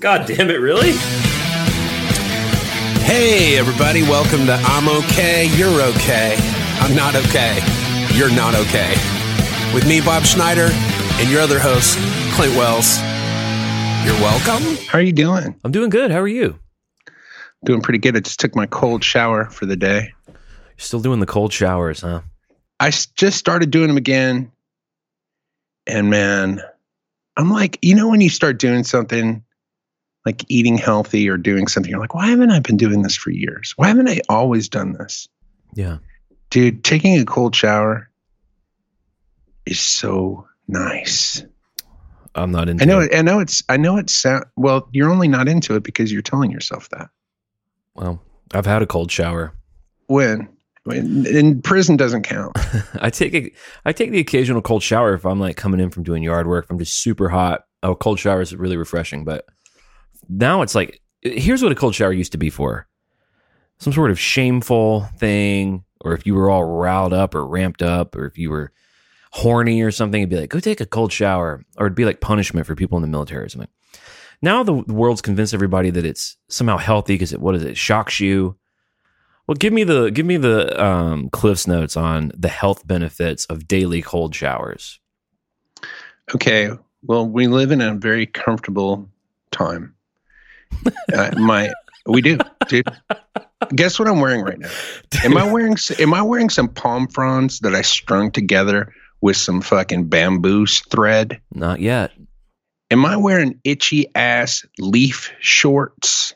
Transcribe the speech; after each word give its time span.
God 0.00 0.26
damn 0.26 0.48
it, 0.48 0.60
really? 0.60 0.92
Hey, 3.02 3.58
everybody, 3.58 4.00
welcome 4.02 4.46
to 4.46 4.54
I'm 4.54 4.88
Okay, 4.88 5.54
You're 5.58 5.68
Okay. 5.68 6.38
I'm 6.80 6.96
not 6.96 7.14
okay. 7.14 7.58
You're 8.14 8.34
not 8.34 8.54
okay. 8.54 8.94
With 9.74 9.86
me, 9.86 10.00
Bob 10.00 10.22
Schneider, 10.22 10.70
and 11.20 11.30
your 11.30 11.42
other 11.42 11.58
host, 11.58 11.98
Clint 12.32 12.56
Wells. 12.56 12.98
You're 14.06 14.18
welcome. 14.22 14.78
How 14.86 14.96
are 14.96 15.02
you 15.02 15.12
doing? 15.12 15.54
I'm 15.64 15.70
doing 15.70 15.90
good. 15.90 16.10
How 16.10 16.20
are 16.20 16.28
you? 16.28 16.58
Doing 17.66 17.82
pretty 17.82 17.98
good. 17.98 18.16
I 18.16 18.20
just 18.20 18.40
took 18.40 18.56
my 18.56 18.64
cold 18.64 19.04
shower 19.04 19.50
for 19.50 19.66
the 19.66 19.76
day. 19.76 20.14
You're 20.26 20.36
still 20.78 21.00
doing 21.00 21.20
the 21.20 21.26
cold 21.26 21.52
showers, 21.52 22.00
huh? 22.00 22.22
I 22.80 22.88
just 22.88 23.36
started 23.36 23.70
doing 23.70 23.88
them 23.88 23.98
again. 23.98 24.50
And 25.86 26.08
man, 26.08 26.62
I'm 27.36 27.50
like, 27.50 27.78
you 27.82 27.94
know, 27.94 28.08
when 28.08 28.22
you 28.22 28.30
start 28.30 28.58
doing 28.58 28.82
something 28.82 29.44
like 30.26 30.44
eating 30.48 30.76
healthy 30.76 31.28
or 31.28 31.36
doing 31.36 31.66
something, 31.66 31.90
you're 31.90 32.00
like, 32.00 32.14
why 32.14 32.26
haven't 32.28 32.50
I 32.50 32.60
been 32.60 32.76
doing 32.76 33.02
this 33.02 33.16
for 33.16 33.30
years? 33.30 33.72
Why 33.76 33.88
haven't 33.88 34.08
I 34.08 34.20
always 34.28 34.68
done 34.68 34.92
this? 34.92 35.28
Yeah. 35.74 35.98
Dude, 36.50 36.84
taking 36.84 37.18
a 37.18 37.24
cold 37.24 37.54
shower 37.54 38.10
is 39.66 39.80
so 39.80 40.46
nice. 40.68 41.44
I'm 42.34 42.50
not 42.50 42.68
into 42.68 42.82
I 42.82 42.86
know 42.86 43.00
it. 43.00 43.14
I 43.14 43.22
know 43.22 43.40
it's. 43.40 43.62
I 43.68 43.76
know 43.76 43.96
it's. 43.96 44.14
Sound, 44.14 44.44
well, 44.56 44.88
you're 44.92 45.10
only 45.10 45.28
not 45.28 45.48
into 45.48 45.74
it 45.74 45.82
because 45.82 46.12
you're 46.12 46.22
telling 46.22 46.50
yourself 46.50 46.88
that. 46.90 47.08
Well, 47.94 48.22
I've 48.52 48.66
had 48.66 48.82
a 48.82 48.86
cold 48.86 49.10
shower. 49.10 49.52
When, 50.06 50.48
when 50.84 51.26
in 51.26 51.60
prison 51.62 51.96
doesn't 51.96 52.22
count. 52.22 52.56
I 53.00 53.10
take 53.10 53.34
a, 53.34 53.50
I 53.84 53.92
take 53.92 54.12
the 54.12 54.20
occasional 54.20 54.62
cold 54.62 54.82
shower 54.82 55.14
if 55.14 55.26
I'm 55.26 55.40
like 55.40 55.56
coming 55.56 55.80
in 55.80 55.90
from 55.90 56.04
doing 56.04 56.22
yard 56.22 56.46
work. 56.46 56.66
If 56.66 56.70
I'm 56.70 56.78
just 56.78 56.98
super 56.98 57.28
hot. 57.28 57.64
A 57.82 57.94
cold 57.94 58.18
shower 58.18 58.42
is 58.42 58.54
really 58.54 58.76
refreshing, 58.76 59.24
but 59.24 59.46
now 60.30 60.62
it's 60.62 60.74
like 60.74 61.02
here's 61.22 61.62
what 61.62 61.72
a 61.72 61.76
cold 61.76 61.94
shower 61.94 62.12
used 62.12 62.32
to 62.32 62.38
be 62.38 62.50
for: 62.50 62.86
some 63.78 63.92
sort 63.92 64.10
of 64.10 64.18
shameful 64.18 65.02
thing, 65.16 65.84
or 66.00 66.14
if 66.14 66.24
you 66.24 66.34
were 66.34 66.48
all 66.48 66.64
riled 66.64 67.12
up 67.12 67.34
or 67.34 67.46
ramped 67.46 67.82
up, 67.82 68.14
or 68.14 68.26
if 68.26 68.38
you 68.38 68.50
were 68.50 68.72
horny 69.32 69.82
or 69.82 69.90
something, 69.90 70.22
it'd 70.22 70.30
be 70.30 70.36
like 70.36 70.50
go 70.50 70.60
take 70.60 70.80
a 70.80 70.86
cold 70.86 71.12
shower, 71.12 71.64
or 71.76 71.86
it'd 71.86 71.96
be 71.96 72.04
like 72.04 72.20
punishment 72.20 72.66
for 72.66 72.74
people 72.74 72.96
in 72.96 73.02
the 73.02 73.08
military 73.08 73.44
or 73.44 73.48
something. 73.48 73.70
Now 74.42 74.62
the 74.62 74.72
world's 74.72 75.20
convinced 75.20 75.52
everybody 75.52 75.90
that 75.90 76.06
it's 76.06 76.36
somehow 76.48 76.78
healthy 76.78 77.14
because 77.14 77.32
it 77.32 77.40
what 77.40 77.54
is 77.54 77.64
it 77.64 77.76
shocks 77.76 78.20
you. 78.20 78.56
Well, 79.46 79.56
give 79.56 79.72
me 79.72 79.84
the 79.84 80.10
give 80.10 80.26
me 80.26 80.36
the 80.36 80.82
um, 80.82 81.28
Cliff's 81.30 81.66
notes 81.66 81.96
on 81.96 82.30
the 82.36 82.48
health 82.48 82.86
benefits 82.86 83.46
of 83.46 83.66
daily 83.66 84.00
cold 84.00 84.34
showers. 84.34 85.00
Okay. 86.34 86.70
Well, 87.02 87.26
we 87.26 87.48
live 87.48 87.72
in 87.72 87.80
a 87.80 87.94
very 87.94 88.26
comfortable 88.26 89.08
time. 89.50 89.94
Uh, 91.12 91.30
my, 91.38 91.70
we 92.06 92.20
do, 92.20 92.38
dude. 92.68 92.88
Guess 93.74 93.98
what 93.98 94.08
I'm 94.08 94.20
wearing 94.20 94.42
right 94.42 94.58
now? 94.58 94.70
Am 95.22 95.36
I 95.36 95.50
wearing? 95.50 95.76
Am 95.98 96.14
I 96.14 96.22
wearing 96.22 96.48
some 96.48 96.68
palm 96.68 97.06
fronds 97.08 97.60
that 97.60 97.74
I 97.74 97.82
strung 97.82 98.30
together 98.30 98.92
with 99.20 99.36
some 99.36 99.60
fucking 99.60 100.08
bamboo 100.08 100.66
thread? 100.66 101.40
Not 101.54 101.80
yet. 101.80 102.12
Am 102.90 103.04
I 103.04 103.16
wearing 103.16 103.60
itchy 103.62 104.06
ass 104.14 104.64
leaf 104.78 105.30
shorts 105.40 106.34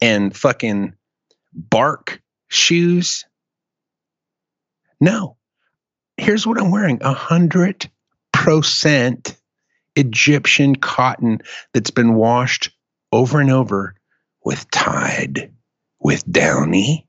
and 0.00 0.36
fucking 0.36 0.94
bark 1.52 2.20
shoes? 2.48 3.24
No. 5.00 5.36
Here's 6.16 6.46
what 6.46 6.58
I'm 6.58 6.70
wearing 6.70 6.98
a 7.02 7.12
hundred 7.12 7.90
percent 8.32 9.36
Egyptian 9.96 10.74
cotton 10.74 11.40
that's 11.72 11.90
been 11.90 12.14
washed 12.14 12.70
over 13.14 13.40
and 13.40 13.50
over 13.50 13.94
with 14.44 14.70
Tide, 14.70 15.52
with 16.00 16.30
Downy. 16.30 17.06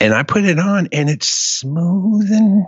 And 0.00 0.14
I 0.14 0.22
put 0.22 0.44
it 0.44 0.58
on 0.58 0.88
and 0.92 1.10
it's 1.10 1.28
smooth 1.28 2.30
and 2.30 2.66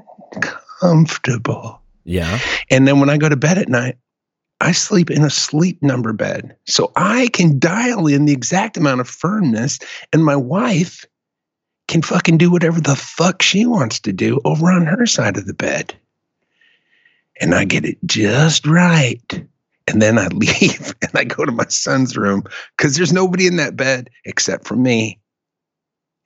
comfortable. 0.81 1.81
Yeah. 2.05 2.39
And 2.71 2.87
then 2.87 3.01
when 3.01 3.09
I 3.09 3.17
go 3.17 3.29
to 3.29 3.37
bed 3.37 3.57
at 3.57 3.69
night, 3.69 3.97
I 4.61 4.73
sleep 4.73 5.11
in 5.11 5.25
a 5.25 5.31
sleep 5.31 5.83
number 5.83 6.13
bed. 6.13 6.57
So 6.67 6.93
I 6.95 7.29
can 7.33 7.59
dial 7.59 8.07
in 8.07 8.27
the 8.27 8.33
exact 8.33 8.77
amount 8.77 9.01
of 9.01 9.09
firmness, 9.09 9.79
and 10.13 10.25
my 10.25 10.37
wife 10.37 11.05
can 11.89 12.01
fucking 12.01 12.39
do 12.39 12.51
whatever 12.51 12.81
the 12.81 12.95
fuck 12.95 13.43
she 13.43 13.67
wants 13.67 13.99
to 14.01 14.13
do 14.13 14.41
over 14.45 14.71
on 14.71 14.87
her 14.87 15.05
side 15.05 15.37
of 15.37 15.47
the 15.47 15.55
bed. 15.55 15.95
And 17.41 17.57
I 17.57 17.65
get 17.65 17.85
it 17.85 17.99
just 18.07 18.65
right. 18.67 19.47
And 19.89 20.01
then 20.01 20.19
I 20.19 20.27
leave 20.33 20.95
and 21.03 21.11
I 21.15 21.25
go 21.25 21.45
to 21.45 21.53
my 21.53 21.67
son's 21.69 22.17
room 22.17 22.45
because 22.77 22.97
there's 22.97 23.13
nobody 23.13 23.47
in 23.47 23.57
that 23.57 23.77
bed 23.77 24.09
except 24.25 24.67
for 24.67 24.77
me. 24.77 25.19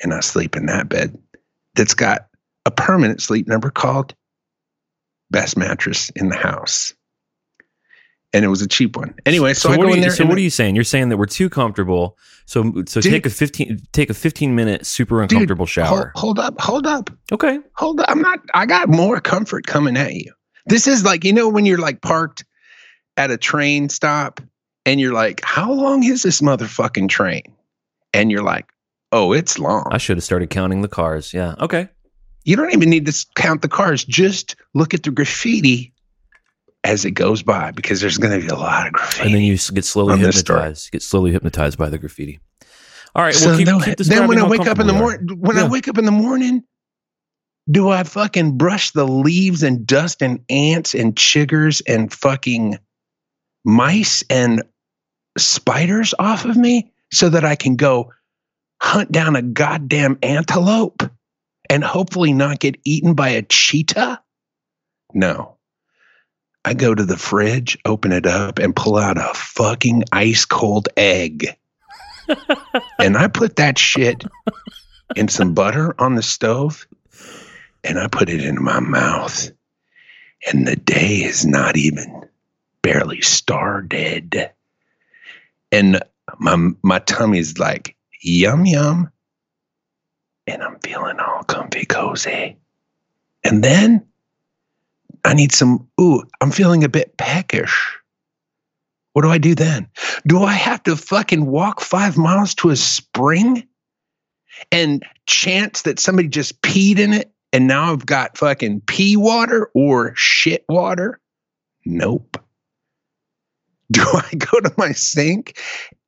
And 0.03 0.12
I 0.12 0.21
sleep 0.21 0.56
in 0.56 0.67
that 0.67 0.89
bed 0.89 1.17
that's 1.75 1.95
got 1.95 2.27
a 2.66 2.71
permanent 2.71 3.22
sleep 3.22 3.47
number 3.49 3.71
called 3.71 4.15
best 5.31 5.56
mattress 5.56 6.11
in 6.11 6.28
the 6.28 6.37
house. 6.37 6.95
And 8.33 8.45
it 8.45 8.49
was 8.49 8.61
a 8.61 8.66
cheap 8.69 8.97
one. 8.97 9.15
Anyway, 9.25 9.55
so, 9.55 9.71
I 9.71 9.77
what 9.77 9.84
go 9.84 9.89
are 9.89 9.91
in 9.93 9.97
you, 9.99 10.03
there. 10.03 10.11
so 10.11 10.27
what 10.27 10.37
are 10.37 10.43
you 10.43 10.50
saying? 10.50 10.75
You're 10.75 10.84
saying 10.84 11.09
that 11.09 11.16
we're 11.16 11.25
too 11.27 11.49
comfortable. 11.49 12.19
So 12.45 12.65
so 12.87 13.00
Dude. 13.00 13.12
take 13.12 13.27
a 13.27 13.31
15 13.31 13.78
take 13.93 14.11
a 14.11 14.15
15 14.15 14.55
minute 14.55 14.84
super 14.84 15.22
uncomfortable 15.22 15.61
hold, 15.65 15.71
shower. 15.71 16.12
hold 16.15 16.39
up, 16.39 16.61
hold 16.61 16.87
up, 16.87 17.09
Okay. 17.33 17.59
hold 17.75 18.00
up. 18.00 18.06
I'm 18.11 18.21
not, 18.21 18.41
I 18.53 18.66
got 18.66 18.89
more 18.89 19.21
comfort 19.21 19.66
coming 19.66 19.97
at 19.97 20.15
you. 20.15 20.33
This 20.66 20.87
is 20.87 21.05
like, 21.05 21.25
you 21.25 21.33
know, 21.33 21.49
when 21.49 21.65
you're 21.65 21.78
like 21.78 22.03
parked 22.03 22.45
at 23.16 23.31
a 23.31 23.37
train 23.37 23.88
stop 23.88 24.41
and 24.84 25.00
you're 25.00 25.12
like, 25.15 25.41
how 25.44 25.72
long 25.72 26.04
is 26.04 26.22
this 26.22 26.41
motherfucking 26.41 27.09
train? 27.09 27.43
And 28.15 28.31
you're 28.31 28.43
like, 28.43 28.66
oh, 29.12 29.32
it's 29.32 29.59
long. 29.59 29.88
I 29.91 29.99
should 29.99 30.16
have 30.16 30.25
started 30.25 30.50
counting 30.50 30.82
the 30.82 30.88
cars. 30.88 31.32
Yeah. 31.34 31.54
Okay. 31.60 31.88
You 32.44 32.54
don't 32.56 32.72
even 32.72 32.88
need 32.91 33.06
to 33.06 33.27
count 33.34 33.62
the 33.62 33.69
cars. 33.69 34.04
Just 34.04 34.54
look 34.75 34.94
at 34.94 35.03
the 35.03 35.10
graffiti 35.10 35.93
as 36.84 37.04
it 37.04 37.12
goes 37.12 37.43
by 37.43 37.72
because 37.72 38.00
there's 38.00 38.19
going 38.19 38.38
to 38.41 38.47
be 38.47 38.53
a 38.53 38.54
lot 38.56 38.87
of 38.87 38.93
graffiti. 38.93 39.27
And 39.27 39.34
then 39.34 39.43
you 39.43 39.59
get 39.75 39.84
slowly 39.84 40.12
On 40.15 40.21
this 40.22 40.38
story. 40.38 40.60
hypnotized. 40.60 40.93
Get 40.93 41.03
slowly 41.03 41.33
hypnotized 41.33 41.77
by 41.78 41.88
the 41.88 41.98
graffiti. 41.98 42.38
All 43.16 43.25
right. 43.25 43.34
So 43.34 43.48
well, 43.48 43.56
keep, 43.59 43.66
then, 43.66 43.81
keep 43.81 43.97
then 43.98 44.28
when 44.28 44.38
I 44.38 44.47
wake 44.47 44.60
up 44.66 44.78
in 44.78 44.87
the 44.87 44.93
comfortable 44.93 44.94
we 44.94 45.15
are. 45.15 45.19
morning, 45.19 45.41
when 45.41 45.56
Yeah. 45.56 45.65
I 45.65 45.69
wake 45.69 45.88
up 45.88 45.98
in 45.98 46.04
the 46.04 46.12
morning, 46.12 46.62
do 47.69 47.88
I 47.88 48.04
fucking 48.04 48.56
brush 48.56 48.93
the 48.93 49.06
leaves 49.09 49.65
and 49.65 49.84
dust 49.84 50.22
and 50.22 50.38
ants 50.48 50.94
and 50.94 51.16
chiggers 51.16 51.83
and 51.88 52.12
fucking 52.12 52.78
mice 53.66 54.22
and 54.31 54.62
spiders 55.37 56.15
off 56.19 56.47
of 56.47 56.56
me 56.56 56.93
so 57.12 57.28
that 57.28 57.44
I 57.44 57.56
can 57.56 57.77
go 57.77 58.12
hunt 58.81 59.12
down 59.12 59.37
a 59.37 59.43
goddamn 59.43 60.19
antelope 60.22 61.03
and 61.69 61.84
hopefully 61.84 62.32
not 62.32 62.60
get 62.60 62.81
eaten 62.84 63.15
by 63.15 63.31
a 63.31 63.43
cheetah? 63.43 64.22
No. 65.12 65.56
I 66.65 66.75
go 66.75 66.94
to 66.94 67.04
the 67.04 67.16
fridge, 67.16 67.77
open 67.84 68.12
it 68.12 68.27
up, 68.27 68.59
and 68.59 68.75
pull 68.75 68.97
out 68.97 69.19
a 69.19 69.34
fucking 69.34 70.04
ice 70.12 70.44
cold 70.44 70.88
egg 70.97 71.56
and 72.98 73.16
I 73.16 73.28
put 73.28 73.56
that 73.56 73.78
shit 73.78 74.25
in 75.15 75.28
some 75.28 75.54
butter 75.54 75.94
on 76.00 76.15
the 76.15 76.22
stove 76.22 76.87
and 77.84 77.98
I 77.98 78.09
put 78.09 78.28
it 78.28 78.44
in 78.44 78.62
my 78.62 78.81
mouth. 78.81 79.50
And 80.47 80.66
the 80.66 80.77
day 80.77 81.16
is 81.16 81.47
not 81.47 81.77
even 81.77 82.16
barely 82.87 83.21
started. 83.21 84.53
And 85.73 86.01
my 86.39 86.71
my 86.85 87.01
tummy's 87.01 87.59
like 87.59 87.97
yum 88.23 88.65
yum. 88.65 89.11
And 90.47 90.63
I'm 90.63 90.79
feeling 90.79 91.19
all 91.19 91.43
comfy 91.43 91.85
cozy. 91.85 92.59
And 93.43 93.65
then 93.65 94.07
I 95.25 95.35
need 95.35 95.51
some 95.51 95.89
ooh, 96.01 96.23
I'm 96.41 96.53
feeling 96.53 96.85
a 96.85 96.89
bit 96.89 97.17
peckish. 97.17 97.99
What 99.15 99.23
do 99.23 99.31
I 99.31 99.39
do 99.39 99.57
then? 99.57 99.89
Do 100.25 100.45
I 100.45 100.53
have 100.53 100.85
to 100.85 100.95
fucking 100.95 101.45
walk 101.45 101.81
five 101.81 102.16
miles 102.16 102.55
to 102.57 102.71
a 102.71 102.77
spring 102.77 103.66
and 104.71 105.05
chance 105.27 105.83
that 105.83 105.99
somebody 105.99 106.28
just 106.28 106.63
peed 106.63 107.01
in 107.01 107.15
it 107.15 107.33
and 107.53 107.66
now 107.66 107.93
I've 107.93 108.07
got 108.07 108.39
fucking 108.39 108.83
pee 108.83 109.16
water 109.16 109.72
or 109.75 110.13
shit 110.15 110.65
water? 110.69 111.19
Nope. 111.84 112.46
Do 113.91 114.03
I 114.12 114.34
go 114.36 114.60
to 114.60 114.72
my 114.77 114.92
sink 114.92 115.59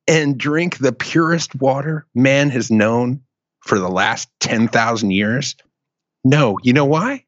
and 0.07 0.37
drink 0.37 0.77
the 0.77 0.91
purest 0.91 1.55
water 1.55 2.05
man 2.15 2.49
has 2.49 2.71
known 2.71 3.21
for 3.61 3.79
the 3.79 3.89
last 3.89 4.29
10,000 4.39 5.11
years? 5.11 5.55
No. 6.23 6.57
You 6.63 6.73
know 6.73 6.85
why? 6.85 7.25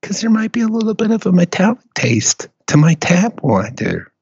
Because 0.00 0.20
there 0.20 0.30
might 0.30 0.52
be 0.52 0.60
a 0.60 0.68
little 0.68 0.94
bit 0.94 1.10
of 1.10 1.26
a 1.26 1.32
metallic 1.32 1.78
taste 1.94 2.48
to 2.68 2.76
my 2.76 2.94
tap 2.94 3.42
water. 3.42 4.12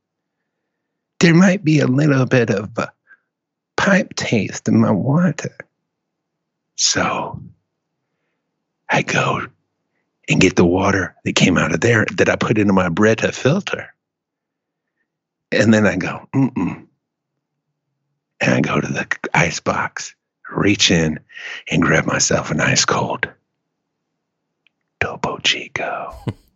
There 1.21 1.35
might 1.35 1.65
be 1.65 1.81
a 1.81 1.87
little 1.87 2.27
bit 2.27 2.51
of 2.51 2.77
a 2.79 2.93
pipe 3.77 4.15
taste 4.15 4.69
in 4.69 4.81
my 4.81 4.91
water. 4.91 5.57
So 6.77 7.41
I 8.89 9.03
go 9.03 9.47
and 10.29 10.41
get 10.41 10.57
the 10.57 10.65
water 10.65 11.15
that 11.25 11.35
came 11.35 11.57
out 11.59 11.73
of 11.73 11.81
there 11.81 12.07
that 12.17 12.29
I 12.29 12.37
put 12.37 12.59
into 12.59 12.73
my 12.73 12.89
Brita 12.89 13.33
filter. 13.33 13.95
And 15.53 15.73
then 15.73 15.87
I 15.87 15.97
go, 15.97 16.29
mm-mm. 16.35 16.87
And 18.41 18.53
I 18.53 18.61
go 18.61 18.81
to 18.81 18.87
the 18.87 19.07
ice 19.33 19.61
box, 19.61 20.15
reach 20.51 20.91
in 20.91 21.21
and 21.71 21.83
grab 21.83 22.07
myself 22.07 22.51
an 22.51 22.61
ice 22.61 22.85
cold 22.85 23.29
Topo 25.01 25.39
Chico 25.39 26.15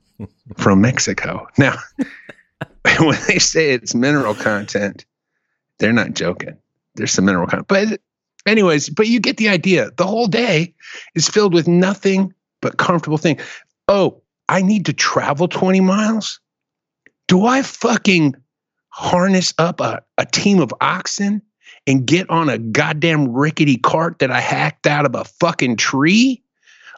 from 0.57 0.81
Mexico. 0.81 1.47
Now, 1.57 1.77
when 2.99 3.19
they 3.29 3.39
say 3.39 3.73
it's 3.73 3.95
mineral 3.95 4.35
content, 4.35 5.05
they're 5.79 5.93
not 5.93 6.15
joking. 6.15 6.57
There's 6.95 7.13
some 7.13 7.25
mineral 7.25 7.47
content. 7.47 7.69
But 7.69 8.01
anyways, 8.47 8.91
but 8.91 9.07
you 9.07 9.21
get 9.21 9.37
the 9.37 9.49
idea. 9.49 9.91
The 9.97 10.07
whole 10.07 10.27
day 10.27 10.75
is 11.15 11.29
filled 11.29 11.55
with 11.55 11.69
nothing 11.69 12.35
but 12.61 12.77
comfortable 12.77 13.19
thing. 13.19 13.39
Oh, 13.89 14.23
I 14.49 14.63
need 14.63 14.87
to 14.87 14.93
travel 14.93 15.49
20 15.49 15.81
miles? 15.81 16.41
Do 17.29 17.47
I 17.47 17.63
fucking 17.63 18.35
harness 18.91 19.55
up 19.59 19.81
a, 19.81 20.03
a 20.19 20.27
team 20.27 20.61
of 20.61 20.75
oxen 20.81 21.43
and 21.87 22.07
get 22.07 22.29
on 22.29 22.49
a 22.49 22.59
goddamn 22.59 23.33
rickety 23.33 23.77
cart 23.77 24.19
that 24.19 24.31
I 24.31 24.41
hacked 24.41 24.87
out 24.87 25.07
of 25.07 25.15
a 25.15 25.25
fucking 25.25 25.77
tree 25.77 26.43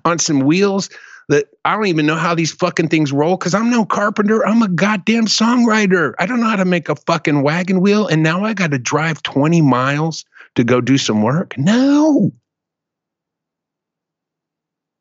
on 0.05 0.19
some 0.19 0.41
wheels 0.41 0.91
that 1.29 1.47
I 1.65 1.75
don't 1.75 1.87
even 1.87 2.07
know 2.07 2.17
how 2.17 2.35
these 2.35 2.53
fucking 2.53 2.89
things 2.89 3.13
roll 3.13 3.37
because 3.37 3.55
I'm 3.55 3.71
no 3.71 3.85
carpenter. 3.85 4.45
I'm 4.45 4.63
a 4.63 4.69
goddamn 4.69 5.27
songwriter. 5.27 6.15
I 6.19 6.27
don't 6.27 6.41
know 6.41 6.49
how 6.49 6.57
to 6.57 6.65
make 6.65 6.89
a 6.89 6.97
fucking 6.97 7.43
wagon 7.43 7.81
wheel. 7.81 8.07
And 8.07 8.23
now 8.23 8.45
I 8.45 8.55
got 8.55 8.73
to 8.73 8.79
drive 8.79 9.23
20 9.23 9.63
miles 9.63 10.25
to 10.57 10.65
go 10.65 10.81
do 10.81 10.99
some 10.99 11.23
work. 11.23 11.57
No. 11.57 12.33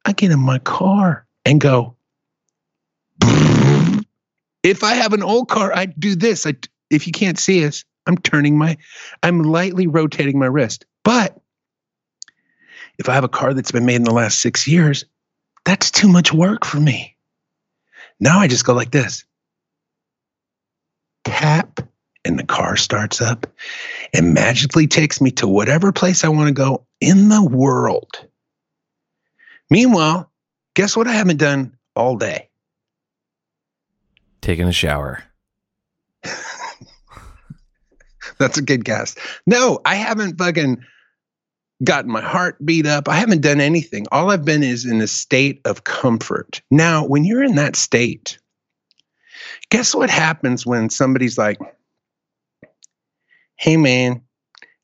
I 0.05 0.13
get 0.13 0.31
in 0.31 0.39
my 0.39 0.59
car 0.59 1.25
and 1.45 1.59
go. 1.59 1.95
If 4.63 4.83
I 4.83 4.93
have 4.93 5.13
an 5.13 5.23
old 5.23 5.49
car, 5.49 5.73
I 5.73 5.87
do 5.87 6.15
this. 6.15 6.45
I, 6.45 6.53
if 6.91 7.07
you 7.07 7.13
can't 7.13 7.39
see 7.39 7.65
us, 7.65 7.83
I'm 8.05 8.17
turning 8.17 8.57
my, 8.57 8.77
I'm 9.23 9.43
lightly 9.43 9.87
rotating 9.87 10.39
my 10.39 10.47
wrist. 10.47 10.85
But 11.03 11.39
if 12.97 13.09
I 13.09 13.13
have 13.13 13.23
a 13.23 13.29
car 13.29 13.53
that's 13.53 13.71
been 13.71 13.85
made 13.85 13.95
in 13.95 14.03
the 14.03 14.13
last 14.13 14.39
six 14.39 14.67
years, 14.67 15.05
that's 15.65 15.91
too 15.91 16.07
much 16.07 16.33
work 16.33 16.65
for 16.65 16.79
me. 16.79 17.15
Now 18.19 18.39
I 18.39 18.47
just 18.47 18.65
go 18.65 18.73
like 18.73 18.91
this 18.91 19.23
tap, 21.23 21.79
and 22.23 22.37
the 22.37 22.43
car 22.43 22.75
starts 22.75 23.21
up 23.21 23.47
and 24.13 24.33
magically 24.33 24.87
takes 24.87 25.21
me 25.21 25.31
to 25.31 25.47
whatever 25.47 25.91
place 25.91 26.23
I 26.23 26.29
want 26.29 26.47
to 26.47 26.53
go 26.53 26.85
in 26.99 27.29
the 27.29 27.43
world. 27.43 28.27
Meanwhile, 29.69 30.31
guess 30.75 30.95
what 30.95 31.07
I 31.07 31.13
haven't 31.13 31.37
done 31.37 31.77
all 31.95 32.17
day? 32.17 32.49
Taking 34.41 34.67
a 34.67 34.73
shower. 34.73 35.23
That's 38.41 38.57
a 38.57 38.63
good 38.63 38.83
guess. 38.83 39.15
No, 39.45 39.79
I 39.85 39.95
haven't 39.95 40.37
fucking 40.37 40.83
gotten 41.83 42.11
my 42.11 42.21
heart 42.21 42.63
beat 42.65 42.85
up. 42.85 43.07
I 43.07 43.15
haven't 43.15 43.41
done 43.41 43.61
anything. 43.61 44.05
All 44.11 44.31
I've 44.31 44.45
been 44.45 44.63
is 44.63 44.85
in 44.85 45.01
a 45.01 45.07
state 45.07 45.61
of 45.65 45.83
comfort. 45.83 46.61
Now, 46.71 47.05
when 47.05 47.23
you're 47.23 47.43
in 47.43 47.55
that 47.55 47.75
state, 47.75 48.37
guess 49.69 49.95
what 49.95 50.09
happens 50.09 50.65
when 50.65 50.89
somebody's 50.89 51.37
like, 51.37 51.59
hey, 53.57 53.77
man, 53.77 54.21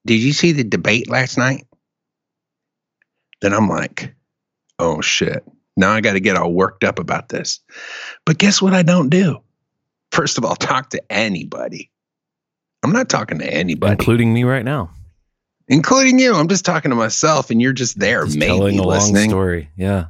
did 0.06 0.19
you 0.19 0.33
see 0.33 0.51
the 0.51 0.63
debate 0.63 1.10
last 1.10 1.38
night? 1.38 1.65
Then 3.42 3.53
I'm 3.53 3.68
like, 3.68 4.15
oh 4.80 5.01
shit. 5.01 5.44
Now 5.75 5.92
I 5.92 6.01
got 6.01 6.13
to 6.13 6.19
get 6.19 6.36
all 6.36 6.53
worked 6.53 6.83
up 6.83 6.98
about 6.98 7.30
this. 7.30 7.60
But 8.25 8.39
guess 8.39 8.62
what 8.62 8.74
I 8.74 8.81
don't 8.81 9.10
do? 9.10 9.39
First 10.12 10.38
of 10.38 10.45
all, 10.45 10.56
talk 10.56 10.89
to 10.92 11.12
anybody. 11.12 11.92
I'm 12.83 12.91
not 12.91 13.09
talking 13.09 13.39
to 13.39 13.53
anybody, 13.53 13.91
including 13.91 14.33
me 14.33 14.44
right 14.44 14.63
now 14.63 14.91
including 15.68 16.19
you. 16.19 16.33
I'm 16.33 16.47
just 16.47 16.65
talking 16.65 16.89
to 16.89 16.95
myself, 16.95 17.50
and 17.50 17.62
you're 17.62 17.74
just 17.74 18.00
there, 18.00 18.25
just 18.25 18.38
maybe 18.38 18.51
telling 18.51 18.79
a 18.79 18.83
listening, 18.83 19.24
long 19.24 19.29
story. 19.29 19.69
Yeah, 19.75 20.06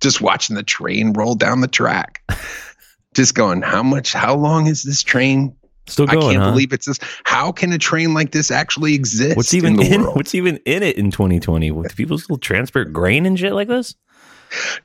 just 0.00 0.20
watching 0.20 0.56
the 0.56 0.62
train 0.62 1.12
roll 1.12 1.34
down 1.34 1.60
the 1.60 1.68
track, 1.68 2.22
just 3.14 3.34
going, 3.34 3.62
how 3.62 3.82
much, 3.82 4.12
how 4.12 4.34
long 4.34 4.66
is 4.66 4.82
this 4.82 5.02
train? 5.02 5.56
Still 5.88 6.06
going, 6.06 6.18
I 6.18 6.32
can't 6.32 6.42
huh? 6.44 6.50
believe 6.50 6.72
it's 6.72 6.86
this. 6.86 6.98
How 7.24 7.50
can 7.50 7.72
a 7.72 7.78
train 7.78 8.14
like 8.14 8.30
this 8.30 8.50
actually 8.50 8.94
exist? 8.94 9.36
What's 9.36 9.54
even 9.54 9.72
in 9.72 9.76
the 9.78 9.94
in, 9.94 10.02
what's 10.02 10.34
even 10.34 10.58
in 10.58 10.82
it 10.82 10.96
in 10.96 11.10
2020? 11.10 11.70
Do 11.70 11.82
people 11.96 12.18
still 12.18 12.38
transport 12.38 12.92
grain 12.92 13.26
and 13.26 13.38
shit 13.38 13.52
like 13.52 13.68
this? 13.68 13.94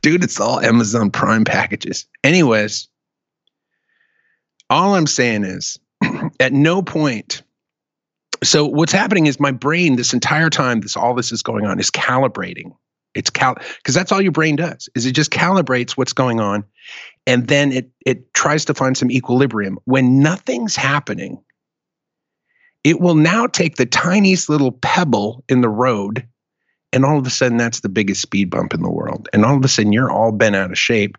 dude? 0.02 0.24
It's 0.24 0.40
all 0.40 0.60
Amazon 0.60 1.12
Prime 1.12 1.46
packages. 1.46 2.08
Anyways, 2.24 2.88
all 4.70 4.96
I'm 4.96 5.08
saying 5.08 5.44
is, 5.44 5.78
at 6.40 6.54
no 6.54 6.82
point. 6.82 7.44
So 8.44 8.66
what's 8.66 8.92
happening 8.92 9.26
is 9.26 9.40
my 9.40 9.52
brain 9.52 9.96
this 9.96 10.14
entire 10.14 10.50
time 10.50 10.82
this 10.82 10.96
all 10.96 11.16
this 11.16 11.32
is 11.32 11.42
going 11.42 11.66
on 11.66 11.80
is 11.80 11.90
calibrating. 11.90 12.76
It's 13.16 13.30
cal 13.30 13.56
because 13.78 13.96
that's 13.96 14.12
all 14.12 14.22
your 14.22 14.32
brain 14.32 14.56
does 14.58 14.90
is 14.94 15.06
it 15.06 15.14
just 15.14 15.32
calibrates 15.32 15.92
what's 15.92 16.14
going 16.14 16.40
on 16.40 16.64
and 17.26 17.48
then 17.48 17.72
it 17.72 17.90
it 18.06 18.32
tries 18.34 18.66
to 18.66 18.76
find 18.76 18.96
some 18.96 19.10
equilibrium. 19.10 19.80
When 19.86 20.20
nothing's 20.20 20.76
happening 20.76 21.44
it 22.84 23.02
will 23.02 23.16
now 23.16 23.48
take 23.48 23.76
the 23.76 23.86
tiniest 23.86 24.50
little 24.50 24.72
pebble 24.72 25.44
in 25.50 25.62
the 25.62 25.70
road 25.70 26.28
and 26.94 27.04
all 27.04 27.18
of 27.18 27.28
a 27.28 27.30
sudden 27.30 27.58
that's 27.58 27.82
the 27.82 27.90
biggest 27.90 28.22
speed 28.22 28.50
bump 28.50 28.74
in 28.74 28.82
the 28.82 28.90
world 28.90 29.28
and 29.34 29.44
all 29.44 29.58
of 29.58 29.66
a 29.66 29.68
sudden 29.68 29.92
you're 29.92 30.12
all 30.12 30.32
bent 30.32 30.56
out 30.56 30.72
of 30.72 30.78
shape 30.78 31.18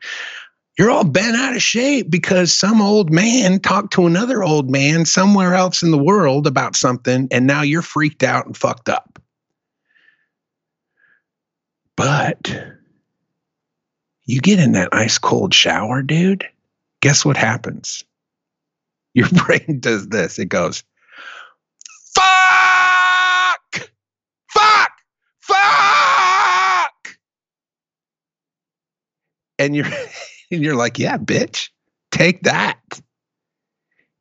you're 0.78 0.92
all 0.92 1.04
bent 1.04 1.36
out 1.36 1.56
of 1.56 1.62
shape 1.62 2.08
because 2.08 2.52
some 2.52 2.80
old 2.80 3.10
man 3.10 3.58
talked 3.58 3.94
to 3.94 4.06
another 4.06 4.44
old 4.44 4.70
man 4.70 5.04
somewhere 5.04 5.54
else 5.54 5.82
in 5.82 5.90
the 5.90 5.98
world 5.98 6.46
about 6.46 6.76
something, 6.76 7.26
and 7.32 7.48
now 7.48 7.62
you're 7.62 7.82
freaked 7.82 8.22
out 8.22 8.46
and 8.46 8.56
fucked 8.56 8.88
up. 8.88 9.18
But 11.96 12.56
you 14.24 14.40
get 14.40 14.60
in 14.60 14.72
that 14.72 14.90
ice 14.92 15.18
cold 15.18 15.52
shower, 15.52 16.00
dude. 16.00 16.46
Guess 17.00 17.24
what 17.24 17.36
happens? 17.36 18.04
Your 19.14 19.28
brain 19.46 19.80
does 19.80 20.06
this. 20.06 20.38
It 20.38 20.46
goes, 20.46 20.84
fuck, 22.14 23.90
fuck, 24.48 24.92
fuck. 25.40 27.18
And 29.58 29.74
you're 29.74 29.86
and 30.50 30.62
you're 30.62 30.76
like, 30.76 30.98
yeah, 30.98 31.18
bitch, 31.18 31.70
take 32.10 32.42
that. 32.42 32.78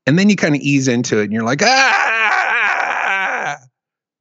And 0.06 0.18
then 0.18 0.30
you 0.30 0.36
kind 0.36 0.56
of 0.56 0.62
ease 0.62 0.88
into 0.88 1.20
it 1.20 1.26
and 1.26 1.34
you're 1.34 1.44
like, 1.44 1.62
ah, 1.64 3.58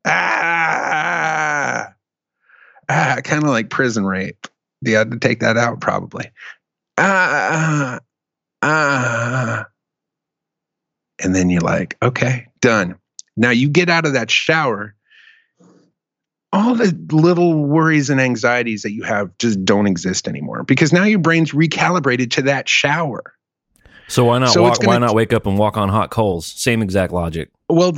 ah, 0.05 1.95
ah, 2.89 3.17
kind 3.23 3.45
of 3.45 3.51
like 3.51 3.71
prison 3.71 4.05
rape. 4.05 4.47
You 4.83 4.97
had 4.97 5.11
to 5.13 5.19
take 5.19 5.41
that 5.41 5.57
out 5.57 5.81
probably. 5.81 6.31
Ah, 6.99 8.01
ah. 8.63 9.67
And 11.23 11.35
then 11.35 11.51
you're 11.51 11.61
like, 11.61 11.97
okay, 12.03 12.49
done. 12.61 12.99
Now 13.37 13.51
you 13.51 13.69
get 13.69 13.89
out 13.89 14.07
of 14.07 14.15
that 14.15 14.31
shower 14.31 14.95
all 16.57 16.75
the 16.75 16.97
little 17.13 17.65
worries 17.65 18.11
and 18.11 18.21
anxieties 18.21 18.83
that 18.83 18.93
you 18.93 19.03
have 19.03 19.37
just 19.39 19.65
don't 19.65 19.87
exist 19.87 20.27
anymore 20.27 20.65
because 20.65 20.93
now 20.93 21.05
your 21.05 21.19
brain's 21.19 21.53
recalibrated 21.53 22.31
to 22.33 22.43
that 22.43 22.69
shower. 22.69 23.35
So 24.09 24.25
why 24.25 24.39
not 24.39 24.51
So 24.51 24.63
walk, 24.63 24.79
gonna 24.81 24.89
why 24.89 24.99
not 24.99 25.15
wake 25.15 25.33
up 25.33 25.47
and 25.47 25.59
walk 25.59 25.77
on 25.77 25.89
hot 25.89 26.11
coals? 26.11 26.47
Same 26.47 26.83
exact 26.83 27.13
logic. 27.13 27.51
Well, 27.69 27.93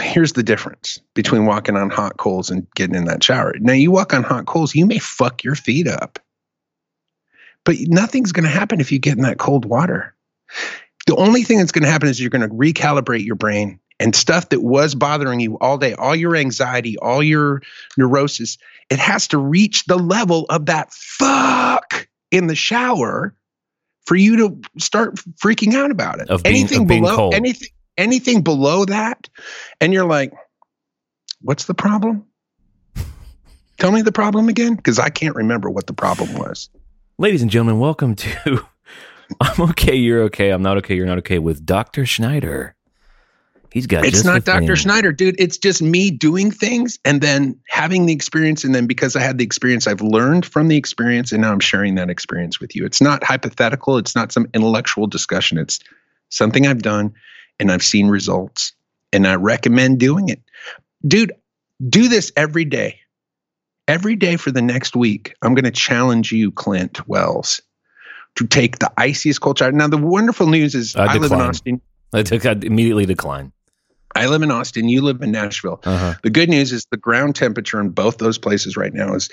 here's 0.00 0.34
the 0.34 0.42
difference 0.42 0.98
between 1.14 1.46
walking 1.46 1.76
on 1.76 1.90
hot 1.90 2.16
coals 2.16 2.50
and 2.50 2.66
getting 2.74 2.94
in 2.94 3.04
that 3.06 3.22
shower. 3.22 3.54
Now, 3.60 3.72
you 3.72 3.90
walk 3.90 4.14
on 4.14 4.22
hot 4.22 4.46
coals, 4.46 4.74
you 4.74 4.86
may 4.86 4.98
fuck 4.98 5.42
your 5.42 5.56
feet 5.56 5.88
up, 5.88 6.18
but 7.64 7.76
nothing's 7.80 8.32
going 8.32 8.44
to 8.44 8.50
happen 8.50 8.80
if 8.80 8.92
you 8.92 8.98
get 8.98 9.16
in 9.16 9.22
that 9.22 9.38
cold 9.38 9.64
water. 9.64 10.14
The 11.06 11.16
only 11.16 11.42
thing 11.42 11.58
that's 11.58 11.72
going 11.72 11.84
to 11.84 11.90
happen 11.90 12.08
is 12.08 12.20
you're 12.20 12.30
going 12.30 12.48
to 12.48 12.54
recalibrate 12.54 13.24
your 13.24 13.34
brain 13.34 13.80
and 14.00 14.14
stuff 14.14 14.48
that 14.48 14.62
was 14.62 14.94
bothering 14.94 15.40
you 15.40 15.58
all 15.60 15.78
day, 15.78 15.94
all 15.94 16.16
your 16.16 16.36
anxiety, 16.36 16.98
all 16.98 17.22
your 17.22 17.62
neurosis, 17.96 18.58
it 18.90 18.98
has 18.98 19.28
to 19.28 19.38
reach 19.38 19.84
the 19.84 19.96
level 19.96 20.46
of 20.50 20.66
that 20.66 20.92
fuck 20.92 22.08
in 22.30 22.48
the 22.48 22.56
shower 22.56 23.34
for 24.06 24.16
you 24.16 24.36
to 24.36 24.60
start 24.78 25.16
freaking 25.42 25.74
out 25.74 25.90
about 25.90 26.20
it. 26.20 26.28
Of 26.28 26.42
being- 26.42 26.56
anything 26.56 26.82
of 26.82 26.88
being 26.88 27.02
below 27.02 27.16
cold. 27.16 27.34
anything 27.34 27.68
anything 27.96 28.42
below 28.42 28.84
that 28.84 29.28
and 29.80 29.92
you're 29.92 30.04
like 30.06 30.32
what's 31.40 31.66
the 31.66 31.74
problem? 31.74 32.24
Tell 33.78 33.92
me 33.92 34.02
the 34.02 34.12
problem 34.12 34.48
again 34.48 34.74
because 34.74 34.98
I 34.98 35.10
can't 35.10 35.36
remember 35.36 35.70
what 35.70 35.86
the 35.86 35.92
problem 35.92 36.34
was. 36.34 36.70
Ladies 37.18 37.42
and 37.42 37.50
gentlemen, 37.50 37.78
welcome 37.78 38.14
to 38.16 38.66
I'm 39.40 39.60
okay, 39.70 39.94
you're 39.94 40.22
okay, 40.24 40.50
I'm 40.50 40.62
not 40.62 40.76
okay, 40.78 40.94
you're 40.96 41.06
not 41.06 41.18
okay 41.18 41.38
with 41.38 41.64
Dr. 41.64 42.04
Schneider. 42.06 42.73
He's 43.74 43.88
got 43.88 44.04
it's 44.04 44.22
not 44.22 44.44
Dr. 44.44 44.76
Schneider, 44.76 45.10
dude. 45.10 45.34
It's 45.36 45.58
just 45.58 45.82
me 45.82 46.08
doing 46.08 46.52
things 46.52 46.96
and 47.04 47.20
then 47.20 47.58
having 47.68 48.06
the 48.06 48.12
experience. 48.12 48.62
And 48.62 48.72
then 48.72 48.86
because 48.86 49.16
I 49.16 49.20
had 49.20 49.36
the 49.36 49.42
experience, 49.42 49.88
I've 49.88 50.00
learned 50.00 50.46
from 50.46 50.68
the 50.68 50.76
experience. 50.76 51.32
And 51.32 51.42
now 51.42 51.50
I'm 51.50 51.58
sharing 51.58 51.96
that 51.96 52.08
experience 52.08 52.60
with 52.60 52.76
you. 52.76 52.86
It's 52.86 53.00
not 53.00 53.24
hypothetical. 53.24 53.98
It's 53.98 54.14
not 54.14 54.30
some 54.30 54.46
intellectual 54.54 55.08
discussion. 55.08 55.58
It's 55.58 55.80
something 56.28 56.68
I've 56.68 56.82
done. 56.82 57.14
and 57.58 57.72
I've 57.72 57.82
seen 57.82 58.06
results 58.06 58.74
and 59.12 59.26
I 59.26 59.34
recommend 59.34 59.98
doing 59.98 60.28
it. 60.28 60.40
Dude, 61.04 61.32
do 61.88 62.06
this 62.06 62.30
every 62.36 62.64
day. 62.64 63.00
Every 63.88 64.14
day 64.14 64.36
for 64.36 64.52
the 64.52 64.62
next 64.62 64.94
week. 64.94 65.34
I'm 65.42 65.54
going 65.54 65.64
to 65.64 65.72
challenge 65.72 66.30
you, 66.30 66.52
Clint 66.52 67.08
Wells, 67.08 67.60
to 68.36 68.46
take 68.46 68.78
the 68.78 68.92
iciest 68.96 69.40
cold 69.40 69.58
shower. 69.58 69.72
Now, 69.72 69.88
the 69.88 69.98
wonderful 69.98 70.46
news 70.46 70.76
is 70.76 70.94
I 70.94 71.06
I, 71.06 71.16
live 71.16 71.32
in. 71.32 71.40
Austin. 71.40 71.80
I 72.12 72.22
took 72.22 72.46
I 72.46 72.52
immediately 72.52 73.04
decline. 73.04 73.50
I 74.14 74.26
live 74.26 74.42
in 74.42 74.50
Austin. 74.50 74.88
You 74.88 75.02
live 75.02 75.22
in 75.22 75.32
Nashville. 75.32 75.80
Uh-huh. 75.84 76.14
The 76.22 76.30
good 76.30 76.48
news 76.48 76.72
is 76.72 76.86
the 76.90 76.96
ground 76.96 77.34
temperature 77.34 77.80
in 77.80 77.90
both 77.90 78.18
those 78.18 78.38
places 78.38 78.76
right 78.76 78.92
now 78.92 79.14
is 79.14 79.28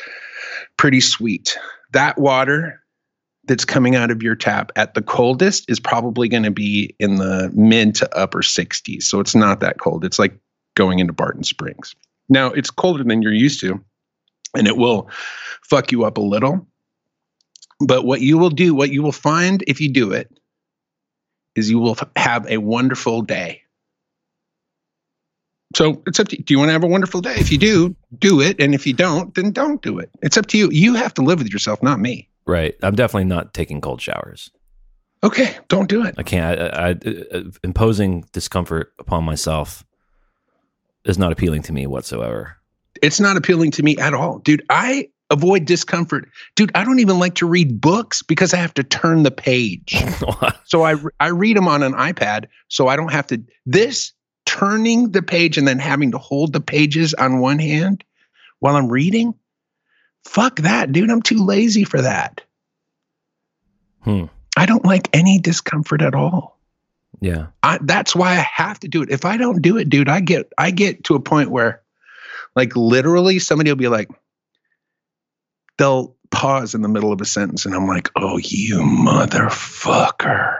pretty 0.78 1.02
sweet. 1.02 1.58
That 1.92 2.18
water 2.18 2.82
that's 3.46 3.66
coming 3.66 3.96
out 3.96 4.12
of 4.12 4.24
your 4.24 4.36
tap 4.36 4.72
at 4.76 4.94
the 4.94 5.02
coldest 5.02 5.70
is 5.70 5.80
probably 5.80 6.30
going 6.30 6.44
to 6.44 6.52
be 6.52 6.96
in 7.00 7.16
the 7.16 7.52
mid 7.54 7.96
to 7.96 8.18
upper 8.18 8.40
60s. 8.40 9.04
So 9.04 9.20
it's 9.20 9.36
not 9.36 9.60
that 9.60 9.80
cold. 9.80 10.06
It's 10.06 10.20
like 10.20 10.38
going 10.76 11.00
into 11.00 11.14
Barton 11.14 11.44
Springs. 11.44 11.96
Now, 12.30 12.48
it's 12.48 12.72
colder 12.72 13.04
than 13.04 13.22
you're 13.22 13.34
used 13.34 13.60
to, 13.62 13.84
and 14.56 14.68
it 14.68 14.78
will 14.78 15.10
fuck 15.64 15.92
you 15.92 16.06
up 16.06 16.18
a 16.18 16.22
little. 16.22 16.68
But 17.86 18.06
what 18.06 18.22
you 18.22 18.38
will 18.38 18.52
do, 18.52 18.76
what 18.76 18.92
you 18.92 19.02
will 19.02 19.12
find 19.12 19.64
if 19.68 19.82
you 19.82 19.92
do 19.92 20.12
it, 20.12 20.32
is 21.56 21.70
you 21.70 21.80
will 21.80 21.98
have 22.16 22.48
a 22.48 22.58
wonderful 22.58 23.22
day. 23.22 23.61
So 25.76 26.02
it's 26.06 26.20
up 26.20 26.28
to 26.30 26.38
you. 26.38 26.44
Do 26.44 26.54
you 26.54 26.60
want 26.60 26.70
to 26.70 26.74
have 26.74 26.84
a 26.84 26.88
wonderful 26.88 27.22
day? 27.22 27.36
If 27.36 27.52
you 27.52 27.58
do, 27.58 27.96
do 28.20 28.42
it. 28.42 28.60
And 28.60 28.74
if 28.74 28.86
you 28.86 28.94
don't, 28.94 29.34
then 29.36 29.52
don't 29.52 29.82
do 29.82 30.00
it. 30.00 30.10
It's 30.22 30.38
up 30.38 30.48
to 30.48 30.58
you. 30.58 30.70
You 30.72 30.96
have 30.96 31.14
to 31.16 31.22
live 31.22 31.40
with 31.40 31.52
yourself, 31.52 31.82
not 31.82 32.00
me. 32.00 32.28
Right. 32.46 32.76
I'm 32.84 32.96
definitely 32.96 33.26
not 33.26 33.54
taking 33.54 33.82
cold 33.82 34.02
showers. 34.02 34.52
Okay, 35.24 35.56
don't 35.68 35.88
do 35.88 36.04
it. 36.04 36.16
I 36.18 36.24
can't. 36.24 36.60
I, 36.60 36.66
I, 36.66 36.90
I, 36.90 37.44
imposing 37.64 38.26
discomfort 38.32 38.92
upon 38.98 39.24
myself 39.24 39.86
is 41.06 41.18
not 41.18 41.32
appealing 41.32 41.62
to 41.64 41.74
me 41.74 41.86
whatsoever. 41.86 42.58
It's 43.04 43.20
not 43.20 43.38
appealing 43.38 43.72
to 43.72 43.84
me 43.84 43.98
at 43.98 44.14
all. 44.14 44.40
Dude, 44.40 44.64
I 44.70 45.10
avoid 45.30 45.66
discomfort. 45.66 46.28
Dude, 46.56 46.72
I 46.76 46.84
don't 46.84 47.00
even 47.00 47.20
like 47.20 47.36
to 47.36 47.46
read 47.46 47.80
books 47.80 48.24
because 48.24 48.54
I 48.54 48.58
have 48.58 48.74
to 48.76 48.84
turn 48.84 49.24
the 49.24 49.32
page. 49.32 50.04
So 50.66 50.84
I 50.84 50.96
I 51.20 51.28
read 51.28 51.58
them 51.58 51.68
on 51.68 51.84
an 51.84 51.92
iPad 51.92 52.46
so 52.70 52.88
I 52.88 52.96
don't 52.96 53.12
have 53.12 53.28
to 53.28 53.44
this 53.66 54.14
turning 54.52 55.12
the 55.12 55.22
page 55.22 55.58
and 55.58 55.66
then 55.66 55.80
having 55.80 56.12
to 56.12 56.18
hold 56.18 56.52
the 56.52 56.60
pages 56.60 57.14
on 57.14 57.40
one 57.40 57.58
hand 57.58 58.04
while 58.60 58.76
I'm 58.76 58.90
reading. 58.90 59.34
Fuck 60.26 60.58
that, 60.58 60.92
dude. 60.92 61.10
I'm 61.10 61.22
too 61.22 61.46
lazy 61.46 61.86
for 61.86 62.02
that. 62.02 62.42
Hmm. 64.02 64.26
I 64.58 64.66
don't 64.66 64.84
like 64.84 65.10
any 65.14 65.40
discomfort 65.40 66.02
at 66.02 66.16
all. 66.16 66.60
Yeah. 67.22 67.48
I, 67.64 67.80
that's 67.82 68.14
why 68.14 68.32
I 68.32 68.46
have 68.54 68.78
to 68.82 68.90
do 68.90 69.02
it. 69.04 69.10
If 69.10 69.24
I 69.24 69.38
don't 69.38 69.62
do 69.62 69.78
it, 69.78 69.90
dude, 69.90 70.10
I 70.10 70.20
get 70.20 70.52
I 70.58 70.72
get 70.72 71.06
to 71.06 71.16
a 71.16 71.22
point 71.22 71.50
where, 71.50 71.82
like, 72.54 72.76
literally, 72.76 73.40
somebody 73.40 73.72
will 73.72 73.78
be 73.78 73.88
like, 73.88 74.10
they'll 75.78 76.14
pause 76.30 76.76
in 76.76 76.82
the 76.82 76.90
middle 76.90 77.14
of 77.14 77.22
a 77.22 77.26
sentence, 77.26 77.66
and 77.66 77.74
I'm 77.74 77.88
like, 77.88 78.10
"Oh, 78.18 78.38
you 78.38 78.80
motherfucker! 78.80 80.58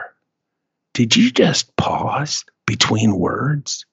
Did 0.94 1.14
you 1.14 1.30
just 1.30 1.76
pause 1.76 2.44
between 2.66 3.16
words? 3.18 3.84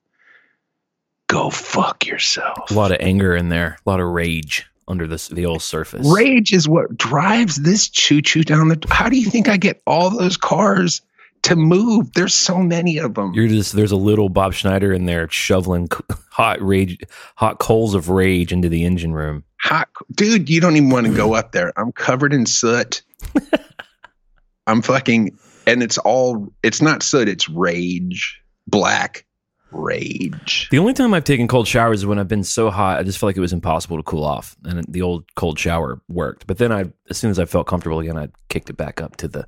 Go 1.27 1.49
fuck 1.49 2.05
yourself." 2.05 2.71
A 2.71 2.73
lot 2.73 2.91
of 2.91 2.97
anger 2.99 3.35
in 3.35 3.49
there. 3.49 3.77
A 3.85 3.89
lot 3.89 3.99
of 3.99 4.07
rage 4.07 4.65
under 4.87 5.05
this 5.07 5.27
the 5.27 5.45
old 5.45 5.61
surface. 5.61 6.07
Rage 6.11 6.51
is 6.53 6.67
what 6.67 6.97
drives 6.97 7.57
this 7.57 7.87
choo 7.89 8.21
choo 8.21 8.43
down 8.43 8.69
the. 8.69 8.83
How 8.89 9.09
do 9.09 9.17
you 9.19 9.29
think 9.29 9.47
I 9.47 9.57
get 9.57 9.81
all 9.85 10.09
those 10.09 10.37
cars 10.37 11.01
to 11.43 11.55
move? 11.55 12.11
There's 12.13 12.33
so 12.33 12.57
many 12.59 12.97
of 12.97 13.13
them. 13.13 13.33
You're 13.33 13.47
just 13.47 13.73
there's 13.73 13.91
a 13.91 13.95
little 13.97 14.29
Bob 14.29 14.53
Schneider 14.53 14.91
in 14.91 15.05
there 15.05 15.29
shoveling 15.29 15.87
hot 16.31 16.61
rage, 16.61 16.97
hot 17.35 17.59
coals 17.59 17.93
of 17.93 18.09
rage 18.09 18.51
into 18.51 18.69
the 18.69 18.85
engine 18.85 19.13
room. 19.13 19.43
hot 19.61 19.89
dude 20.15 20.49
you 20.49 20.61
don't 20.61 20.77
even 20.77 20.89
want 20.89 21.05
to 21.05 21.13
go 21.13 21.33
up 21.33 21.51
there 21.51 21.73
i'm 21.77 21.91
covered 21.91 22.33
in 22.33 22.45
soot 22.45 23.01
i'm 24.67 24.81
fucking 24.81 25.37
and 25.67 25.83
it's 25.83 25.97
all 25.97 26.47
it's 26.63 26.81
not 26.81 27.03
soot 27.03 27.27
it's 27.27 27.49
rage 27.49 28.41
black 28.69 29.25
rage. 29.71 30.67
The 30.71 30.79
only 30.79 30.93
time 30.93 31.13
I've 31.13 31.23
taken 31.23 31.47
cold 31.47 31.67
showers 31.67 31.99
is 31.99 32.05
when 32.05 32.19
I've 32.19 32.27
been 32.27 32.43
so 32.43 32.69
hot, 32.69 32.99
I 32.99 33.03
just 33.03 33.19
felt 33.19 33.29
like 33.29 33.37
it 33.37 33.41
was 33.41 33.53
impossible 33.53 33.97
to 33.97 34.03
cool 34.03 34.23
off, 34.23 34.55
and 34.63 34.83
the 34.87 35.01
old 35.01 35.25
cold 35.35 35.59
shower 35.59 36.01
worked. 36.07 36.47
But 36.47 36.57
then 36.57 36.71
I, 36.71 36.85
as 37.09 37.17
soon 37.17 37.31
as 37.31 37.39
I 37.39 37.45
felt 37.45 37.67
comfortable 37.67 37.99
again, 37.99 38.17
I 38.17 38.29
kicked 38.49 38.69
it 38.69 38.77
back 38.77 39.01
up 39.01 39.17
to 39.17 39.27
the 39.27 39.47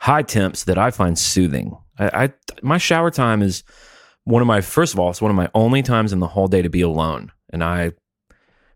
high 0.00 0.22
temps 0.22 0.64
that 0.64 0.78
I 0.78 0.90
find 0.90 1.18
soothing. 1.18 1.76
I, 1.98 2.24
I 2.24 2.32
my 2.62 2.78
shower 2.78 3.10
time 3.10 3.42
is 3.42 3.62
one 4.24 4.42
of 4.42 4.48
my 4.48 4.60
first 4.60 4.94
of 4.94 5.00
all, 5.00 5.10
it's 5.10 5.22
one 5.22 5.30
of 5.30 5.36
my 5.36 5.50
only 5.54 5.82
times 5.82 6.12
in 6.12 6.20
the 6.20 6.28
whole 6.28 6.48
day 6.48 6.62
to 6.62 6.70
be 6.70 6.80
alone, 6.80 7.32
and 7.50 7.62
I 7.62 7.92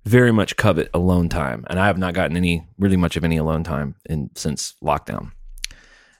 very 0.04 0.32
much 0.32 0.56
covet 0.56 0.90
alone 0.92 1.30
time, 1.30 1.64
and 1.68 1.80
I 1.80 1.86
have 1.86 1.98
not 1.98 2.12
gotten 2.12 2.36
any 2.36 2.68
really 2.78 2.98
much 2.98 3.16
of 3.16 3.24
any 3.24 3.38
alone 3.38 3.64
time 3.64 3.94
in 4.04 4.30
since 4.34 4.74
lockdown, 4.82 5.32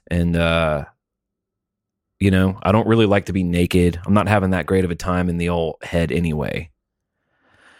and 0.09 0.35
uh 0.35 0.85
you 2.19 2.31
know, 2.31 2.59
I 2.63 2.71
don't 2.71 2.87
really 2.87 3.05
like 3.05 3.25
to 3.25 3.33
be 3.33 3.43
naked. 3.43 3.99
I'm 4.05 4.13
not 4.13 4.27
having 4.27 4.51
that 4.51 4.65
great 4.65 4.85
of 4.85 4.91
a 4.91 4.95
time 4.95 5.29
in 5.29 5.37
the 5.37 5.49
old 5.49 5.75
head 5.81 6.11
anyway. 6.11 6.71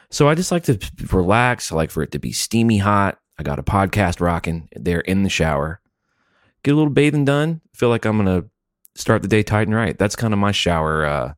So 0.10 0.30
I 0.30 0.36
just 0.36 0.52
like 0.52 0.64
to 0.66 0.80
relax. 1.12 1.72
I 1.72 1.76
like 1.76 1.92
for 1.92 2.04
it 2.04 2.12
to 2.12 2.20
be 2.20 2.32
steamy 2.32 2.78
hot. 2.78 3.18
I 3.38 3.44
got 3.44 3.60
a 3.60 3.64
podcast 3.64 4.22
rocking 4.22 4.70
there 4.76 5.02
in 5.02 5.24
the 5.24 5.30
shower. 5.30 5.82
Get 6.64 6.72
a 6.72 6.78
little 6.78 6.92
bathing 6.94 7.26
done. 7.26 7.62
Feel 7.74 7.90
like 7.90 8.06
I'm 8.06 8.18
gonna 8.18 8.46
start 8.96 9.22
the 9.22 9.28
day 9.28 9.44
tight 9.44 9.68
and 9.68 9.76
right. 9.76 9.98
That's 9.98 10.16
kind 10.16 10.34
of 10.34 10.40
my 10.40 10.52
shower. 10.52 11.06
Uh, 11.06 11.34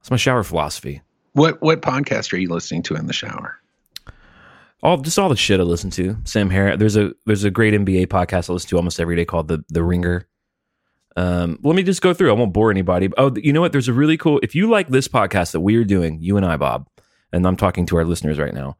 that's 0.00 0.10
my 0.10 0.16
shower 0.16 0.42
philosophy. 0.42 1.02
what 1.34 1.62
what 1.62 1.82
podcast 1.82 2.32
are 2.32 2.36
you 2.36 2.48
listening 2.48 2.82
to 2.82 2.96
in 2.96 3.06
the 3.06 3.12
shower 3.12 3.60
All 4.82 4.96
just 4.96 5.18
all 5.18 5.28
the 5.28 5.36
shit 5.36 5.60
I 5.60 5.62
listen 5.62 5.90
to. 5.90 6.16
Sam 6.24 6.50
Harris. 6.50 6.78
There's 6.78 6.96
a 6.96 7.12
there's 7.26 7.44
a 7.44 7.50
great 7.50 7.74
NBA 7.74 8.06
podcast 8.08 8.50
I 8.50 8.54
listen 8.54 8.70
to 8.70 8.76
almost 8.76 8.98
every 8.98 9.14
day 9.14 9.24
called 9.24 9.48
the 9.48 9.62
the 9.68 9.84
Ringer. 9.84 10.26
Um, 11.16 11.58
let 11.62 11.74
me 11.74 11.82
just 11.82 12.02
go 12.02 12.14
through. 12.14 12.30
I 12.30 12.34
won't 12.34 12.52
bore 12.52 12.70
anybody. 12.70 13.08
Oh, 13.18 13.34
you 13.36 13.52
know 13.52 13.60
what? 13.60 13.72
There's 13.72 13.88
a 13.88 13.92
really 13.92 14.16
cool. 14.16 14.40
If 14.42 14.54
you 14.54 14.70
like 14.70 14.88
this 14.88 15.08
podcast 15.08 15.52
that 15.52 15.60
we 15.60 15.76
are 15.76 15.84
doing, 15.84 16.18
you 16.20 16.36
and 16.36 16.46
I, 16.46 16.56
Bob, 16.56 16.88
and 17.32 17.46
I'm 17.46 17.56
talking 17.56 17.86
to 17.86 17.96
our 17.96 18.04
listeners 18.04 18.38
right 18.38 18.54
now. 18.54 18.76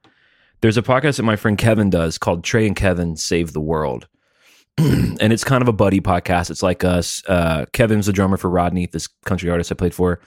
There's 0.60 0.76
a 0.76 0.82
podcast 0.82 1.16
that 1.16 1.22
my 1.22 1.36
friend 1.36 1.56
Kevin 1.56 1.90
does 1.90 2.18
called 2.18 2.44
Trey 2.44 2.66
and 2.66 2.76
Kevin 2.76 3.16
Save 3.16 3.52
the 3.52 3.60
World, 3.60 4.08
and 4.78 5.32
it's 5.32 5.44
kind 5.44 5.62
of 5.62 5.68
a 5.68 5.72
buddy 5.72 6.00
podcast. 6.00 6.50
It's 6.50 6.62
like 6.62 6.84
us. 6.84 7.22
Uh, 7.26 7.66
Kevin's 7.72 8.06
the 8.06 8.12
drummer 8.12 8.36
for 8.36 8.50
Rodney, 8.50 8.86
this 8.86 9.08
country 9.24 9.50
artist 9.50 9.72
I 9.72 9.74
played 9.74 9.94
for. 9.94 10.20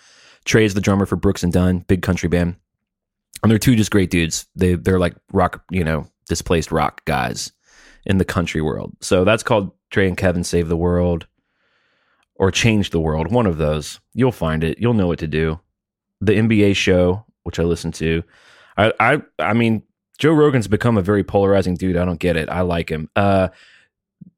Trey's 0.46 0.74
the 0.74 0.82
drummer 0.82 1.06
for 1.06 1.16
Brooks 1.16 1.44
and 1.44 1.54
Dunn, 1.54 1.80
big 1.80 2.02
country 2.02 2.28
band, 2.28 2.58
and 3.42 3.52
they're 3.52 3.60
two 3.60 3.76
just 3.76 3.92
great 3.92 4.10
dudes. 4.10 4.46
They 4.56 4.76
they're 4.76 5.00
like 5.00 5.16
rock, 5.32 5.64
you 5.72 5.84
know, 5.84 6.08
displaced 6.28 6.72
rock 6.72 7.06
guys 7.06 7.52
in 8.06 8.18
the 8.18 8.26
country 8.26 8.62
world. 8.62 8.94
So 9.00 9.24
that's 9.24 9.44
called 9.44 9.72
Trey 9.90 10.08
and 10.08 10.18
Kevin 10.18 10.44
Save 10.44 10.68
the 10.68 10.76
World 10.76 11.28
or 12.36 12.52
Change 12.52 12.90
the 12.90 13.00
World. 13.00 13.32
One 13.32 13.46
of 13.46 13.58
those. 13.58 14.00
You'll 14.14 14.32
find 14.32 14.64
it. 14.64 14.80
You'll 14.80 14.94
know 14.94 15.08
what 15.08 15.20
to 15.20 15.28
do. 15.28 15.60
The 16.22 16.34
NBA 16.34 16.76
show, 16.76 17.26
which 17.44 17.60
I 17.60 17.64
listen 17.64 17.92
to. 17.94 18.24
I 18.78 18.94
I 19.00 19.22
I 19.40 19.54
mean, 19.54 19.84
Joe 20.18 20.34
Rogan's 20.34 20.68
become 20.68 20.98
a 20.98 21.02
very 21.02 21.24
polarizing 21.24 21.76
dude. 21.76 21.98
I 21.98 22.06
don't 22.06 22.20
get 22.20 22.38
it. 22.38 22.50
I 22.50 22.62
like 22.62 22.90
him. 22.90 23.10
Uh 23.16 23.50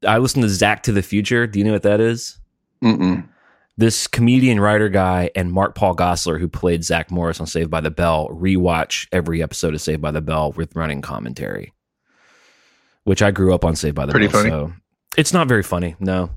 I 0.06 0.18
listen 0.18 0.42
to 0.42 0.50
Zack 0.50 0.84
to 0.84 0.92
the 0.92 1.02
Future. 1.02 1.48
Do 1.48 1.60
you 1.60 1.66
know 1.66 1.74
what 1.74 1.84
that 1.84 2.00
is? 2.00 2.40
Mm-mm. 2.84 3.28
This 3.78 4.08
comedian 4.08 4.60
writer 4.60 4.88
guy 4.90 5.30
and 5.36 5.52
Mark 5.52 5.76
Paul 5.76 5.96
Gosselaar, 5.96 6.40
who 6.40 6.48
played 6.48 6.84
Zack 6.84 7.12
Morris 7.12 7.40
on 7.42 7.46
Saved 7.48 7.70
by 7.70 7.82
the 7.82 7.92
Bell, 7.92 8.30
rewatch 8.30 9.08
every 9.12 9.44
episode 9.44 9.74
of 9.74 9.82
Saved 9.82 10.02
by 10.02 10.12
the 10.12 10.22
Bell 10.22 10.54
with 10.54 10.76
running 10.76 11.02
commentary. 11.02 11.74
Which 13.04 13.22
I 13.22 13.32
grew 13.32 13.54
up 13.54 13.66
on 13.66 13.76
Saved 13.76 13.96
by 13.96 14.06
the 14.06 14.12
Pretty 14.12 14.28
Bell. 14.28 14.38
funny. 14.42 14.50
So 14.50 14.74
it's 15.18 15.34
not 15.34 15.48
very 15.48 15.62
funny. 15.64 15.96
No. 16.00 16.30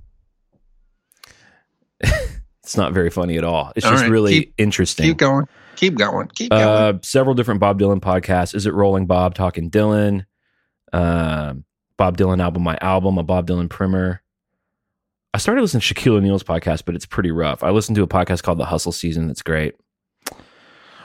It's 2.68 2.76
not 2.76 2.92
very 2.92 3.08
funny 3.08 3.38
at 3.38 3.44
all. 3.44 3.72
It's 3.74 3.86
All 3.86 3.92
just 3.92 4.02
right, 4.02 4.10
really 4.10 4.32
keep- 4.40 4.54
interesting. 4.58 5.06
keep 5.06 5.16
going 5.16 5.46
keep 5.74 5.94
going 5.96 6.28
keep 6.34 6.50
going 6.50 6.62
Uh, 6.62 6.98
several 7.02 7.34
different 7.34 7.60
Bob 7.60 7.80
Dylan 7.80 7.98
podcasts. 7.98 8.54
Is 8.54 8.66
it 8.66 8.74
Rolling 8.74 9.06
Bob 9.06 9.34
talking 9.34 9.70
Dylan? 9.70 10.26
Um, 10.92 11.64
Bob 11.96 12.18
Dylan 12.18 12.42
album, 12.42 12.62
my 12.64 12.76
album, 12.82 13.16
a 13.16 13.22
Bob 13.22 13.46
Dylan 13.48 13.70
primer. 13.70 14.22
I 15.32 15.38
started 15.38 15.62
listening 15.62 15.80
to 15.80 15.94
Shaquille 15.94 16.16
O'Neal's 16.16 16.42
podcast, 16.42 16.82
but 16.84 16.94
it's 16.94 17.06
pretty 17.06 17.30
rough. 17.30 17.62
I 17.62 17.70
listened 17.70 17.96
to 17.96 18.02
a 18.02 18.06
podcast 18.08 18.42
called 18.42 18.58
The 18.58 18.66
Hustle 18.66 18.92
Season. 18.92 19.28
That's 19.28 19.42
great. 19.42 19.74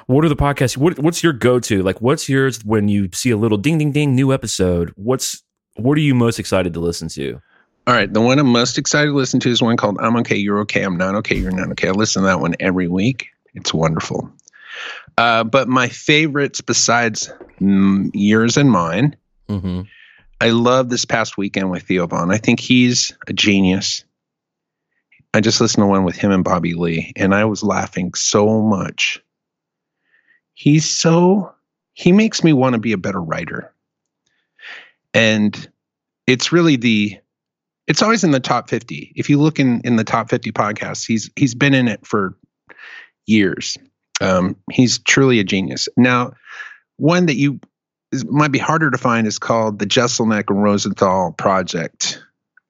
What 0.08 0.26
are 0.26 0.30
the 0.30 0.36
podcasts? 0.36 0.76
What, 0.76 1.00
what's 1.00 1.24
your 1.24 1.32
go 1.34 1.60
to? 1.62 1.82
Like, 1.82 2.02
what's 2.02 2.28
yours 2.28 2.64
when 2.66 2.90
you 2.90 3.10
see 3.14 3.30
a 3.32 3.38
little 3.38 3.58
ding, 3.58 3.78
ding, 3.78 3.94
ding, 3.94 4.16
new 4.16 4.34
episode? 4.34 4.92
What's 4.96 5.42
what 5.76 5.98
are 5.98 6.02
you 6.02 6.14
most 6.14 6.40
excited 6.40 6.74
to 6.74 6.80
listen 6.82 7.08
to? 7.10 7.40
All 7.86 7.94
right 7.94 8.12
the 8.12 8.22
one 8.22 8.40
i'm 8.40 8.48
most 8.48 8.78
excited 8.78 9.08
to 9.08 9.16
listen 9.16 9.40
to 9.42 9.50
is 9.50 9.62
one 9.62 9.78
called 9.78 9.98
i'm 10.00 10.16
okay 10.18 10.38
you're 10.38 10.60
okay 10.62 10.84
i'm 10.84 10.98
not 10.98 11.16
okay 11.16 11.36
you're 11.36 11.52
not 11.52 11.70
okay 11.72 11.90
i 11.90 11.92
listen 11.92 12.22
to 12.22 12.28
that 12.28 12.40
one 12.40 12.56
every 12.60 12.88
week 12.88 13.28
it's 13.54 13.74
wonderful 13.74 14.32
uh, 15.18 15.44
but 15.44 15.68
my 15.68 15.90
favorites 15.90 16.62
besides 16.62 17.30
mm, 17.60 18.10
yours 18.14 18.58
and 18.58 18.72
mine 18.72 19.16
Mm-hmm. 19.50 19.82
I 20.42 20.50
love 20.50 20.90
this 20.90 21.06
past 21.06 21.38
weekend 21.38 21.72
with 21.72 21.84
Theo 21.84 22.08
Von. 22.08 22.32
I 22.32 22.38
think 22.38 22.60
he's 22.60 23.12
a 23.28 23.34
genius. 23.34 24.04
I 25.34 25.42
just 25.42 25.62
listened 25.62 25.84
to 25.84 25.88
one 25.88 26.04
with 26.04 26.16
him 26.16 26.32
and 26.32 26.44
Bobby 26.44 26.74
Lee, 26.74 27.14
and 27.16 27.34
I 27.34 27.46
was 27.46 27.64
laughing 27.64 28.14
so 28.14 28.62
much. 28.62 29.22
He's 30.54 30.90
so 30.90 31.54
he 31.94 32.12
makes 32.12 32.44
me 32.44 32.54
want 32.54 32.74
to 32.74 32.80
be 32.80 32.94
a 32.94 32.98
better 32.98 33.22
writer. 33.22 33.74
And 35.14 35.70
it's 36.26 36.52
really 36.52 36.76
the 36.76 37.20
it's 37.88 38.02
always 38.02 38.24
in 38.24 38.32
the 38.32 38.40
top 38.40 38.70
50. 38.70 39.14
If 39.16 39.30
you 39.30 39.40
look 39.40 39.60
in 39.60 39.82
in 39.82 39.96
the 39.96 40.04
top 40.04 40.30
50 40.30 40.52
podcasts, 40.52 41.06
he's 41.06 41.30
he's 41.36 41.56
been 41.56 41.74
in 41.74 41.88
it 41.88 42.06
for 42.06 42.38
years. 43.26 43.78
Um, 44.22 44.56
he's 44.72 45.00
truly 45.00 45.40
a 45.40 45.44
genius. 45.44 45.90
Now, 45.98 46.34
one 46.98 47.26
that 47.26 47.36
you 47.36 47.60
is, 48.12 48.26
might 48.26 48.52
be 48.52 48.60
harder 48.60 48.90
to 48.92 48.98
find 48.98 49.28
is 49.28 49.40
called 49.40 49.80
the 49.80 49.86
Jeselnik 49.86 50.50
and 50.50 50.64
Rosenthal 50.64 51.34
Project, 51.34 52.24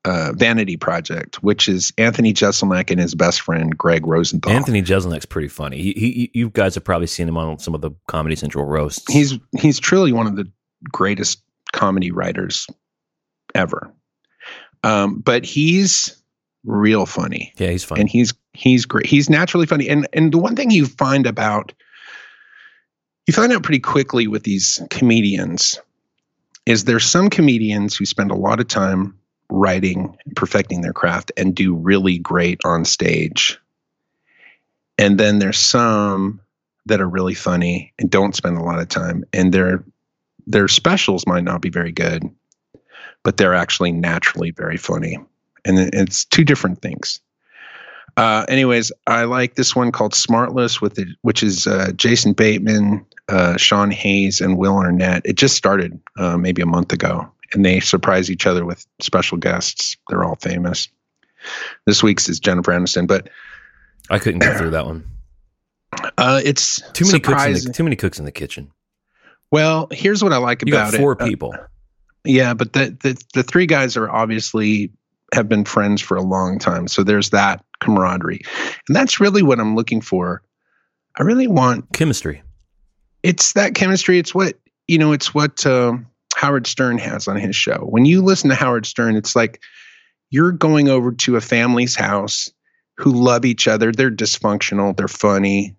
uh, 0.06 0.32
Vanity 0.36 0.78
Project, 0.78 1.44
which 1.44 1.68
is 1.68 1.94
Anthony 1.98 2.34
Jeselnik 2.34 2.90
and 2.90 3.00
his 3.00 3.14
best 3.14 3.42
friend 3.42 3.78
Greg 3.78 4.08
Rosenthal. 4.08 4.52
Anthony 4.52 4.82
Jeselnik's 4.82 5.26
pretty 5.26 5.50
funny. 5.50 5.82
He, 5.82 5.94
he, 5.94 6.32
you 6.34 6.50
guys 6.50 6.76
have 6.76 6.84
probably 6.84 7.08
seen 7.08 7.28
him 7.28 7.38
on 7.38 7.60
some 7.60 7.76
of 7.76 7.82
the 7.82 7.92
Comedy 8.08 8.36
Central 8.36 8.66
roasts. 8.66 9.12
He's 9.12 9.38
he's 9.60 9.80
truly 9.80 10.12
one 10.12 10.28
of 10.28 10.36
the 10.36 10.50
greatest 10.92 11.44
comedy 11.72 12.12
writers 12.12 12.68
ever. 13.54 13.94
Um, 14.84 15.20
but 15.20 15.46
he's 15.46 16.18
real 16.64 17.06
funny. 17.06 17.54
Yeah, 17.58 17.70
he's 17.70 17.84
funny. 17.84 18.02
And 18.02 18.10
he's 18.10 18.34
he's 18.54 18.86
great. 18.86 19.06
He's 19.06 19.30
naturally 19.30 19.66
funny. 19.66 19.90
And 19.90 20.08
and 20.14 20.32
the 20.32 20.38
one 20.38 20.56
thing 20.56 20.72
you 20.72 20.86
find 20.86 21.26
about 21.26 21.74
you 23.28 23.34
find 23.34 23.52
out 23.54 23.64
pretty 23.64 23.80
quickly 23.80 24.28
with 24.28 24.44
these 24.44 24.82
comedians 24.90 25.80
is 26.66 26.84
there's 26.84 27.06
some 27.06 27.30
comedians 27.30 27.96
who 27.96 28.06
spend 28.06 28.32
a 28.32 28.36
lot 28.36 28.60
of 28.60 28.68
time 28.68 29.18
writing 29.50 30.18
and 30.26 30.36
perfecting 30.36 30.82
their 30.82 30.94
craft 30.94 31.32
and 31.38 31.56
do 31.56 31.76
really 31.76 32.18
great 32.18 32.60
on 32.66 32.86
stage. 32.86 33.60
And 34.98 35.20
then 35.20 35.40
there's 35.40 35.58
some 35.58 36.42
that 36.86 37.02
are 37.02 37.10
really 37.10 37.34
funny 37.34 37.94
and 37.98 38.10
don't 38.10 38.36
spend 38.36 38.58
a 38.58 38.64
lot 38.64 38.80
of 38.80 38.90
time 38.90 39.24
and 39.34 39.54
their 39.54 39.84
their 40.46 40.68
specials 40.68 41.26
might 41.26 41.44
not 41.44 41.62
be 41.62 41.70
very 41.70 41.92
good, 41.92 42.30
but 43.24 43.38
they're 43.38 43.54
actually 43.54 43.92
naturally 43.92 44.52
very 44.52 44.78
funny. 44.78 45.18
And 45.66 45.80
it's 45.80 46.26
two 46.26 46.44
different 46.44 46.82
things. 46.82 47.22
Uh, 48.16 48.46
anyways, 48.48 48.92
I 49.08 49.24
like 49.24 49.56
this 49.56 49.76
one 49.76 49.92
called 49.92 50.14
Smartless, 50.14 50.82
with 50.82 51.00
it, 51.00 51.08
which 51.22 51.42
is 51.42 51.66
uh, 51.66 51.92
Jason 51.96 52.34
Bateman, 52.34 53.06
uh, 53.28 53.58
Sean 53.58 53.90
Hayes, 53.90 54.40
and 54.40 54.58
Will 54.58 54.76
Arnett. 54.78 55.24
It 55.26 55.34
just 55.36 55.56
started 55.56 56.00
uh, 56.18 56.38
maybe 56.38 56.62
a 56.62 56.68
month 56.68 56.94
ago, 56.94 57.32
and 57.54 57.66
they 57.66 57.80
surprise 57.80 58.30
each 58.30 58.46
other 58.46 58.66
with 58.66 58.86
special 59.00 59.38
guests. 59.38 59.98
They're 60.10 60.24
all 60.24 60.36
famous. 60.36 60.90
This 61.86 62.04
week's 62.04 62.30
is 62.30 62.40
Jennifer 62.40 62.72
Aniston, 62.72 63.08
but 63.08 63.30
I 64.10 64.20
couldn't 64.20 64.40
get 64.42 64.58
through 64.58 64.72
that 64.72 64.86
one. 64.86 65.10
uh, 66.18 66.42
it's 66.44 66.82
Too 66.92 67.06
many 67.06 67.20
cooks. 67.20 67.46
In 67.46 67.54
the, 67.54 67.74
too 67.74 67.84
many 67.84 67.96
cooks 67.96 68.20
in 68.20 68.26
the 68.26 68.32
kitchen. 68.32 68.72
well, 69.50 69.88
here's 69.92 70.24
what 70.24 70.34
I 70.34 70.38
like 70.38 70.64
You 70.66 70.74
about 70.74 70.92
got 70.92 71.00
four 71.00 71.14
it. 71.14 71.22
Uh, 71.22 71.26
people. 71.26 71.56
Yeah, 72.26 72.54
but 72.54 72.74
the, 72.74 72.98
the 73.02 73.24
the 73.34 73.44
three 73.44 73.66
guys 73.66 73.98
are 73.98 74.10
obviously 74.10 74.92
have 75.34 75.50
been 75.50 75.66
friends 75.66 76.02
for 76.02 76.16
a 76.16 76.22
long 76.22 76.60
time. 76.60 76.88
So 76.88 77.04
there's 77.04 77.32
that 77.32 77.64
camaraderie. 77.80 78.42
And 78.88 78.96
that's 78.96 79.20
really 79.20 79.42
what 79.42 79.60
I'm 79.60 79.76
looking 79.76 80.00
for. 80.00 80.44
I 81.18 81.24
really 81.24 81.48
want 81.48 81.92
Chemistry. 81.94 82.42
it's 83.24 83.54
that 83.54 83.76
chemistry. 83.76 84.20
It's 84.20 84.34
what 84.34 84.56
you 84.88 84.98
know, 84.98 85.12
it's 85.12 85.34
what 85.34 85.66
um, 85.66 86.08
Howard 86.36 86.68
Stern 86.68 86.98
has 86.98 87.28
on 87.28 87.38
his 87.38 87.56
show. 87.56 87.80
When 87.90 88.06
you 88.06 88.22
listen 88.22 88.50
to 88.50 88.56
Howard 88.56 88.86
Stern, 88.86 89.16
it's 89.16 89.36
like 89.36 89.62
you're 90.30 90.52
going 90.52 90.90
over 90.90 91.12
to 91.12 91.36
a 91.36 91.42
family's 91.42 91.96
house 91.96 92.50
who 92.98 93.12
love 93.12 93.46
each 93.46 93.68
other. 93.68 93.92
They're 93.92 94.12
dysfunctional, 94.12 94.96
they're 94.96 95.08
funny, 95.08 95.76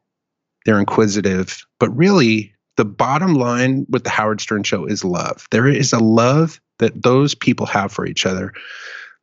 they're 0.65 0.81
inquisitive, 0.81 1.65
but 1.79 1.95
really 1.97 2.54
the 2.77 2.85
bottom 2.85 3.35
line 3.35 3.87
with 3.89 4.05
the 4.05 4.11
Howard 4.11 4.41
Stern 4.41 4.63
show 4.63 4.85
is 4.85 5.05
love. 5.05 5.47
There 5.51 5.67
is 5.67 5.93
a 5.93 5.99
love 5.99 6.61
that 6.79 7.03
those 7.03 7.35
people 7.35 7.67
have 7.67 7.93
for 7.93 8.07
each 8.07 8.27
other 8.27 8.53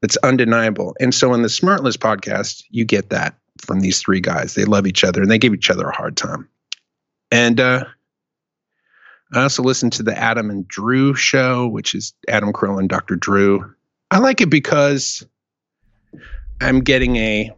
that's 0.02 0.17
undeniable. 0.17 0.95
And 0.99 1.13
so 1.13 1.34
in 1.34 1.41
the 1.41 1.47
Smartless 1.47 1.97
podcast, 1.97 2.63
you 2.69 2.86
get 2.86 3.10
that 3.10 3.36
from 3.60 3.82
these 3.82 3.99
three 3.99 4.21
guys. 4.21 4.56
They 4.56 4.65
love 4.65 4.88
each 4.88 5.04
other 5.04 5.21
and 5.21 5.30
they 5.30 5.38
give 5.38 5.54
each 5.54 5.69
other 5.69 5.88
a 5.88 5.95
hard 5.95 6.17
time. 6.17 6.47
And 7.32 7.60
uh, 7.60 7.86
I 9.34 9.43
also 9.43 9.63
listen 9.63 9.89
to 9.91 10.04
the 10.04 10.17
Adam 10.17 10.49
and 10.49 10.67
Drew 10.67 11.13
show, 11.13 11.67
which 11.67 11.93
is 11.93 12.13
Adam 12.28 12.52
Carolla 12.52 12.80
and 12.80 12.89
Dr. 12.89 13.15
Drew. 13.15 13.73
I 14.10 14.19
like 14.19 14.41
it 14.41 14.49
because 14.49 15.23
I'm 16.60 16.82
getting 16.82 17.15
a, 17.15 17.52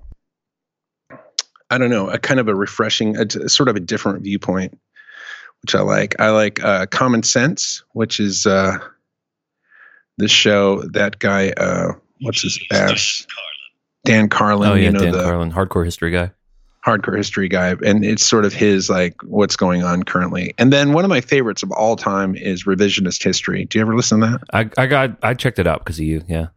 I 1.69 1.77
don't 1.77 1.89
know, 1.89 2.09
a 2.09 2.19
kind 2.19 2.39
of 2.39 2.47
a 2.47 2.55
refreshing, 2.55 3.17
a, 3.17 3.21
a 3.21 3.49
sort 3.49 3.69
of 3.69 3.75
a 3.75 3.79
different 3.79 4.23
viewpoint, 4.23 4.77
which 5.63 5.75
I 5.75 5.81
like. 5.81 6.19
I 6.19 6.29
like 6.29 6.63
uh, 6.63 6.85
Common 6.87 7.23
Sense, 7.23 7.83
which 7.93 8.19
is 8.19 8.45
uh, 8.45 8.77
the 10.17 10.27
show 10.27 10.81
that 10.91 11.19
guy, 11.19 11.49
uh, 11.51 11.93
what's 12.21 12.41
his 12.41 12.59
ass? 12.71 13.25
Dan 14.05 14.27
Carlin, 14.29 14.69
Oh 14.69 14.73
yeah, 14.75 14.85
you 14.85 14.91
know, 14.91 14.99
Dan 14.99 15.11
the 15.13 15.23
Carlin, 15.23 15.51
hardcore 15.51 15.85
history 15.85 16.11
guy. 16.11 16.31
hardcore 16.85 17.15
history 17.15 17.47
guy 17.47 17.75
and 17.85 18.03
it's 18.03 18.25
sort 18.25 18.43
of 18.43 18.53
his 18.53 18.89
like 18.89 19.15
what's 19.23 19.55
going 19.55 19.83
on 19.83 20.03
currently 20.03 20.53
and 20.57 20.73
then 20.73 20.91
one 20.91 21.05
of 21.05 21.09
my 21.09 21.21
favorites 21.21 21.63
of 21.63 21.71
all 21.71 21.95
time 21.95 22.35
is 22.35 22.65
revisionist 22.65 23.23
history 23.23 23.63
do 23.63 23.77
you 23.79 23.81
ever 23.81 23.95
listen 23.95 24.19
to 24.19 24.27
that 24.27 24.41
I, 24.51 24.83
I 24.83 24.87
got 24.87 25.11
I 25.23 25.33
checked 25.33 25.59
it 25.59 25.65
out 25.67 25.79
because 25.79 25.97
of 25.97 26.03
you. 26.03 26.21
Yeah. 26.27 26.47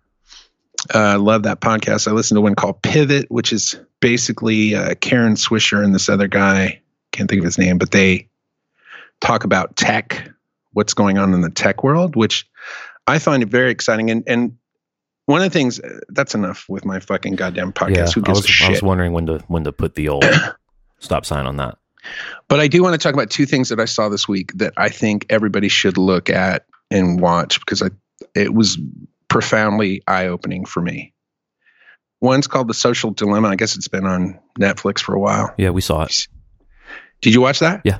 uh, 0.92 0.98
i 0.98 1.14
love 1.14 1.44
that 1.44 1.60
podcast 1.60 2.08
i 2.08 2.10
listened 2.10 2.36
to 2.38 2.40
one 2.40 2.56
called 2.56 2.82
pivot 2.82 3.30
which 3.30 3.52
is 3.52 3.78
basically 4.00 4.74
uh, 4.74 4.96
karen 5.00 5.34
swisher 5.34 5.84
and 5.84 5.94
this 5.94 6.08
other 6.08 6.26
guy 6.26 6.80
can't 7.12 7.30
think 7.30 7.38
of 7.38 7.44
his 7.44 7.58
name 7.58 7.78
but 7.78 7.92
they 7.92 8.28
talk 9.20 9.44
about 9.44 9.76
tech 9.76 10.30
what's 10.72 10.94
going 10.94 11.18
on 11.18 11.34
in 11.34 11.40
the 11.40 11.50
tech 11.50 11.82
world 11.82 12.16
which 12.16 12.48
i 13.06 13.18
find 13.18 13.42
it 13.42 13.48
very 13.48 13.70
exciting 13.70 14.10
and 14.10 14.24
and 14.26 14.56
one 15.26 15.42
of 15.42 15.52
the 15.52 15.58
things 15.58 15.80
that's 16.08 16.34
enough 16.34 16.66
with 16.68 16.84
my 16.84 17.00
fucking 17.00 17.34
goddamn 17.34 17.72
podcast 17.72 17.96
yeah. 17.96 18.10
who 18.12 18.20
I 18.22 18.24
gives 18.24 18.38
was 18.38 18.44
a 18.44 18.48
shit 18.48 18.68
I 18.68 18.70
was 18.70 18.82
wondering 18.82 19.12
when 19.12 19.26
to 19.26 19.38
when 19.48 19.64
to 19.64 19.72
put 19.72 19.94
the 19.94 20.08
old 20.08 20.24
stop 20.98 21.26
sign 21.26 21.46
on 21.46 21.56
that. 21.56 21.76
But 22.48 22.60
I 22.60 22.68
do 22.68 22.82
want 22.82 22.94
to 22.94 22.98
talk 22.98 23.14
about 23.14 23.30
two 23.30 23.46
things 23.46 23.68
that 23.70 23.80
I 23.80 23.84
saw 23.84 24.08
this 24.08 24.28
week 24.28 24.52
that 24.54 24.72
I 24.76 24.88
think 24.88 25.26
everybody 25.28 25.68
should 25.68 25.98
look 25.98 26.30
at 26.30 26.64
and 26.90 27.20
watch 27.20 27.58
because 27.58 27.82
I 27.82 27.88
it 28.34 28.54
was 28.54 28.78
profoundly 29.28 30.02
eye 30.06 30.26
opening 30.26 30.64
for 30.64 30.80
me. 30.80 31.12
One's 32.20 32.46
called 32.46 32.68
The 32.68 32.74
Social 32.74 33.10
Dilemma. 33.10 33.48
I 33.48 33.56
guess 33.56 33.76
it's 33.76 33.88
been 33.88 34.06
on 34.06 34.38
Netflix 34.58 35.00
for 35.00 35.14
a 35.14 35.20
while. 35.20 35.52
Yeah, 35.58 35.70
we 35.70 35.80
saw 35.80 36.04
it. 36.04 36.28
Did 37.20 37.34
you 37.34 37.40
watch 37.40 37.58
that? 37.58 37.82
Yeah. 37.84 37.98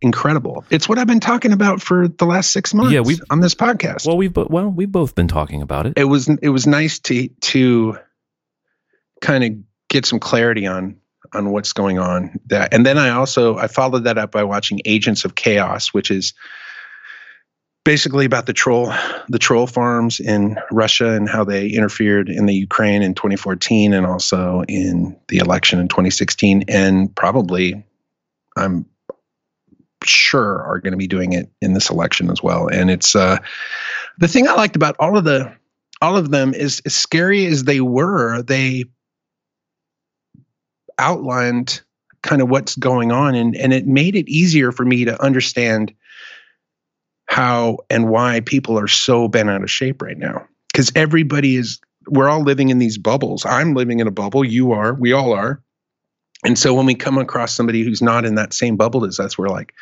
Incredible. 0.00 0.64
It's 0.70 0.88
what 0.88 0.98
I've 0.98 1.06
been 1.08 1.18
talking 1.20 1.52
about 1.52 1.82
for 1.82 2.06
the 2.06 2.24
last 2.24 2.52
six 2.52 2.72
months 2.72 2.92
Yeah, 2.92 3.00
we've- 3.00 3.20
on 3.30 3.40
this 3.40 3.54
podcast. 3.54 4.06
Well, 4.06 4.16
we've 4.16 4.36
well 4.36 4.68
we've 4.70 4.92
both 4.92 5.14
been 5.14 5.28
talking 5.28 5.60
about 5.62 5.86
it. 5.86 5.94
it 5.96 6.04
was 6.04 6.28
it 6.28 6.50
was 6.50 6.66
nice 6.66 6.98
to 7.00 7.28
to 7.28 7.98
kind 9.20 9.42
of 9.44 9.50
get 9.88 10.06
some 10.06 10.20
clarity 10.20 10.66
on 10.66 10.96
on 11.32 11.50
what's 11.50 11.72
going 11.72 11.98
on 11.98 12.38
that 12.46 12.72
and 12.72 12.86
then 12.86 12.96
i 12.96 13.10
also 13.10 13.56
i 13.58 13.66
followed 13.66 14.04
that 14.04 14.16
up 14.16 14.30
by 14.30 14.44
watching 14.44 14.80
agents 14.86 15.24
of 15.24 15.34
chaos 15.34 15.88
which 15.88 16.10
is 16.10 16.32
basically 17.84 18.24
about 18.24 18.46
the 18.46 18.52
troll 18.52 18.92
the 19.28 19.38
troll 19.38 19.66
farms 19.66 20.20
in 20.20 20.56
russia 20.70 21.08
and 21.10 21.28
how 21.28 21.42
they 21.44 21.68
interfered 21.68 22.28
in 22.28 22.46
the 22.46 22.54
ukraine 22.54 23.02
in 23.02 23.12
2014 23.14 23.92
and 23.92 24.06
also 24.06 24.62
in 24.68 25.18
the 25.28 25.38
election 25.38 25.80
in 25.80 25.88
2016 25.88 26.64
and 26.68 27.14
probably 27.16 27.84
i'm 28.56 28.86
sure 30.04 30.62
are 30.62 30.80
going 30.80 30.92
to 30.92 30.98
be 30.98 31.06
doing 31.06 31.32
it 31.32 31.50
in 31.60 31.74
this 31.74 31.90
election 31.90 32.30
as 32.30 32.42
well. 32.42 32.68
And 32.68 32.90
it's 32.90 33.14
uh 33.16 33.38
the 34.18 34.28
thing 34.28 34.48
i 34.48 34.54
liked 34.54 34.76
about 34.76 34.96
all 34.98 35.16
of 35.16 35.24
the 35.24 35.52
all 36.00 36.16
of 36.16 36.30
them 36.30 36.54
is 36.54 36.80
as 36.86 36.94
scary 36.94 37.46
as 37.46 37.64
they 37.64 37.80
were 37.80 38.42
they 38.42 38.84
outlined 40.98 41.80
kind 42.22 42.42
of 42.42 42.48
what's 42.48 42.76
going 42.76 43.12
on 43.12 43.34
and 43.34 43.56
and 43.56 43.72
it 43.72 43.86
made 43.86 44.16
it 44.16 44.28
easier 44.28 44.72
for 44.72 44.84
me 44.84 45.04
to 45.04 45.22
understand 45.22 45.92
how 47.28 47.78
and 47.90 48.08
why 48.08 48.40
people 48.40 48.78
are 48.78 48.88
so 48.88 49.28
bent 49.28 49.50
out 49.50 49.62
of 49.62 49.70
shape 49.70 50.02
right 50.02 50.18
now. 50.18 50.46
Because 50.72 50.90
everybody 50.94 51.56
is 51.56 51.78
we're 52.08 52.28
all 52.28 52.42
living 52.42 52.70
in 52.70 52.78
these 52.78 52.96
bubbles. 52.96 53.44
I'm 53.44 53.74
living 53.74 54.00
in 54.00 54.06
a 54.06 54.10
bubble. 54.10 54.44
You 54.44 54.72
are. 54.72 54.94
We 54.94 55.12
all 55.12 55.34
are 55.34 55.62
and 56.48 56.58
so 56.58 56.72
when 56.72 56.86
we 56.86 56.94
come 56.94 57.18
across 57.18 57.54
somebody 57.54 57.84
who's 57.84 58.02
not 58.02 58.24
in 58.24 58.34
that 58.34 58.52
same 58.52 58.76
bubble 58.76 59.04
as 59.04 59.20
us 59.20 59.36
we're 59.36 59.48
like 59.48 59.74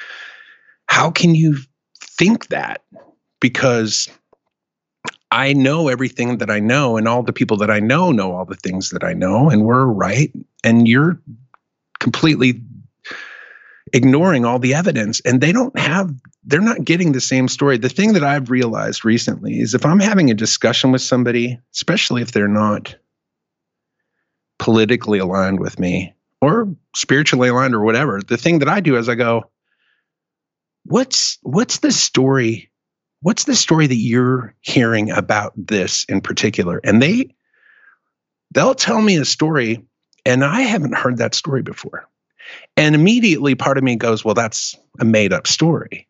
how 0.89 1.11
can 1.11 1.35
you 1.35 1.57
think 2.19 2.49
that 2.49 2.83
because 3.41 4.09
I 5.31 5.53
know 5.53 5.89
everything 5.89 6.39
that 6.39 6.51
I 6.51 6.61
know, 6.61 6.97
and 6.97 7.09
all 7.09 7.23
the 7.23 7.33
people 7.33 7.57
that 7.59 7.71
I 7.71 7.81
know 7.81 8.13
know 8.13 8.33
all 8.33 8.45
the 8.45 8.57
things 8.57 8.91
that 8.91 9.05
I 9.05 9.13
know, 9.13 9.51
and 9.51 9.65
we're 9.65 9.85
right, 9.85 10.33
and 10.65 10.89
you're 10.89 11.21
completely 11.99 12.63
ignoring 13.93 14.45
all 14.45 14.59
the 14.59 14.75
evidence, 14.75 15.21
and 15.21 15.41
they 15.41 15.53
don't 15.53 15.77
have, 15.79 16.15
they're 16.45 16.61
not 16.61 16.85
getting 16.85 17.13
the 17.13 17.21
same 17.21 17.49
story. 17.49 17.77
The 17.77 17.89
thing 17.89 18.13
that 18.15 18.25
I've 18.25 18.51
realized 18.51 19.05
recently 19.05 19.61
is 19.61 19.75
if 19.75 19.85
I'm 19.85 20.01
having 20.01 20.31
a 20.31 20.35
discussion 20.35 20.93
with 20.93 21.03
somebody, 21.03 21.61
especially 21.75 22.23
if 22.23 22.33
they're 22.33 22.49
not 22.49 22.95
politically 24.59 25.19
aligned 25.19 25.61
with 25.61 25.79
me 25.79 26.15
or 26.41 26.75
spiritually 26.95 27.49
aligned 27.49 27.75
or 27.75 27.81
whatever, 27.81 28.21
the 28.21 28.37
thing 28.37 28.61
that 28.61 28.69
I 28.69 28.81
do 28.81 28.97
is 28.97 29.09
I 29.09 29.15
go, 29.15 29.51
what's 30.85 31.39
what's 31.43 31.79
the 31.79 31.93
story? 31.93 32.71
What's 33.21 33.45
the 33.45 33.57
story 33.57 33.87
that 33.87 33.95
you're 33.95 34.55
hearing 34.61 35.11
about 35.11 35.53
this 35.57 36.05
in 36.05 36.21
particular? 36.21 36.81
And 36.85 37.03
they 37.03 37.35
they'll 38.53 38.75
tell 38.75 39.01
me 39.01 39.17
a 39.17 39.25
story 39.25 39.85
and 40.25 40.45
I 40.45 40.63
haven't 40.63 40.95
heard 40.95 41.19
that 41.19 41.35
story 41.35 41.63
before. 41.63 42.09
And 42.77 42.95
immediately 42.95 43.55
part 43.55 43.79
of 43.79 43.85
me 43.85 43.97
goes, 43.97 44.25
well, 44.25 44.35
that's 44.35 44.77
a 45.01 45.05
made 45.05 45.33
up 45.33 45.47
story. 45.47 46.09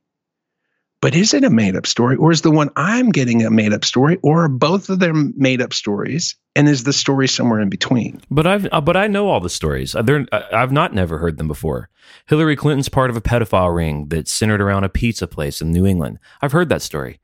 But 1.02 1.14
is 1.14 1.34
it 1.34 1.44
a 1.44 1.50
made 1.50 1.76
up 1.76 1.86
story 1.86 2.16
or 2.16 2.32
is 2.32 2.40
the 2.40 2.50
one 2.50 2.70
I'm 2.76 3.10
getting 3.10 3.44
a 3.44 3.50
made 3.50 3.72
up 3.72 3.84
story 3.84 4.18
or 4.22 4.44
are 4.44 4.48
both 4.48 4.88
of 4.88 4.98
them 4.98 5.34
made 5.36 5.60
up 5.60 5.74
stories? 5.74 6.34
And 6.54 6.68
is 6.68 6.84
the 6.84 6.92
story 6.92 7.28
somewhere 7.28 7.60
in 7.60 7.68
between? 7.68 8.20
But 8.30 8.46
I've 8.46 8.66
uh, 8.72 8.80
but 8.80 8.96
I 8.96 9.06
know 9.06 9.28
all 9.28 9.40
the 9.40 9.50
stories. 9.50 9.94
Uh, 9.94 10.00
They're, 10.00 10.26
uh, 10.32 10.42
I've 10.52 10.72
not 10.72 10.94
never 10.94 11.18
heard 11.18 11.36
them 11.36 11.48
before. 11.48 11.90
Hillary 12.26 12.56
Clinton's 12.56 12.88
part 12.88 13.10
of 13.10 13.16
a 13.16 13.20
pedophile 13.20 13.74
ring 13.74 14.08
that's 14.08 14.32
centered 14.32 14.62
around 14.62 14.84
a 14.84 14.88
pizza 14.88 15.26
place 15.26 15.60
in 15.60 15.70
New 15.70 15.84
England. 15.84 16.18
I've 16.40 16.52
heard 16.52 16.70
that 16.70 16.82
story. 16.82 17.20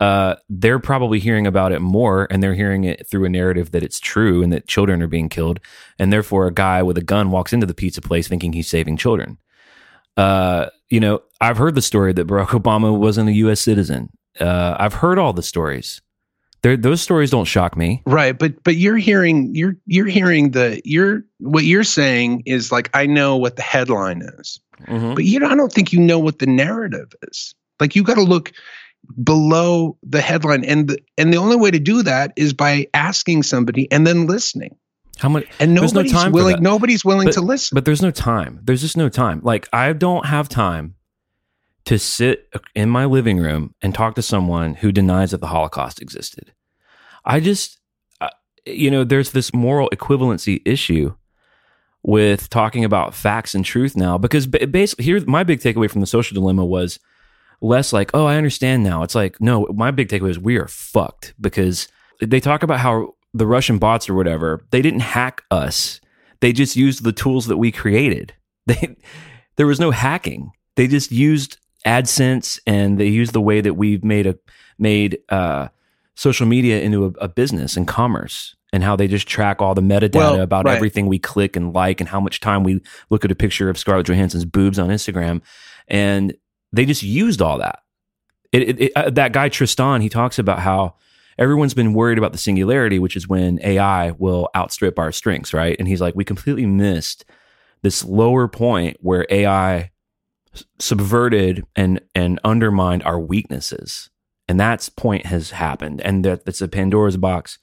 Uh, 0.00 0.36
they're 0.48 0.78
probably 0.78 1.18
hearing 1.18 1.46
about 1.46 1.72
it 1.72 1.80
more, 1.80 2.28
and 2.30 2.40
they're 2.40 2.54
hearing 2.54 2.84
it 2.84 3.04
through 3.08 3.24
a 3.24 3.28
narrative 3.28 3.72
that 3.72 3.82
it's 3.82 3.98
true 3.98 4.44
and 4.44 4.52
that 4.52 4.68
children 4.68 5.02
are 5.02 5.08
being 5.08 5.28
killed, 5.28 5.58
and 5.98 6.12
therefore 6.12 6.46
a 6.46 6.52
guy 6.52 6.82
with 6.84 6.96
a 6.96 7.02
gun 7.02 7.32
walks 7.32 7.52
into 7.52 7.66
the 7.66 7.74
pizza 7.74 8.00
place 8.00 8.28
thinking 8.28 8.52
he's 8.52 8.68
saving 8.68 8.96
children. 8.96 9.38
Uh, 10.18 10.68
you 10.88 11.00
know, 11.00 11.22
I've 11.40 11.56
heard 11.56 11.74
the 11.74 11.82
story 11.82 12.12
that 12.12 12.26
Barack 12.26 12.48
Obama 12.60 12.96
wasn't 12.96 13.30
a 13.30 13.32
U.S. 13.32 13.60
citizen. 13.60 14.10
Uh, 14.38 14.76
I've 14.78 14.94
heard 14.94 15.18
all 15.18 15.32
the 15.32 15.42
stories. 15.42 16.02
They're, 16.62 16.76
those 16.76 17.00
stories 17.00 17.30
don't 17.30 17.44
shock 17.44 17.76
me. 17.76 18.02
Right, 18.04 18.36
but 18.36 18.64
but 18.64 18.74
you're 18.74 18.96
hearing 18.96 19.54
you're 19.54 19.76
you're 19.86 20.06
hearing 20.06 20.50
the 20.50 20.82
you're 20.84 21.22
what 21.38 21.62
you're 21.64 21.84
saying 21.84 22.42
is 22.46 22.72
like 22.72 22.90
I 22.94 23.06
know 23.06 23.36
what 23.36 23.54
the 23.54 23.62
headline 23.62 24.22
is, 24.22 24.60
but 25.14 25.24
you 25.24 25.38
don't, 25.38 25.52
I 25.52 25.54
don't 25.54 25.72
think 25.72 25.92
you 25.92 26.00
know 26.00 26.18
what 26.18 26.40
the 26.40 26.46
narrative 26.46 27.12
is. 27.30 27.54
Like 27.78 27.94
you 27.94 28.02
got 28.02 28.14
to 28.14 28.22
look 28.22 28.50
below 29.22 29.96
the 30.02 30.20
headline, 30.20 30.64
and 30.64 30.88
the, 30.88 30.98
and 31.16 31.32
the 31.32 31.36
only 31.36 31.56
way 31.56 31.70
to 31.70 31.78
do 31.78 32.02
that 32.02 32.32
is 32.34 32.52
by 32.52 32.88
asking 32.92 33.44
somebody 33.44 33.90
and 33.92 34.04
then 34.04 34.26
listening. 34.26 34.76
How 35.18 35.28
much? 35.28 35.46
And 35.60 35.74
no 35.74 35.82
nobody's 35.82 36.12
time 36.12 36.32
willing. 36.32 36.62
Nobody's 36.62 37.04
willing 37.04 37.26
but, 37.26 37.34
to 37.34 37.40
listen. 37.40 37.74
But 37.74 37.84
there's 37.84 38.02
no 38.02 38.10
time. 38.10 38.60
There's 38.62 38.80
just 38.80 38.96
no 38.96 39.08
time. 39.08 39.40
Like 39.42 39.68
I 39.72 39.92
don't 39.92 40.26
have 40.26 40.48
time 40.48 40.94
to 41.84 41.98
sit 41.98 42.52
in 42.74 42.90
my 42.90 43.04
living 43.04 43.38
room 43.38 43.74
and 43.80 43.94
talk 43.94 44.14
to 44.14 44.22
someone 44.22 44.74
who 44.74 44.92
denies 44.92 45.30
that 45.30 45.40
the 45.40 45.46
Holocaust 45.46 46.02
existed. 46.02 46.52
I 47.24 47.40
just, 47.40 47.78
you 48.66 48.90
know, 48.90 49.04
there's 49.04 49.32
this 49.32 49.54
moral 49.54 49.88
equivalency 49.90 50.60
issue 50.64 51.14
with 52.02 52.48
talking 52.50 52.84
about 52.84 53.14
facts 53.14 53.54
and 53.54 53.64
truth 53.64 53.96
now 53.96 54.16
because 54.16 54.46
ba- 54.46 54.66
basically 54.66 55.04
here 55.04 55.20
my 55.26 55.42
big 55.42 55.60
takeaway 55.60 55.90
from 55.90 56.00
the 56.00 56.06
social 56.06 56.34
dilemma 56.34 56.64
was 56.64 57.00
less 57.60 57.92
like 57.92 58.10
oh 58.14 58.24
i 58.24 58.36
understand 58.36 58.84
now 58.84 59.02
it's 59.02 59.16
like 59.16 59.40
no 59.40 59.66
my 59.74 59.90
big 59.90 60.08
takeaway 60.08 60.30
is 60.30 60.38
we 60.38 60.56
are 60.56 60.68
fucked 60.68 61.34
because 61.40 61.88
they 62.20 62.38
talk 62.38 62.62
about 62.62 62.78
how 62.78 63.14
the 63.34 63.46
russian 63.46 63.78
bots 63.78 64.08
or 64.08 64.14
whatever 64.14 64.64
they 64.70 64.82
didn't 64.82 65.00
hack 65.00 65.42
us 65.50 66.00
they 66.40 66.52
just 66.52 66.76
used 66.76 67.04
the 67.04 67.12
tools 67.12 67.46
that 67.46 67.56
we 67.56 67.70
created 67.70 68.34
they 68.66 68.96
there 69.56 69.66
was 69.66 69.80
no 69.80 69.90
hacking 69.90 70.50
they 70.76 70.86
just 70.86 71.10
used 71.10 71.58
adsense 71.86 72.58
and 72.66 72.98
they 72.98 73.06
used 73.06 73.32
the 73.32 73.40
way 73.40 73.60
that 73.60 73.74
we've 73.74 74.04
made 74.04 74.26
a 74.26 74.36
made 74.78 75.18
uh 75.28 75.68
social 76.14 76.46
media 76.46 76.80
into 76.80 77.04
a, 77.06 77.08
a 77.20 77.28
business 77.28 77.76
and 77.76 77.86
commerce 77.86 78.56
and 78.72 78.82
how 78.82 78.96
they 78.96 79.08
just 79.08 79.26
track 79.26 79.62
all 79.62 79.74
the 79.74 79.80
metadata 79.80 80.14
Well, 80.14 80.40
about 80.40 80.64
right. 80.64 80.76
everything 80.76 81.06
we 81.06 81.18
click 81.18 81.56
and 81.56 81.72
like 81.72 82.00
and 82.00 82.08
how 82.08 82.20
much 82.20 82.40
time 82.40 82.64
we 82.64 82.80
look 83.10 83.24
at 83.24 83.30
a 83.30 83.34
picture 83.34 83.70
of 83.70 83.78
Scarlett 83.78 84.06
Johansson's 84.06 84.44
boobs 84.44 84.78
on 84.78 84.88
Instagram. 84.88 85.40
And 85.86 86.34
they 86.72 86.84
just 86.84 87.02
used 87.02 87.40
all 87.40 87.58
that. 87.58 87.80
It, 88.52 88.62
it, 88.62 88.80
it, 88.80 88.92
uh, 88.96 89.10
that 89.10 89.32
guy 89.32 89.48
Tristan, 89.48 90.00
he 90.00 90.08
talks 90.08 90.38
about 90.38 90.58
how 90.58 90.96
everyone's 91.38 91.74
been 91.74 91.94
worried 91.94 92.18
about 92.18 92.32
the 92.32 92.38
singularity, 92.38 92.98
which 92.98 93.16
is 93.16 93.28
when 93.28 93.60
AI 93.62 94.10
will 94.12 94.48
outstrip 94.56 94.98
our 94.98 95.12
strengths, 95.12 95.54
right? 95.54 95.76
And 95.78 95.88
he's 95.88 96.00
like, 96.00 96.14
we 96.14 96.24
completely 96.24 96.66
missed 96.66 97.24
this 97.82 98.04
lower 98.04 98.48
point 98.48 98.96
where 99.00 99.26
AI 99.30 99.90
subverted 100.78 101.64
and 101.76 102.00
and 102.14 102.40
undermined 102.44 103.02
our 103.04 103.20
weaknesses, 103.20 104.10
and 104.48 104.58
that's 104.58 104.88
point 104.88 105.26
has 105.26 105.50
happened, 105.50 106.00
and 106.00 106.24
that 106.24 106.44
that's 106.44 106.60
a 106.60 106.68
Pandora's 106.68 107.16
box 107.16 107.58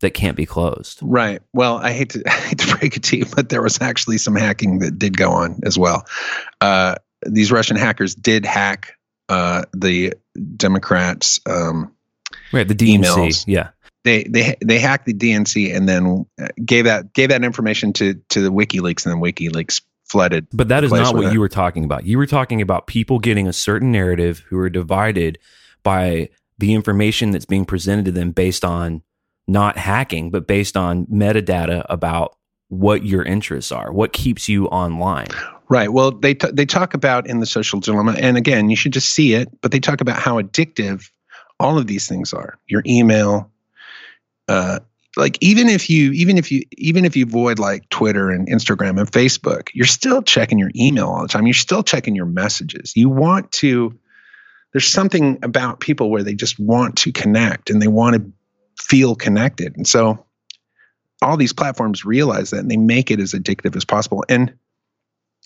that 0.00 0.12
can't 0.12 0.36
be 0.36 0.44
closed. 0.44 0.98
Right. 1.00 1.40
Well, 1.54 1.78
I 1.78 1.92
hate 1.92 2.10
to 2.10 2.22
I 2.26 2.30
hate 2.30 2.58
to 2.58 2.76
break 2.76 2.96
it 2.96 3.04
to 3.04 3.16
you, 3.16 3.26
but 3.34 3.48
there 3.48 3.62
was 3.62 3.80
actually 3.80 4.18
some 4.18 4.36
hacking 4.36 4.80
that 4.80 4.98
did 4.98 5.16
go 5.16 5.30
on 5.30 5.60
as 5.64 5.78
well. 5.78 6.04
Uh, 6.60 6.96
these 7.26 7.50
Russian 7.50 7.76
hackers 7.76 8.14
did 8.14 8.44
hack 8.44 8.92
uh, 9.28 9.62
the 9.72 10.14
Democrats. 10.56 11.40
Um, 11.46 11.93
Right, 12.52 12.66
the 12.66 12.74
DNC, 12.74 13.04
Emails. 13.04 13.44
yeah. 13.46 13.70
they 14.04 14.24
they 14.24 14.54
they 14.64 14.78
hacked 14.78 15.06
the 15.06 15.14
DNC 15.14 15.74
and 15.74 15.88
then 15.88 16.26
uh, 16.40 16.48
gave 16.64 16.84
that 16.84 17.12
gave 17.14 17.30
that 17.30 17.44
information 17.44 17.92
to 17.94 18.14
to 18.30 18.40
the 18.40 18.50
WikiLeaks, 18.50 19.06
and 19.06 19.14
then 19.14 19.20
WikiLeaks 19.20 19.80
flooded. 20.04 20.46
But 20.52 20.68
that 20.68 20.84
is 20.84 20.92
not 20.92 21.14
what 21.14 21.26
it. 21.26 21.32
you 21.32 21.40
were 21.40 21.48
talking 21.48 21.84
about. 21.84 22.04
You 22.06 22.18
were 22.18 22.26
talking 22.26 22.60
about 22.60 22.86
people 22.86 23.18
getting 23.18 23.48
a 23.48 23.52
certain 23.52 23.90
narrative 23.90 24.44
who 24.48 24.58
are 24.58 24.70
divided 24.70 25.38
by 25.82 26.28
the 26.58 26.74
information 26.74 27.30
that's 27.30 27.46
being 27.46 27.64
presented 27.64 28.04
to 28.06 28.12
them 28.12 28.30
based 28.30 28.64
on 28.64 29.02
not 29.46 29.76
hacking, 29.76 30.30
but 30.30 30.46
based 30.46 30.76
on 30.76 31.06
metadata 31.06 31.84
about 31.88 32.36
what 32.68 33.04
your 33.04 33.22
interests 33.22 33.72
are, 33.72 33.92
what 33.92 34.12
keeps 34.12 34.48
you 34.48 34.66
online. 34.68 35.26
Right. 35.68 35.92
Well, 35.92 36.10
they 36.10 36.34
t- 36.34 36.50
they 36.52 36.66
talk 36.66 36.94
about 36.94 37.26
in 37.26 37.40
the 37.40 37.46
social 37.46 37.80
dilemma, 37.80 38.16
and 38.18 38.36
again, 38.36 38.68
you 38.68 38.76
should 38.76 38.92
just 38.92 39.08
see 39.08 39.34
it. 39.34 39.48
But 39.62 39.72
they 39.72 39.80
talk 39.80 40.00
about 40.00 40.18
how 40.18 40.40
addictive 40.40 41.10
all 41.60 41.78
of 41.78 41.86
these 41.86 42.08
things 42.08 42.32
are. 42.32 42.58
Your 42.66 42.82
email, 42.86 43.50
uh, 44.48 44.80
like 45.16 45.38
even 45.40 45.68
if 45.68 45.88
you 45.88 46.12
even 46.12 46.38
if 46.38 46.50
you 46.50 46.62
even 46.72 47.04
if 47.04 47.16
you 47.16 47.24
avoid 47.24 47.58
like 47.58 47.88
Twitter 47.88 48.30
and 48.30 48.48
Instagram 48.48 48.98
and 48.98 49.10
Facebook, 49.10 49.68
you're 49.72 49.86
still 49.86 50.22
checking 50.22 50.58
your 50.58 50.70
email 50.74 51.08
all 51.08 51.22
the 51.22 51.28
time. 51.28 51.46
You're 51.46 51.54
still 51.54 51.82
checking 51.82 52.16
your 52.16 52.26
messages. 52.26 52.96
You 52.96 53.08
want 53.08 53.52
to. 53.52 53.98
There's 54.72 54.88
something 54.88 55.38
about 55.44 55.78
people 55.78 56.10
where 56.10 56.24
they 56.24 56.34
just 56.34 56.58
want 56.58 56.96
to 56.98 57.12
connect 57.12 57.70
and 57.70 57.80
they 57.80 57.86
want 57.86 58.16
to 58.16 58.32
feel 58.82 59.14
connected, 59.14 59.76
and 59.76 59.86
so 59.86 60.24
all 61.22 61.36
these 61.36 61.52
platforms 61.52 62.04
realize 62.04 62.50
that 62.50 62.58
and 62.58 62.70
they 62.70 62.76
make 62.76 63.10
it 63.10 63.20
as 63.20 63.32
addictive 63.32 63.76
as 63.76 63.84
possible. 63.84 64.24
And 64.28 64.52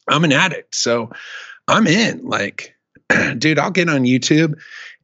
I'm 0.08 0.24
an 0.24 0.32
addict, 0.32 0.74
so 0.74 1.10
I'm 1.68 1.86
in. 1.86 2.26
Like, 2.26 2.74
dude, 3.38 3.58
I'll 3.58 3.70
get 3.70 3.88
on 3.88 4.02
YouTube 4.02 4.58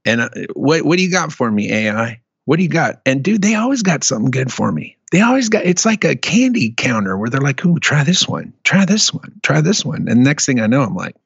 and 0.04 0.20
uh, 0.20 0.28
what 0.54 0.84
what 0.84 0.96
do 0.96 1.02
you 1.02 1.10
got 1.10 1.32
for 1.32 1.50
me, 1.50 1.72
AI? 1.72 2.20
What 2.44 2.56
do 2.56 2.62
you 2.62 2.68
got? 2.68 3.00
And 3.06 3.22
dude, 3.22 3.42
they 3.42 3.54
always 3.54 3.82
got 3.82 4.04
something 4.04 4.30
good 4.30 4.52
for 4.52 4.70
me. 4.70 4.96
They 5.12 5.20
always 5.20 5.48
got 5.48 5.64
it's 5.64 5.84
like 5.84 6.04
a 6.04 6.16
candy 6.16 6.74
counter 6.76 7.16
where 7.16 7.30
they're 7.30 7.40
like, 7.40 7.64
"Ooh, 7.64 7.78
try 7.78 8.04
this 8.04 8.28
one, 8.28 8.52
try 8.64 8.84
this 8.84 9.12
one, 9.12 9.40
try 9.42 9.60
this 9.60 9.84
one." 9.84 10.08
And 10.08 10.24
next 10.24 10.46
thing 10.46 10.60
I 10.60 10.66
know, 10.66 10.82
I'm 10.82 10.94
like, 10.94 11.16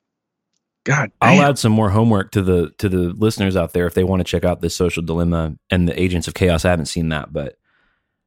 God, 0.85 1.11
I'll 1.21 1.43
add 1.43 1.59
some 1.59 1.73
more 1.73 1.91
homework 1.91 2.31
to 2.33 2.43
the 2.43 2.71
to 2.79 2.89
the 2.89 3.11
listeners 3.13 3.57
out 3.57 3.73
there 3.73 3.87
if 3.87 3.95
they 3.95 4.05
want 4.05 4.21
to 4.21 4.25
check 4.25 4.45
out 4.45 4.61
this 4.61 4.75
social 4.75 5.03
dilemma 5.03 5.55
and 5.71 5.87
the 5.87 6.01
agents 6.01 6.29
of 6.29 6.35
chaos. 6.35 6.65
I 6.65 6.71
haven't 6.71 6.87
seen 6.87 7.11
that, 7.11 7.33
but 7.33 7.59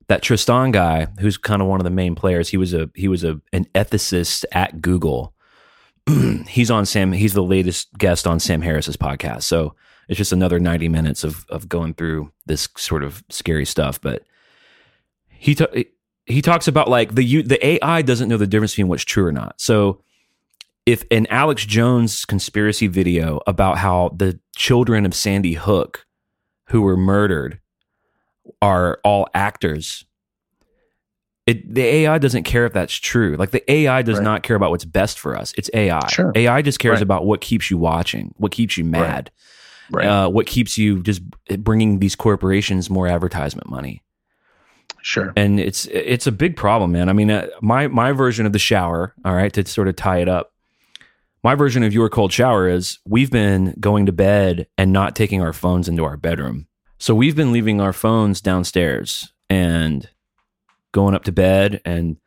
that 0.07 0.21
Tristan 0.21 0.71
guy, 0.71 1.07
who's 1.19 1.37
kind 1.37 1.61
of 1.61 1.67
one 1.67 1.79
of 1.79 1.85
the 1.85 1.89
main 1.89 2.13
players, 2.13 2.49
he 2.49 2.57
was 2.57 2.73
a 2.73 2.89
he 2.93 3.07
was 3.07 3.23
a 3.23 3.41
an 3.51 3.65
ethicist 3.73 4.45
at 4.51 4.79
Google. 4.79 5.33
he's 6.47 6.69
on 6.69 6.85
Sam. 6.85 7.13
He's 7.13 7.33
the 7.33 7.41
latest 7.41 7.91
guest 7.97 8.27
on 8.27 8.39
Sam 8.39 8.61
Harris's 8.61 8.97
podcast. 8.97 9.43
So 9.43 9.75
it's 10.11 10.17
just 10.17 10.33
another 10.33 10.59
ninety 10.59 10.89
minutes 10.89 11.23
of 11.23 11.45
of 11.49 11.67
going 11.69 11.93
through 11.95 12.31
this 12.45 12.67
sort 12.75 13.01
of 13.03 13.23
scary 13.29 13.65
stuff. 13.65 13.99
But 14.01 14.23
he 15.29 15.57
he 16.25 16.41
talks 16.41 16.67
about 16.67 16.87
like 16.89 17.15
the 17.15 17.41
the 17.43 17.65
AI 17.65 18.01
doesn't 18.01 18.27
know 18.29 18.37
the 18.37 18.45
difference 18.45 18.73
between 18.73 18.89
what's 18.89 19.05
true 19.05 19.25
or 19.25 19.31
not. 19.31 19.59
So 19.59 20.01
if 20.85 21.05
an 21.11 21.27
Alex 21.27 21.65
Jones 21.65 22.25
conspiracy 22.25 22.87
video 22.87 23.39
about 23.47 23.77
how 23.77 24.09
the 24.15 24.39
children 24.55 25.05
of 25.05 25.15
Sandy 25.15 25.53
Hook 25.53 26.05
who 26.65 26.81
were 26.81 26.97
murdered 26.97 27.59
are 28.61 28.99
all 29.03 29.27
actors, 29.33 30.03
it, 31.45 31.73
the 31.73 31.83
AI 31.83 32.17
doesn't 32.17 32.43
care 32.43 32.65
if 32.65 32.73
that's 32.73 32.93
true. 32.95 33.35
Like 33.37 33.51
the 33.51 33.69
AI 33.71 34.01
does 34.01 34.17
Right. 34.17 34.23
not 34.23 34.43
care 34.43 34.55
about 34.55 34.71
what's 34.71 34.85
best 34.85 35.19
for 35.19 35.37
us. 35.37 35.53
It's 35.57 35.69
AI. 35.73 36.07
Sure. 36.07 36.31
AI 36.35 36.61
just 36.61 36.79
cares 36.79 36.95
Right. 36.95 37.01
about 37.03 37.25
what 37.25 37.41
keeps 37.41 37.69
you 37.71 37.77
watching, 37.77 38.33
what 38.37 38.51
keeps 38.51 38.77
you 38.77 38.83
mad, 38.83 39.01
right, 39.01 39.29
uh, 39.93 40.29
what 40.29 40.45
keeps 40.45 40.77
you 40.77 41.01
just 41.01 41.21
bringing 41.59 41.99
these 41.99 42.15
corporations 42.15 42.89
more 42.89 43.07
advertisement 43.07 43.69
money 43.69 44.01
sure, 45.01 45.33
and 45.35 45.59
it's 45.59 45.85
it's 45.87 46.27
a 46.27 46.31
big 46.31 46.55
problem, 46.55 46.91
man. 46.91 47.09
I 47.09 47.13
mean, 47.13 47.31
uh, 47.31 47.47
my 47.61 47.87
my 47.87 48.11
version 48.11 48.45
of 48.45 48.53
the 48.53 48.59
shower, 48.59 49.13
all 49.25 49.33
right, 49.33 49.51
to 49.53 49.65
sort 49.65 49.87
of 49.87 49.95
tie 49.95 50.19
it 50.19 50.27
up. 50.27 50.53
My 51.43 51.55
version 51.55 51.83
of 51.83 51.93
your 51.93 52.07
cold 52.09 52.31
shower 52.31 52.67
is 52.67 52.99
we've 53.05 53.31
been 53.31 53.73
going 53.79 54.05
to 54.05 54.11
bed 54.11 54.67
and 54.77 54.93
not 54.93 55.15
taking 55.15 55.41
our 55.41 55.53
phones 55.53 55.87
into 55.87 56.03
our 56.05 56.15
bedroom. 56.15 56.67
So 56.99 57.15
we've 57.15 57.35
been 57.35 57.51
leaving 57.51 57.81
our 57.81 57.93
phones 57.93 58.41
downstairs 58.41 59.33
and 59.49 60.07
going 60.91 61.15
up 61.15 61.23
to 61.23 61.31
bed 61.31 61.81
and 61.83 62.17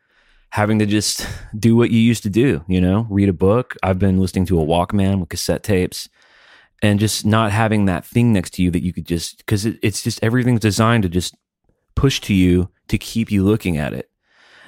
having 0.50 0.81
to 0.81 0.87
just 0.87 1.29
do 1.59 1.77
what 1.77 1.90
you 1.90 2.00
used 2.00 2.24
to 2.24 2.31
do, 2.31 2.64
you 2.66 2.81
know, 2.81 3.07
read 3.09 3.29
a 3.29 3.33
book. 3.33 3.77
I've 3.85 4.00
been 4.00 4.18
listening 4.18 4.46
to 4.46 4.61
a 4.61 4.66
Walkman 4.66 5.20
with 5.20 5.29
cassette 5.29 5.62
tapes 5.62 6.09
and 6.82 7.00
just 7.00 7.24
not 7.24 7.52
having 7.52 7.87
that 7.87 8.04
thing 8.04 8.32
next 8.32 8.50
to 8.54 8.62
you 8.62 8.70
that 8.70 8.82
you 8.82 8.92
could 8.92 9.06
just, 9.06 9.38
because 9.38 9.64
it, 9.64 9.78
it's 9.82 10.02
just 10.02 10.22
everything's 10.22 10.60
designed 10.60 11.02
to 11.04 11.08
just 11.08 11.34
push 11.94 12.20
to 12.20 12.34
you 12.34 12.68
to 12.88 12.98
keep 12.98 13.30
you 13.30 13.44
looking 13.44 13.76
at 13.76 13.92
it. 13.92 14.10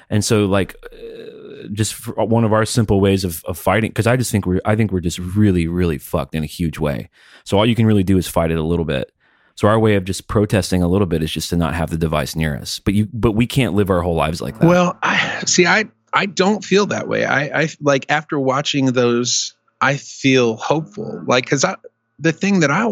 And 0.09 0.23
so, 0.23 0.45
like, 0.45 0.75
uh, 0.85 1.67
just 1.73 2.07
one 2.15 2.43
of 2.43 2.53
our 2.53 2.65
simple 2.65 3.01
ways 3.01 3.23
of, 3.23 3.43
of 3.45 3.57
fighting, 3.57 3.89
because 3.89 4.07
I 4.07 4.15
just 4.15 4.31
think 4.31 4.45
we're, 4.45 4.61
I 4.63 4.75
think 4.75 4.91
we're 4.91 5.01
just 5.01 5.19
really, 5.19 5.67
really 5.67 5.97
fucked 5.97 6.33
in 6.33 6.43
a 6.43 6.47
huge 6.47 6.79
way. 6.79 7.09
So 7.43 7.57
all 7.57 7.65
you 7.65 7.75
can 7.75 7.85
really 7.85 8.03
do 8.03 8.17
is 8.17 8.27
fight 8.27 8.51
it 8.51 8.57
a 8.57 8.63
little 8.63 8.85
bit. 8.85 9.11
So 9.55 9.67
our 9.67 9.79
way 9.79 9.95
of 9.95 10.05
just 10.05 10.27
protesting 10.27 10.83
a 10.83 10.87
little 10.87 11.07
bit 11.07 11.23
is 11.23 11.31
just 11.31 11.49
to 11.49 11.55
not 11.57 11.73
have 11.73 11.89
the 11.89 11.97
device 11.97 12.35
near 12.35 12.55
us. 12.55 12.79
But 12.79 12.93
you, 12.93 13.09
but 13.11 13.31
we 13.31 13.47
can't 13.47 13.73
live 13.73 13.89
our 13.89 14.01
whole 14.01 14.13
lives 14.13 14.39
like 14.39 14.59
that. 14.59 14.67
Well, 14.67 14.97
I 15.01 15.43
see. 15.47 15.65
I 15.65 15.85
I 16.13 16.27
don't 16.27 16.63
feel 16.63 16.85
that 16.85 17.07
way. 17.07 17.25
I 17.25 17.63
I 17.63 17.69
like 17.81 18.05
after 18.07 18.39
watching 18.39 18.85
those, 18.93 19.55
I 19.81 19.97
feel 19.97 20.57
hopeful. 20.57 21.23
Like 21.25 21.45
because 21.45 21.65
I 21.65 21.75
the 22.19 22.31
thing 22.31 22.61
that 22.61 22.71
I 22.71 22.87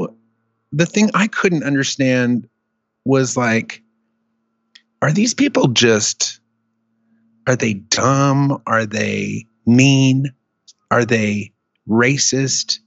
the 0.71 0.85
thing 0.85 1.09
I 1.13 1.27
couldn't 1.27 1.63
understand 1.63 2.47
was 3.05 3.37
like, 3.37 3.81
are 5.01 5.11
these 5.11 5.33
people 5.33 5.67
just 5.67 6.39
are 7.47 7.55
they 7.55 7.73
dumb? 7.73 8.61
Are 8.65 8.85
they 8.85 9.45
mean? 9.65 10.33
Are 10.91 11.05
they 11.05 11.51
racist? 11.87 12.79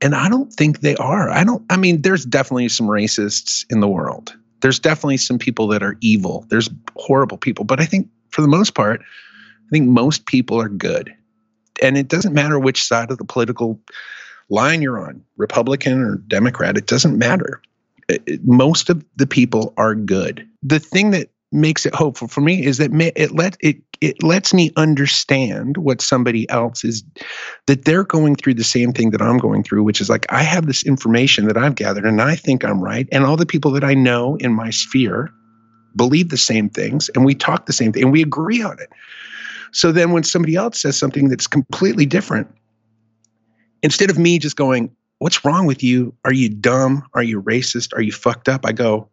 And 0.00 0.14
I 0.14 0.28
don't 0.28 0.52
think 0.52 0.80
they 0.80 0.94
are. 0.96 1.30
I 1.30 1.44
don't, 1.44 1.64
I 1.70 1.76
mean, 1.76 2.02
there's 2.02 2.24
definitely 2.24 2.68
some 2.68 2.86
racists 2.86 3.64
in 3.70 3.80
the 3.80 3.88
world. 3.88 4.36
There's 4.60 4.78
definitely 4.78 5.16
some 5.16 5.38
people 5.38 5.68
that 5.68 5.82
are 5.82 5.96
evil. 6.00 6.44
There's 6.48 6.70
horrible 6.96 7.38
people. 7.38 7.64
But 7.64 7.80
I 7.80 7.84
think 7.84 8.08
for 8.30 8.42
the 8.42 8.48
most 8.48 8.74
part, 8.74 9.00
I 9.00 9.68
think 9.70 9.88
most 9.88 10.26
people 10.26 10.60
are 10.60 10.68
good. 10.68 11.14
And 11.82 11.96
it 11.96 12.08
doesn't 12.08 12.34
matter 12.34 12.58
which 12.58 12.82
side 12.82 13.10
of 13.10 13.18
the 13.18 13.24
political 13.24 13.80
line 14.50 14.82
you're 14.82 15.04
on, 15.04 15.22
Republican 15.36 16.02
or 16.02 16.16
Democrat, 16.28 16.76
it 16.76 16.86
doesn't 16.86 17.18
matter. 17.18 17.60
It, 18.08 18.44
most 18.44 18.88
of 18.88 19.04
the 19.16 19.26
people 19.26 19.74
are 19.76 19.94
good. 19.94 20.48
The 20.62 20.78
thing 20.78 21.10
that 21.10 21.28
makes 21.52 21.86
it 21.86 21.94
hopeful 21.94 22.28
for 22.28 22.40
me 22.40 22.64
is 22.64 22.78
that 22.78 22.90
it 23.16 23.32
let 23.32 23.56
it 23.60 23.78
it 24.00 24.22
lets 24.22 24.52
me 24.52 24.70
understand 24.76 25.76
what 25.78 26.00
somebody 26.00 26.48
else 26.50 26.84
is 26.84 27.02
that 27.66 27.84
they're 27.84 28.04
going 28.04 28.36
through 28.36 28.54
the 28.54 28.64
same 28.64 28.92
thing 28.92 29.10
that 29.10 29.22
I'm 29.22 29.38
going 29.38 29.62
through 29.62 29.82
which 29.82 30.00
is 30.00 30.10
like 30.10 30.26
I 30.30 30.42
have 30.42 30.66
this 30.66 30.84
information 30.84 31.46
that 31.46 31.56
I've 31.56 31.74
gathered 31.74 32.04
and 32.04 32.20
I 32.20 32.36
think 32.36 32.64
I'm 32.64 32.82
right 32.82 33.08
and 33.10 33.24
all 33.24 33.36
the 33.36 33.46
people 33.46 33.70
that 33.72 33.84
I 33.84 33.94
know 33.94 34.36
in 34.36 34.52
my 34.52 34.68
sphere 34.68 35.30
believe 35.96 36.28
the 36.28 36.36
same 36.36 36.68
things 36.68 37.08
and 37.14 37.24
we 37.24 37.34
talk 37.34 37.64
the 37.64 37.72
same 37.72 37.92
thing 37.92 38.02
and 38.02 38.12
we 38.12 38.22
agree 38.22 38.62
on 38.62 38.78
it 38.78 38.90
so 39.72 39.90
then 39.90 40.12
when 40.12 40.24
somebody 40.24 40.54
else 40.54 40.82
says 40.82 40.98
something 40.98 41.30
that's 41.30 41.46
completely 41.46 42.04
different 42.04 42.46
instead 43.82 44.10
of 44.10 44.18
me 44.18 44.38
just 44.38 44.56
going 44.56 44.94
what's 45.18 45.44
wrong 45.44 45.66
with 45.66 45.82
you 45.82 46.14
are 46.24 46.32
you 46.32 46.48
dumb 46.48 47.02
are 47.14 47.22
you 47.22 47.42
racist 47.42 47.92
are 47.94 48.02
you 48.02 48.12
fucked 48.12 48.48
up 48.48 48.64
I 48.64 48.72
go 48.72 49.08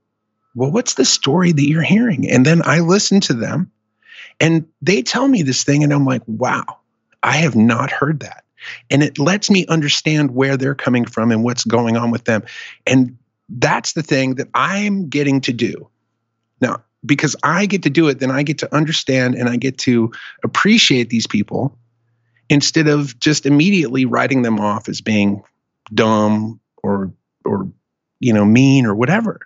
well, 0.55 0.71
what's 0.71 0.93
the 0.93 1.05
story 1.05 1.51
that 1.51 1.67
you're 1.67 1.81
hearing? 1.81 2.29
And 2.29 2.45
then 2.45 2.61
I 2.65 2.79
listen 2.79 3.19
to 3.21 3.33
them 3.33 3.69
and 4.39 4.65
they 4.81 5.01
tell 5.01 5.27
me 5.27 5.43
this 5.43 5.63
thing, 5.63 5.83
and 5.83 5.93
I'm 5.93 6.05
like, 6.05 6.21
wow, 6.27 6.65
I 7.23 7.37
have 7.37 7.55
not 7.55 7.91
heard 7.91 8.21
that. 8.21 8.43
And 8.89 9.03
it 9.03 9.19
lets 9.19 9.49
me 9.49 9.65
understand 9.67 10.31
where 10.31 10.57
they're 10.57 10.75
coming 10.75 11.05
from 11.05 11.31
and 11.31 11.43
what's 11.43 11.63
going 11.63 11.95
on 11.97 12.09
with 12.09 12.23
them. 12.23 12.43
And 12.87 13.17
that's 13.49 13.93
the 13.93 14.01
thing 14.01 14.35
that 14.35 14.47
I'm 14.53 15.07
getting 15.07 15.39
to 15.41 15.53
do. 15.53 15.87
Now, 16.61 16.81
because 17.05 17.35
I 17.43 17.65
get 17.65 17.83
to 17.83 17.89
do 17.89 18.07
it, 18.07 18.19
then 18.19 18.31
I 18.31 18.41
get 18.41 18.57
to 18.59 18.75
understand 18.75 19.35
and 19.35 19.47
I 19.47 19.57
get 19.57 19.77
to 19.79 20.11
appreciate 20.43 21.09
these 21.09 21.27
people 21.27 21.77
instead 22.49 22.87
of 22.87 23.19
just 23.19 23.45
immediately 23.45 24.05
writing 24.05 24.41
them 24.41 24.59
off 24.59 24.87
as 24.89 25.01
being 25.01 25.43
dumb 25.93 26.59
or 26.83 27.11
or 27.43 27.69
you 28.19 28.33
know 28.33 28.45
mean 28.45 28.85
or 28.85 28.95
whatever 28.95 29.39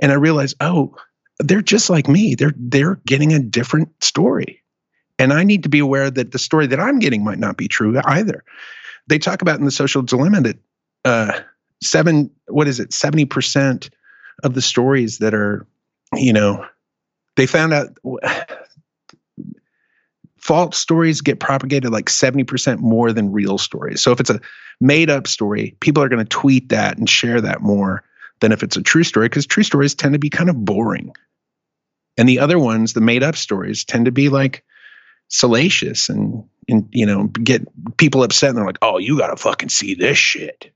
and 0.00 0.12
I 0.12 0.16
realized, 0.16 0.56
oh, 0.60 0.94
they're 1.38 1.62
just 1.62 1.90
like 1.90 2.08
me. 2.08 2.34
They're 2.34 2.54
they're 2.56 2.96
getting 3.06 3.32
a 3.32 3.40
different 3.40 4.02
story. 4.02 4.62
And 5.18 5.32
I 5.32 5.44
need 5.44 5.62
to 5.62 5.68
be 5.68 5.78
aware 5.78 6.10
that 6.10 6.32
the 6.32 6.38
story 6.38 6.66
that 6.68 6.80
I'm 6.80 6.98
getting 6.98 7.22
might 7.22 7.38
not 7.38 7.56
be 7.56 7.68
true 7.68 8.00
either. 8.04 8.44
They 9.06 9.18
talk 9.18 9.42
about 9.42 9.58
in 9.58 9.64
the 9.64 9.70
social 9.70 10.02
dilemma 10.02 10.40
that 10.40 10.58
uh, 11.04 11.40
seven, 11.82 12.30
what 12.48 12.66
is 12.66 12.80
it, 12.80 12.90
70% 12.90 13.90
of 14.42 14.54
the 14.54 14.62
stories 14.62 15.18
that 15.18 15.34
are, 15.34 15.66
you 16.14 16.32
know, 16.32 16.66
they 17.36 17.46
found 17.46 17.72
out 17.72 17.96
false 20.44 20.76
stories 20.76 21.22
get 21.22 21.40
propagated 21.40 21.90
like 21.90 22.06
70% 22.06 22.78
more 22.78 23.12
than 23.12 23.32
real 23.32 23.56
stories. 23.56 24.02
So 24.02 24.12
if 24.12 24.20
it's 24.20 24.28
a 24.28 24.40
made 24.78 25.08
up 25.08 25.26
story, 25.26 25.74
people 25.80 26.02
are 26.02 26.08
going 26.10 26.22
to 26.22 26.28
tweet 26.28 26.68
that 26.68 26.98
and 26.98 27.08
share 27.08 27.40
that 27.40 27.62
more 27.62 28.04
than 28.40 28.52
if 28.52 28.62
it's 28.62 28.76
a 28.76 28.82
true 28.82 29.04
story 29.04 29.26
because 29.26 29.46
true 29.46 29.62
stories 29.62 29.94
tend 29.94 30.12
to 30.12 30.18
be 30.18 30.28
kind 30.28 30.50
of 30.50 30.64
boring. 30.64 31.14
And 32.18 32.28
the 32.28 32.40
other 32.40 32.58
ones, 32.58 32.92
the 32.92 33.00
made 33.00 33.22
up 33.22 33.36
stories, 33.36 33.84
tend 33.84 34.04
to 34.04 34.12
be 34.12 34.28
like 34.28 34.64
salacious 35.28 36.10
and, 36.10 36.44
and 36.68 36.88
you 36.92 37.06
know, 37.06 37.24
get 37.24 37.66
people 37.96 38.22
upset 38.22 38.50
and 38.50 38.58
they're 38.58 38.66
like, 38.66 38.78
oh, 38.82 38.98
you 38.98 39.16
got 39.16 39.28
to 39.28 39.36
fucking 39.36 39.70
see 39.70 39.94
this 39.94 40.18
shit. 40.18 40.70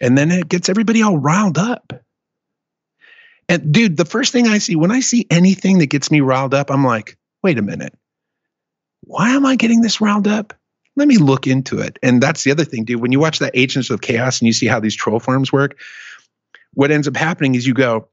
And 0.00 0.16
then 0.16 0.30
it 0.30 0.48
gets 0.48 0.68
everybody 0.68 1.02
all 1.02 1.18
riled 1.18 1.58
up. 1.58 1.92
And 3.48 3.72
dude, 3.72 3.96
the 3.96 4.04
first 4.04 4.32
thing 4.32 4.46
I 4.46 4.58
see 4.58 4.76
when 4.76 4.92
I 4.92 5.00
see 5.00 5.26
anything 5.30 5.78
that 5.78 5.86
gets 5.86 6.12
me 6.12 6.20
riled 6.20 6.54
up, 6.54 6.70
I'm 6.70 6.84
like, 6.84 7.18
wait 7.42 7.58
a 7.58 7.62
minute. 7.62 7.92
Why 9.02 9.30
am 9.30 9.46
I 9.46 9.56
getting 9.56 9.82
this 9.82 10.00
riled 10.00 10.26
up? 10.26 10.54
Let 10.96 11.08
me 11.08 11.16
look 11.16 11.46
into 11.46 11.78
it. 11.78 11.98
And 12.02 12.22
that's 12.22 12.44
the 12.44 12.50
other 12.50 12.64
thing, 12.64 12.84
dude. 12.84 13.00
When 13.00 13.12
you 13.12 13.20
watch 13.20 13.38
that 13.38 13.52
Agents 13.54 13.90
of 13.90 14.00
Chaos 14.00 14.40
and 14.40 14.46
you 14.46 14.52
see 14.52 14.66
how 14.66 14.80
these 14.80 14.94
troll 14.94 15.20
farms 15.20 15.52
work, 15.52 15.78
what 16.74 16.90
ends 16.90 17.08
up 17.08 17.16
happening 17.16 17.54
is 17.54 17.66
you 17.66 17.74
go, 17.74 18.08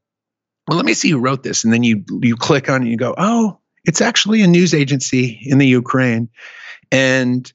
well, 0.66 0.76
let 0.76 0.86
me 0.86 0.94
see 0.94 1.10
who 1.10 1.18
wrote 1.18 1.42
this. 1.42 1.64
And 1.64 1.72
then 1.72 1.82
you 1.82 2.04
you 2.22 2.36
click 2.36 2.68
on 2.68 2.76
it 2.76 2.84
and 2.84 2.90
you 2.90 2.96
go, 2.96 3.14
oh, 3.18 3.58
it's 3.84 4.00
actually 4.00 4.42
a 4.42 4.46
news 4.46 4.74
agency 4.74 5.40
in 5.42 5.58
the 5.58 5.66
Ukraine. 5.66 6.28
And 6.92 7.50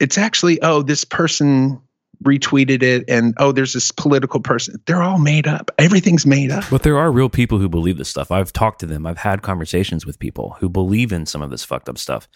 it's 0.00 0.18
actually, 0.18 0.60
oh, 0.62 0.82
this 0.82 1.04
person 1.04 1.80
retweeted 2.22 2.82
it 2.82 3.04
and 3.08 3.34
oh 3.38 3.52
there's 3.52 3.72
this 3.72 3.90
political 3.90 4.40
person 4.40 4.80
they're 4.86 5.02
all 5.02 5.18
made 5.18 5.46
up 5.46 5.70
everything's 5.78 6.26
made 6.26 6.50
up 6.50 6.64
but 6.70 6.82
there 6.82 6.98
are 6.98 7.12
real 7.12 7.28
people 7.28 7.58
who 7.58 7.68
believe 7.68 7.98
this 7.98 8.08
stuff 8.08 8.30
i've 8.30 8.52
talked 8.52 8.80
to 8.80 8.86
them 8.86 9.06
i've 9.06 9.18
had 9.18 9.42
conversations 9.42 10.06
with 10.06 10.18
people 10.18 10.56
who 10.60 10.68
believe 10.68 11.12
in 11.12 11.26
some 11.26 11.42
of 11.42 11.50
this 11.50 11.64
fucked 11.64 11.88
up 11.88 11.98
stuff 11.98 12.28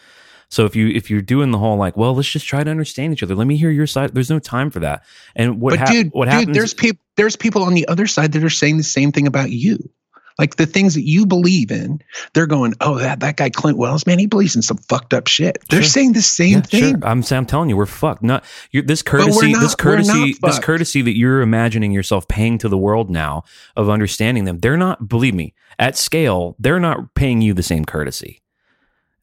so 0.49 0.65
if 0.65 0.77
you 0.77 0.89
if 0.89 1.11
you're 1.11 1.23
doing 1.23 1.51
the 1.51 1.59
whole 1.59 1.77
like, 1.77 1.97
well, 1.97 2.15
let's 2.15 2.29
just 2.29 2.47
try 2.47 2.63
to 2.63 2.71
understand 2.71 3.13
each 3.13 3.23
other. 3.23 3.35
Let 3.35 3.47
me 3.47 3.57
hear 3.57 3.71
your 3.71 3.87
side. 3.87 4.15
There's 4.15 4.31
no 4.31 4.39
time 4.39 4.71
for 4.71 4.81
that. 4.81 5.05
And 5.35 5.61
what, 5.61 5.79
but 5.79 5.89
dude, 5.89 6.11
what 6.13 6.27
dude, 6.27 6.33
happens? 6.33 6.57
There's 6.57 6.75
people. 6.75 7.03
There's 7.17 7.37
people 7.37 7.63
on 7.63 7.75
the 7.75 7.89
other 7.89 8.07
side 8.07 8.33
that 8.33 8.45
are 8.45 8.51
saying 8.51 8.77
the 8.77 8.83
same 8.83 9.11
thing 9.11 9.27
about 9.27 9.51
you. 9.51 9.91
Like 10.39 10.57
the 10.57 10.67
things 10.67 10.95
that 10.95 11.07
you 11.07 11.25
believe 11.25 11.71
in, 11.71 12.01
they're 12.35 12.47
going, 12.47 12.75
"Oh, 12.81 12.99
that 12.99 13.21
that 13.21 13.37
guy 13.37 13.51
Clint 13.51 13.79
Wells, 13.79 14.07
man, 14.07 14.19
he 14.19 14.27
believes 14.27 14.55
in 14.55 14.63
some 14.63 14.77
fucked 14.77 15.15
up 15.15 15.29
shit." 15.29 15.59
They're 15.71 15.83
sure. 15.83 15.89
saying 15.89 16.13
the 16.13 16.23
same 16.23 16.59
yeah, 16.59 16.61
thing. 16.61 17.01
Sure. 17.01 17.09
I'm, 17.09 17.25
I'm 17.31 17.47
telling 17.47 17.71
you, 17.71 17.77
we're 17.77 17.87
fucked. 17.87 18.23
Not 18.23 18.45
this 18.73 19.03
courtesy, 19.03 19.53
not, 19.53 19.61
this 19.61 19.75
courtesy, 19.75 20.37
this 20.43 20.59
courtesy 20.59 21.03
that 21.03 21.17
you're 21.17 21.41
imagining 21.41 21.93
yourself 21.93 22.29
paying 22.29 22.59
to 22.59 22.69
the 22.69 22.79
world 22.79 23.11
now 23.11 23.45
of 23.77 23.89
understanding 23.89 24.45
them. 24.45 24.59
They're 24.59 24.77
not. 24.77 25.09
Believe 25.09 25.35
me, 25.35 25.55
at 25.79 25.97
scale, 25.97 26.57
they're 26.59 26.81
not 26.81 27.15
paying 27.15 27.41
you 27.41 27.55
the 27.55 27.63
same 27.63 27.85
courtesy 27.85 28.43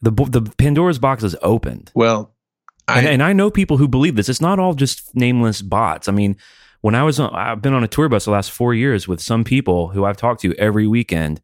the 0.03 0.11
the 0.11 0.41
Pandora's 0.57 0.99
box 0.99 1.23
is 1.23 1.35
opened. 1.41 1.91
Well, 1.95 2.33
I, 2.87 2.99
and, 2.99 3.07
and, 3.07 3.23
I 3.23 3.33
know 3.33 3.49
people 3.49 3.77
who 3.77 3.87
believe 3.87 4.17
this. 4.17 4.27
It's 4.27 4.41
not 4.41 4.59
all 4.59 4.73
just 4.73 5.15
nameless 5.15 5.61
bots. 5.61 6.09
I 6.09 6.11
mean, 6.11 6.35
when 6.83 6.95
I 6.95 7.03
was 7.03 7.17
on, 7.17 7.33
I've 7.33 7.61
been 7.61 7.73
on 7.73 7.85
a 7.85 7.87
tour 7.87 8.09
bus 8.09 8.25
the 8.25 8.31
last 8.31 8.51
four 8.51 8.73
years 8.73 9.07
with 9.07 9.21
some 9.21 9.45
people 9.45 9.87
who 9.87 10.03
I've 10.03 10.17
talked 10.17 10.41
to 10.41 10.53
every 10.55 10.85
weekend, 10.85 11.39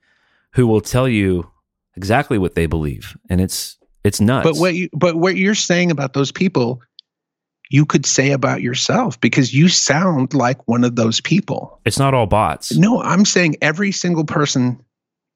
who 0.51 0.67
will 0.67 0.81
tell 0.81 1.07
you 1.07 1.49
exactly 1.95 2.37
what 2.37 2.55
they 2.55 2.65
believe, 2.65 3.17
and 3.29 3.39
it's 3.39 3.77
it's 4.03 4.19
nuts. 4.19 4.43
But 4.43 4.57
what 4.57 4.75
you 4.75 4.89
but 4.91 5.15
what 5.15 5.37
you're 5.37 5.55
saying 5.55 5.91
about 5.91 6.11
those 6.11 6.33
people, 6.33 6.81
you 7.69 7.85
could 7.85 8.05
say 8.05 8.31
about 8.31 8.61
yourself 8.61 9.17
because 9.21 9.53
you 9.53 9.69
sound 9.69 10.33
like 10.33 10.67
one 10.67 10.83
of 10.83 10.97
those 10.97 11.21
people. 11.21 11.79
It's 11.85 11.97
not 11.97 12.13
all 12.13 12.27
bots. 12.27 12.75
No, 12.75 13.01
I'm 13.01 13.23
saying 13.23 13.55
every 13.61 13.93
single 13.93 14.25
person 14.25 14.83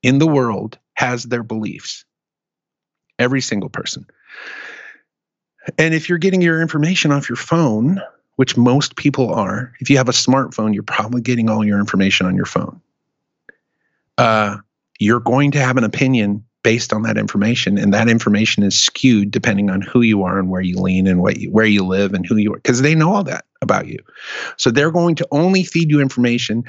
in 0.01 0.19
the 0.19 0.27
world 0.27 0.77
has 0.95 1.23
their 1.23 1.43
beliefs 1.43 2.03
every 3.19 3.39
single 3.39 3.69
person. 3.69 4.05
And 5.77 5.93
if 5.93 6.09
you're 6.09 6.17
getting 6.17 6.41
your 6.41 6.61
information 6.61 7.13
off 7.13 7.29
your 7.29 7.37
phone, 7.37 8.01
which 8.35 8.57
most 8.57 8.95
people 8.95 9.33
are, 9.33 9.73
if 9.79 9.89
you 9.89 9.97
have 9.97 10.09
a 10.09 10.13
smartphone, 10.13 10.73
you're 10.73 10.83
probably 10.83 11.21
getting 11.21 11.49
all 11.49 11.63
your 11.63 11.79
information 11.79 12.25
on 12.25 12.35
your 12.35 12.45
phone. 12.45 12.81
Uh, 14.17 14.57
you're 14.99 15.19
going 15.19 15.51
to 15.51 15.59
have 15.59 15.77
an 15.77 15.83
opinion 15.83 16.43
based 16.63 16.93
on 16.93 17.01
that 17.01 17.17
information, 17.17 17.77
and 17.77 17.93
that 17.93 18.07
information 18.07 18.63
is 18.63 18.81
skewed 18.81 19.31
depending 19.31 19.69
on 19.69 19.81
who 19.81 20.01
you 20.01 20.23
are 20.23 20.39
and 20.39 20.49
where 20.49 20.61
you 20.61 20.77
lean 20.77 21.07
and 21.07 21.21
what 21.21 21.37
you, 21.37 21.51
where 21.51 21.65
you 21.65 21.83
live 21.83 22.13
and 22.13 22.25
who 22.25 22.37
you 22.37 22.53
are, 22.53 22.57
because 22.57 22.81
they 22.81 22.95
know 22.95 23.13
all 23.13 23.23
that 23.23 23.45
about 23.61 23.87
you. 23.87 23.99
So 24.57 24.71
they're 24.71 24.91
going 24.91 25.15
to 25.15 25.27
only 25.31 25.63
feed 25.63 25.89
you 25.91 25.99
information 25.99 26.63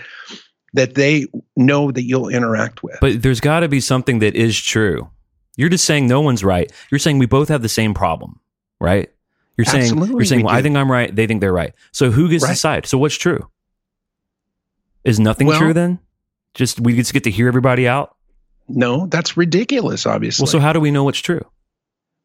that 0.72 0.96
they 0.96 1.26
know 1.56 1.92
that 1.92 2.02
you'll 2.02 2.28
interact 2.28 2.82
with. 2.82 2.98
But 3.00 3.22
there's 3.22 3.40
got 3.40 3.60
to 3.60 3.68
be 3.68 3.80
something 3.80 4.18
that 4.18 4.34
is 4.34 4.60
true 4.60 5.08
You're 5.56 5.68
just 5.68 5.84
saying 5.84 6.08
no 6.08 6.20
one's 6.20 6.42
right. 6.42 6.70
You're 6.90 6.98
saying 6.98 7.18
we 7.18 7.26
both 7.26 7.48
have 7.48 7.62
the 7.62 7.68
same 7.68 7.94
problem, 7.94 8.40
right? 8.80 9.08
You're 9.56 9.64
saying 9.64 9.84
Absolutely 9.84 10.16
you're 10.16 10.24
saying 10.24 10.40
we 10.40 10.44
well, 10.46 10.54
I 10.54 10.62
think 10.62 10.76
I'm 10.76 10.90
right. 10.90 11.14
They 11.14 11.26
think 11.26 11.40
they're 11.40 11.52
right. 11.52 11.72
So 11.92 12.10
who 12.10 12.28
gets 12.28 12.44
to 12.44 12.50
decide? 12.50 12.86
So 12.86 12.98
what's 12.98 13.14
true? 13.16 13.48
Is 15.04 15.20
nothing 15.20 15.46
Well- 15.46 15.58
true 15.58 15.72
then? 15.72 15.98
Just 16.54 16.80
we 16.80 16.94
just 16.94 17.12
get 17.12 17.24
to 17.24 17.30
hear 17.30 17.48
everybody 17.48 17.88
out. 17.88 18.14
No, 18.68 19.06
that's 19.06 19.36
ridiculous. 19.36 20.06
Obviously. 20.06 20.44
Well, 20.44 20.50
so 20.50 20.60
how 20.60 20.72
do 20.72 20.80
we 20.80 20.90
know 20.90 21.04
what's 21.04 21.18
true? 21.18 21.44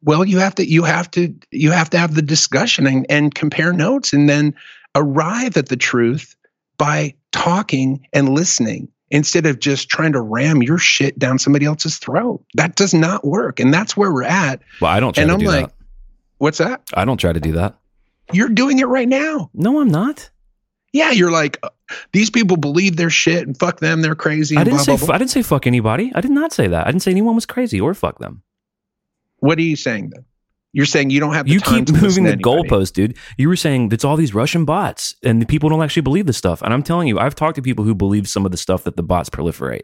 well 0.02 0.24
you 0.24 0.38
have 0.38 0.56
to 0.56 0.66
you 0.66 0.84
have 0.84 1.12
to 1.12 1.36
you 1.52 1.72
have 1.72 1.90
to 1.90 1.98
have 1.98 2.16
the 2.16 2.22
discussion 2.22 2.88
and, 2.88 3.06
and 3.10 3.36
compare 3.36 3.74
notes 3.74 4.14
and 4.14 4.30
then 4.30 4.54
arrive 4.96 5.58
at 5.58 5.68
the 5.68 5.76
truth 5.76 6.38
by 6.78 7.14
talking 7.34 8.08
and 8.14 8.30
listening 8.30 8.88
instead 9.12 9.46
of 9.46 9.60
just 9.60 9.90
trying 9.90 10.14
to 10.14 10.22
ram 10.22 10.64
your 10.64 10.78
shit 10.78 11.20
down 11.20 11.38
somebody 11.38 11.66
else's 11.66 11.98
throat 11.98 12.42
that 12.54 12.76
does 12.76 12.94
not 12.94 13.26
work 13.26 13.60
and 13.60 13.74
that's 13.74 13.98
where 13.98 14.14
we're 14.14 14.24
at 14.24 14.62
Well, 14.80 14.90
I 14.90 15.02
don't 15.02 15.18
and 15.18 15.30
i'm 15.32 15.40
do 15.40 15.48
like 15.48 15.68
that. 15.68 15.76
What's 16.40 16.58
that 16.58 16.82
I 16.94 17.06
don't 17.06 17.18
try 17.18 17.32
to 17.32 17.40
do 17.40 17.52
that. 17.54 17.78
you're 18.34 18.50
doing 18.50 18.80
it 18.80 18.88
right 18.88 19.08
now 19.08 19.50
No, 19.54 19.80
I'm 19.80 19.90
not. 19.90 20.30
yeah 20.94 21.12
you're 21.12 21.32
like 21.32 21.58
uh, 21.64 21.70
these 22.12 22.30
people 22.30 22.58
believe 22.58 22.96
their 22.98 23.10
shit 23.10 23.46
and 23.48 23.58
fuck 23.58 23.80
them 23.80 24.02
they're 24.02 24.16
crazy 24.16 24.58
I 24.58 24.64
didn't 24.64 24.78
blah, 24.78 24.84
say 24.84 24.98
blah, 24.98 25.06
blah. 25.08 25.16
I 25.16 25.18
didn't 25.20 25.32
say 25.32 25.42
fuck 25.44 25.66
anybody. 25.68 26.12
I 26.16 26.22
did 26.22 26.32
not 26.32 26.52
say 26.54 26.68
that. 26.68 26.86
I 26.88 26.92
didn't 26.92 27.04
say 27.04 27.12
anyone 27.12 27.36
was 27.36 27.46
crazy 27.46 27.80
or 27.80 27.94
fuck 27.94 28.20
them. 28.20 28.42
what 29.38 29.58
are 29.58 29.62
you 29.64 29.76
saying 29.76 30.10
then 30.14 30.26
you're 30.72 30.86
saying 30.86 31.10
you 31.10 31.20
don't 31.20 31.34
have 31.34 31.48
the 31.48 31.54
You 31.54 31.62
keep 31.62 31.88
to 31.88 31.94
moving 31.94 32.26
the 32.26 32.38
goalpost, 32.38 32.94
dude. 32.94 33.18
You 33.40 33.48
were 33.50 33.56
saying 33.56 33.90
it's 33.92 34.06
all 34.06 34.16
these 34.16 34.36
Russian 34.36 34.66
bots, 34.66 35.16
and 35.24 35.42
the 35.42 35.48
people 35.48 35.68
don't 35.68 35.82
actually 35.82 36.04
believe 36.04 36.28
this 36.28 36.38
stuff. 36.38 36.62
And 36.62 36.72
I'm 36.76 36.84
telling 36.84 37.08
you, 37.08 37.18
I've 37.18 37.34
talked 37.34 37.56
to 37.56 37.64
people 37.64 37.84
who 37.86 37.96
believe 37.96 38.28
some 38.30 38.46
of 38.46 38.52
the 38.52 38.58
stuff 38.58 38.84
that 38.84 38.96
the 38.96 39.02
bots 39.02 39.32
proliferate. 39.32 39.82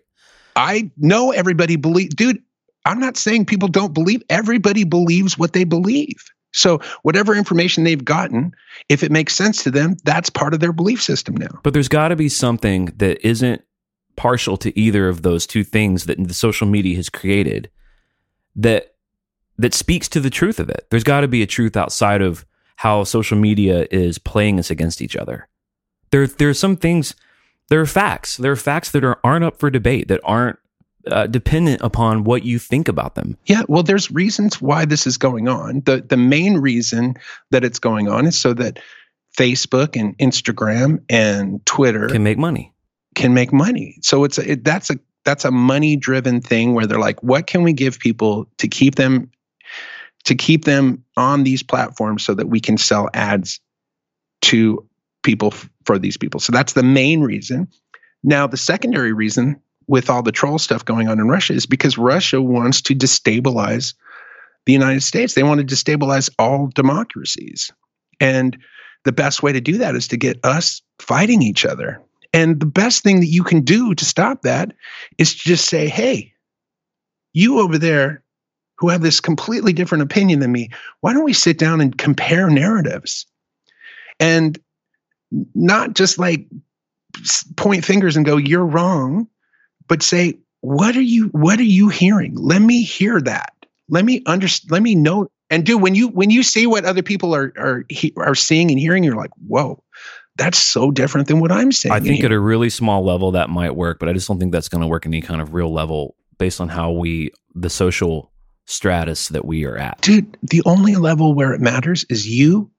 I 0.55 0.91
know 0.95 1.31
everybody 1.31 1.75
believe, 1.75 2.09
dude. 2.15 2.37
I'm 2.85 2.99
not 2.99 3.17
saying 3.17 3.45
people 3.45 3.67
don't 3.67 3.95
believe. 3.95 4.21
Everybody 4.29 4.83
believes 4.83 5.39
what 5.39 5.53
they 5.53 5.63
believe. 5.63 6.23
So 6.55 6.79
whatever 7.03 7.35
information 7.35 7.83
they've 7.83 8.03
gotten, 8.03 8.55
if 8.89 9.03
it 9.03 9.11
makes 9.11 9.35
sense 9.35 9.63
to 9.63 9.71
them, 9.71 9.97
that's 10.05 10.29
part 10.29 10.53
of 10.53 10.61
their 10.61 10.71
belief 10.71 11.01
system 11.01 11.35
now. 11.35 11.59
But 11.63 11.73
there's 11.73 11.89
got 11.89 12.07
to 12.07 12.15
be 12.15 12.29
something 12.29 12.85
that 12.97 13.25
isn't 13.27 13.61
partial 14.15 14.55
to 14.57 14.77
either 14.79 15.09
of 15.09 15.21
those 15.21 15.45
two 15.45 15.63
things 15.63 16.05
that 16.05 16.17
the 16.25 16.33
social 16.33 16.65
media 16.65 16.95
has 16.95 17.09
created 17.09 17.69
that 18.55 18.95
that 19.57 19.73
speaks 19.73 20.07
to 20.09 20.19
the 20.19 20.29
truth 20.29 20.59
of 20.59 20.69
it. 20.69 20.87
There's 20.89 21.03
got 21.03 21.21
to 21.21 21.27
be 21.27 21.41
a 21.41 21.47
truth 21.47 21.75
outside 21.77 22.21
of 22.21 22.45
how 22.77 23.03
social 23.03 23.37
media 23.37 23.87
is 23.91 24.17
playing 24.17 24.59
us 24.59 24.69
against 24.69 25.01
each 25.01 25.15
other. 25.15 25.47
There 26.11 26.25
there 26.27 26.49
are 26.49 26.53
some 26.53 26.77
things 26.77 27.15
there 27.69 27.81
are 27.81 27.85
facts. 27.85 28.37
There 28.37 28.51
are 28.51 28.57
facts 28.57 28.91
that 28.91 29.03
are, 29.03 29.19
aren't 29.23 29.43
up 29.43 29.59
for 29.59 29.69
debate 29.69 30.07
that 30.07 30.21
aren't 30.23 30.59
uh, 31.11 31.27
dependent 31.27 31.81
upon 31.81 32.23
what 32.23 32.43
you 32.43 32.59
think 32.59 32.87
about 32.87 33.15
them. 33.15 33.37
Yeah, 33.45 33.63
well, 33.67 33.83
there's 33.83 34.11
reasons 34.11 34.61
why 34.61 34.85
this 34.85 35.05
is 35.07 35.17
going 35.17 35.47
on. 35.47 35.81
the 35.85 36.01
The 36.01 36.17
main 36.17 36.57
reason 36.57 37.15
that 37.51 37.63
it's 37.63 37.79
going 37.79 38.07
on 38.07 38.25
is 38.25 38.37
so 38.37 38.53
that 38.53 38.79
Facebook 39.37 39.99
and 39.99 40.17
Instagram 40.17 41.03
and 41.09 41.65
Twitter 41.65 42.07
Can 42.07 42.23
make 42.23 42.37
money. 42.37 42.73
can 43.15 43.33
make 43.33 43.51
money. 43.53 43.97
So 44.01 44.23
it's 44.23 44.37
a, 44.37 44.51
it, 44.51 44.63
that's 44.63 44.89
a 44.89 44.99
that's 45.25 45.43
a 45.45 45.51
money 45.51 45.95
driven 45.95 46.39
thing 46.41 46.73
where 46.75 46.85
they're 46.85 46.99
like, 46.99 47.21
what 47.23 47.47
can 47.47 47.63
we 47.63 47.73
give 47.73 47.97
people 47.99 48.47
to 48.59 48.67
keep 48.67 48.95
them 48.95 49.31
to 50.25 50.35
keep 50.35 50.65
them 50.65 51.03
on 51.17 51.43
these 51.43 51.61
platforms 51.63 52.23
so 52.23 52.33
that 52.33 52.47
we 52.47 52.59
can 52.59 52.77
sell 52.77 53.09
ads 53.13 53.59
to 54.41 54.87
people 55.23 55.49
f- 55.53 55.69
for 55.85 55.99
these 55.99 56.17
people. 56.17 56.39
So 56.39 56.51
that's 56.51 56.73
the 56.73 56.83
main 56.83 57.21
reason. 57.21 57.67
Now 58.23 58.47
the 58.47 58.57
secondary 58.57 59.13
reason 59.13 59.61
with 59.87 60.09
all 60.09 60.23
the 60.23 60.31
troll 60.31 60.59
stuff 60.59 60.85
going 60.85 61.07
on 61.07 61.19
in 61.19 61.27
Russia 61.27 61.53
is 61.53 61.65
because 61.65 61.97
Russia 61.97 62.41
wants 62.41 62.81
to 62.81 62.95
destabilize 62.95 63.93
the 64.65 64.73
United 64.73 65.03
States. 65.03 65.33
They 65.33 65.43
want 65.43 65.59
to 65.59 65.75
destabilize 65.75 66.29
all 66.39 66.67
democracies. 66.73 67.71
And 68.19 68.57
the 69.03 69.11
best 69.11 69.43
way 69.43 69.51
to 69.51 69.61
do 69.61 69.77
that 69.77 69.95
is 69.95 70.07
to 70.09 70.17
get 70.17 70.43
us 70.43 70.81
fighting 70.99 71.41
each 71.41 71.65
other. 71.65 72.01
And 72.33 72.59
the 72.59 72.65
best 72.65 73.03
thing 73.03 73.19
that 73.19 73.27
you 73.27 73.43
can 73.43 73.61
do 73.61 73.93
to 73.95 74.05
stop 74.05 74.41
that 74.41 74.73
is 75.17 75.35
to 75.35 75.39
just 75.39 75.69
say, 75.69 75.87
hey, 75.87 76.33
you 77.33 77.59
over 77.59 77.77
there 77.77 78.23
who 78.77 78.89
have 78.89 79.01
this 79.01 79.21
completely 79.21 79.71
different 79.71 80.01
opinion 80.01 80.39
than 80.39 80.51
me, 80.51 80.69
why 81.01 81.13
don't 81.13 81.23
we 81.23 81.33
sit 81.33 81.57
down 81.57 81.79
and 81.79 81.97
compare 81.97 82.49
narratives? 82.49 83.25
And 84.19 84.59
not 85.53 85.93
just 85.93 86.17
like 86.17 86.47
point 87.55 87.85
fingers 87.85 88.17
and 88.17 88.25
go, 88.25 88.37
you're 88.37 88.65
wrong, 88.65 89.27
but 89.87 90.03
say, 90.03 90.39
what 90.61 90.95
are 90.95 91.01
you 91.01 91.27
what 91.27 91.59
are 91.59 91.63
you 91.63 91.89
hearing? 91.89 92.35
Let 92.35 92.61
me 92.61 92.83
hear 92.83 93.21
that. 93.21 93.53
Let 93.89 94.03
me 94.03 94.23
understand, 94.25 94.71
let 94.71 94.81
me 94.81 94.95
know. 94.95 95.29
And 95.49 95.65
do 95.65 95.77
when 95.77 95.93
you 95.93 96.07
when 96.07 96.31
you 96.31 96.41
see 96.41 96.65
what 96.65 96.85
other 96.85 97.03
people 97.03 97.35
are 97.35 97.53
are 97.57 97.85
are 98.17 98.35
seeing 98.35 98.71
and 98.71 98.79
hearing, 98.79 99.03
you're 99.03 99.15
like, 99.15 99.31
whoa, 99.47 99.83
that's 100.37 100.57
so 100.57 100.91
different 100.91 101.27
than 101.27 101.39
what 101.39 101.51
I'm 101.51 101.71
saying. 101.71 101.93
I 101.93 101.99
think 101.99 102.23
at 102.23 102.31
a 102.31 102.39
really 102.39 102.69
small 102.69 103.05
level 103.05 103.31
that 103.31 103.49
might 103.49 103.75
work, 103.75 103.99
but 103.99 104.09
I 104.09 104.13
just 104.13 104.27
don't 104.27 104.39
think 104.39 104.51
that's 104.51 104.69
going 104.69 104.81
to 104.81 104.87
work 104.87 105.05
any 105.05 105.21
kind 105.21 105.41
of 105.41 105.53
real 105.53 105.71
level 105.71 106.15
based 106.39 106.59
on 106.59 106.69
how 106.69 106.91
we 106.91 107.31
the 107.53 107.69
social 107.69 108.31
stratus 108.65 109.27
that 109.29 109.45
we 109.45 109.65
are 109.65 109.77
at. 109.77 110.01
dude, 110.01 110.37
the 110.41 110.63
only 110.65 110.95
level 110.95 111.35
where 111.35 111.53
it 111.53 111.61
matters 111.61 112.03
is 112.09 112.27
you 112.27 112.71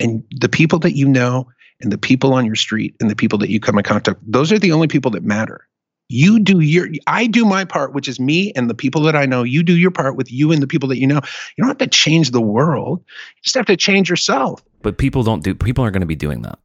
and 0.00 0.24
the 0.40 0.48
people 0.48 0.78
that 0.78 0.96
you 0.96 1.06
know 1.06 1.46
and 1.82 1.92
the 1.92 1.98
people 1.98 2.32
on 2.32 2.46
your 2.46 2.54
street 2.54 2.96
and 3.00 3.10
the 3.10 3.16
people 3.16 3.38
that 3.38 3.50
you 3.50 3.60
come 3.60 3.76
in 3.76 3.84
contact. 3.84 4.20
Those 4.26 4.50
are 4.50 4.58
the 4.58 4.72
only 4.72 4.88
people 4.88 5.10
that 5.10 5.22
matter. 5.22 5.68
You 6.12 6.38
do 6.38 6.60
your 6.60 6.88
I 7.06 7.26
do 7.26 7.44
my 7.44 7.64
part, 7.64 7.94
which 7.94 8.08
is 8.08 8.20
me 8.20 8.52
and 8.54 8.68
the 8.68 8.74
people 8.74 9.02
that 9.02 9.16
I 9.16 9.26
know. 9.26 9.42
You 9.42 9.62
do 9.62 9.76
your 9.76 9.90
part 9.90 10.16
with 10.16 10.30
you 10.30 10.52
and 10.52 10.62
the 10.62 10.66
people 10.66 10.88
that 10.90 10.98
you 10.98 11.06
know. 11.06 11.20
You 11.56 11.64
don't 11.64 11.68
have 11.68 11.78
to 11.78 11.86
change 11.86 12.30
the 12.30 12.40
world. 12.40 13.02
You 13.06 13.42
just 13.42 13.56
have 13.56 13.66
to 13.66 13.76
change 13.76 14.10
yourself. 14.10 14.62
But 14.82 14.98
people 14.98 15.22
don't 15.22 15.42
do. 15.42 15.54
People 15.54 15.82
aren't 15.82 15.94
going 15.94 16.00
to 16.02 16.06
be 16.06 16.14
doing 16.14 16.42
that. 16.42 16.58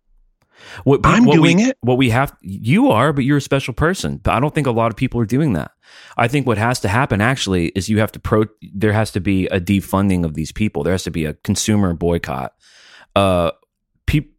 What, 0.83 1.01
I'm 1.03 1.25
what 1.25 1.36
doing 1.36 1.57
we, 1.57 1.63
it. 1.63 1.77
What 1.81 1.97
we 1.97 2.10
have, 2.10 2.36
you 2.41 2.91
are, 2.91 3.13
but 3.13 3.23
you're 3.23 3.38
a 3.38 3.41
special 3.41 3.73
person. 3.73 4.17
But 4.17 4.33
I 4.33 4.39
don't 4.39 4.53
think 4.53 4.67
a 4.67 4.71
lot 4.71 4.91
of 4.91 4.97
people 4.97 5.21
are 5.21 5.25
doing 5.25 5.53
that. 5.53 5.71
I 6.17 6.27
think 6.27 6.45
what 6.45 6.57
has 6.57 6.79
to 6.81 6.88
happen 6.88 7.21
actually 7.21 7.67
is 7.69 7.89
you 7.89 7.99
have 7.99 8.12
to 8.13 8.19
pro. 8.19 8.45
There 8.73 8.93
has 8.93 9.12
to 9.12 9.21
be 9.21 9.47
a 9.47 9.60
defunding 9.60 10.25
of 10.25 10.33
these 10.33 10.51
people. 10.51 10.83
There 10.83 10.93
has 10.93 11.03
to 11.03 11.12
be 11.12 11.25
a 11.25 11.33
consumer 11.33 11.93
boycott. 11.93 12.53
Uh, 13.15 13.51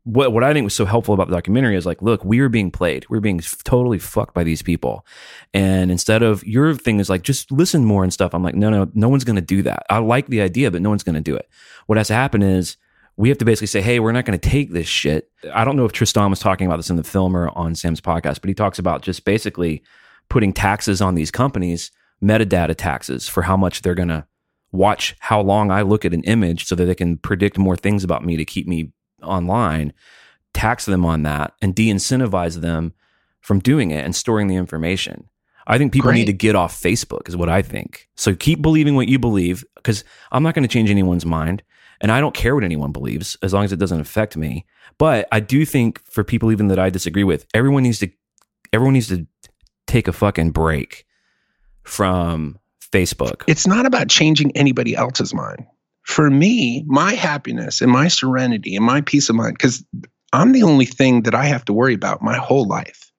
what 0.05 0.33
what 0.33 0.43
I 0.43 0.53
think 0.53 0.65
was 0.65 0.75
so 0.75 0.87
helpful 0.87 1.15
about 1.15 1.29
the 1.29 1.37
documentary 1.37 1.77
is 1.77 1.85
like, 1.85 2.01
look, 2.01 2.25
we 2.25 2.41
are 2.41 2.49
being 2.49 2.71
played. 2.71 3.07
We're 3.11 3.21
being 3.21 3.41
totally 3.65 3.99
fucked 3.99 4.35
by 4.35 4.43
these 4.43 4.63
people. 4.63 5.05
And 5.53 5.91
instead 5.91 6.23
of 6.23 6.43
your 6.45 6.75
thing 6.75 7.01
is 7.01 7.11
like, 7.11 7.23
just 7.23 7.53
listen 7.53 7.85
more 7.85 8.03
and 8.03 8.13
stuff. 8.13 8.35
I'm 8.35 8.43
like, 8.43 8.55
no, 8.55 8.71
no, 8.71 8.91
no 8.95 9.09
one's 9.09 9.25
going 9.25 9.37
to 9.37 9.43
do 9.43 9.63
that. 9.63 9.85
I 9.91 9.99
like 9.99 10.29
the 10.29 10.41
idea, 10.41 10.71
but 10.71 10.81
no 10.81 10.89
one's 10.89 11.03
going 11.03 11.17
to 11.17 11.21
do 11.21 11.37
it. 11.37 11.49
What 11.87 11.99
has 11.99 12.09
to 12.09 12.15
happen 12.15 12.43
is 12.43 12.77
we 13.17 13.29
have 13.29 13.39
to 13.39 13.45
basically 13.45 13.67
say, 13.67 13.83
hey, 13.83 14.01
we're 14.01 14.13
not 14.13 14.25
going 14.25 14.39
to 14.39 14.49
take 14.49 14.73
this 14.73 14.87
shit. 14.87 15.31
I 15.53 15.65
don't 15.65 15.77
know 15.77 15.85
if 15.85 15.93
Tristan 15.93 16.31
was 16.31 16.41
talking 16.41 16.67
about 16.67 16.77
this 16.77 16.89
in 16.89 16.97
the 16.97 17.05
film 17.05 17.37
or 17.37 17.51
on 17.51 17.75
Sam's 17.75 18.01
podcast, 18.01 18.41
but 18.41 18.49
he 18.49 18.55
talks 18.55 18.79
about 18.79 19.03
just 19.03 19.25
basically 19.25 19.83
putting 20.31 20.53
taxes 20.53 21.03
on 21.03 21.15
these 21.15 21.31
companies, 21.31 21.91
metadata 22.23 22.75
taxes 22.75 23.29
for 23.29 23.43
how 23.43 23.57
much 23.57 23.83
they're 23.83 23.95
going 23.95 24.09
to 24.09 24.27
watch 24.71 25.17
how 25.21 25.41
long 25.41 25.71
I 25.71 25.83
look 25.83 26.05
at 26.05 26.15
an 26.15 26.23
image 26.25 26.67
so 26.67 26.75
that 26.75 26.85
they 26.85 26.95
can 26.95 27.17
predict 27.17 27.59
more 27.59 27.77
things 27.77 28.05
about 28.05 28.25
me 28.25 28.37
to 28.37 28.45
keep 28.45 28.67
me 28.67 28.93
online, 29.23 29.93
tax 30.55 30.85
them 30.87 31.05
on 31.05 31.23
that 31.23 31.55
and 31.63 31.75
de 31.75 31.89
incentivize 31.89 32.61
them 32.61 32.93
from 33.41 33.61
doing 33.61 33.91
it 33.91 34.05
and 34.05 34.15
storing 34.15 34.49
the 34.49 34.57
information. 34.57 35.29
I 35.67 35.77
think 35.77 35.93
people 35.93 36.11
Great. 36.11 36.21
need 36.21 36.27
to 36.27 36.33
get 36.33 36.57
off 36.57 36.81
Facebook, 36.81 37.29
is 37.29 37.37
what 37.37 37.51
I 37.51 37.61
think. 37.61 38.09
So 38.17 38.35
keep 38.35 38.63
believing 38.63 38.95
what 38.95 39.09
you 39.09 39.19
believe 39.19 39.65
because 39.77 40.03
I'm 40.33 40.43
not 40.43 40.55
going 40.55 40.63
to 40.63 40.69
change 40.69 40.91
anyone's 40.91 41.27
mind. 41.27 41.63
And 42.01 42.13
I 42.13 42.21
don't 42.21 42.35
care 42.35 42.55
what 42.55 42.65
anyone 42.65 42.93
believes 42.93 43.37
as 43.43 43.53
long 43.53 43.65
as 43.65 43.73
it 43.73 43.79
doesn't 43.79 44.01
affect 44.01 44.37
me. 44.37 44.65
But 44.99 45.27
I 45.33 45.41
do 45.41 45.65
think 45.65 46.01
for 46.05 46.25
people 46.25 46.53
even 46.53 46.69
that 46.69 46.79
I 46.79 46.91
disagree 46.91 47.25
with, 47.25 47.45
everyone 47.55 47.83
needs 47.83 47.99
to 47.99 48.11
everyone 48.73 48.95
needs 48.95 49.09
to 49.09 49.27
take 49.87 50.09
a 50.09 50.13
fucking 50.13 50.53
break 50.53 51.07
from 51.83 52.59
Facebook. 52.81 53.43
It's 53.47 53.67
not 53.67 53.87
about 53.87 54.09
changing 54.09 54.57
anybody 54.57 54.95
else's 54.95 55.35
mind. 55.35 55.67
For 56.09 56.31
me, 56.31 56.83
my 56.87 57.13
happiness 57.13 57.83
and 57.83 57.93
my 57.93 58.09
serenity 58.09 58.75
and 58.75 58.85
my 58.85 59.03
peace 59.03 59.29
of 59.29 59.37
mind, 59.37 59.59
because 59.59 59.85
I'm 60.33 60.53
the 60.53 60.63
only 60.63 60.87
thing 60.87 61.25
that 61.25 61.35
I 61.35 61.45
have 61.45 61.67
to 61.67 61.75
worry 61.75 61.93
about 61.93 62.23
my 62.23 62.39
whole 62.39 62.67
life. 62.67 63.13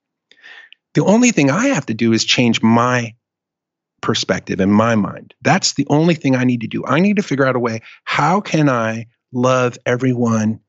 The 0.95 1.05
only 1.05 1.29
thing 1.29 1.51
I 1.51 1.67
have 1.67 1.85
to 1.85 1.93
do 1.93 2.13
is 2.13 2.25
change 2.25 2.63
my 2.63 3.13
perspective 4.01 4.59
in 4.59 4.71
my 4.71 4.95
mind. 4.95 5.35
That's 5.43 5.75
the 5.75 5.85
only 5.87 6.15
thing 6.15 6.35
I 6.35 6.45
need 6.45 6.61
to 6.61 6.67
do. 6.67 6.83
I 6.83 6.99
need 6.99 7.17
to 7.17 7.21
figure 7.21 7.45
out 7.45 7.55
a 7.55 7.59
way 7.59 7.83
how 8.05 8.41
can 8.41 8.67
I 8.67 9.05
love 9.31 9.77
everyone 9.85 10.59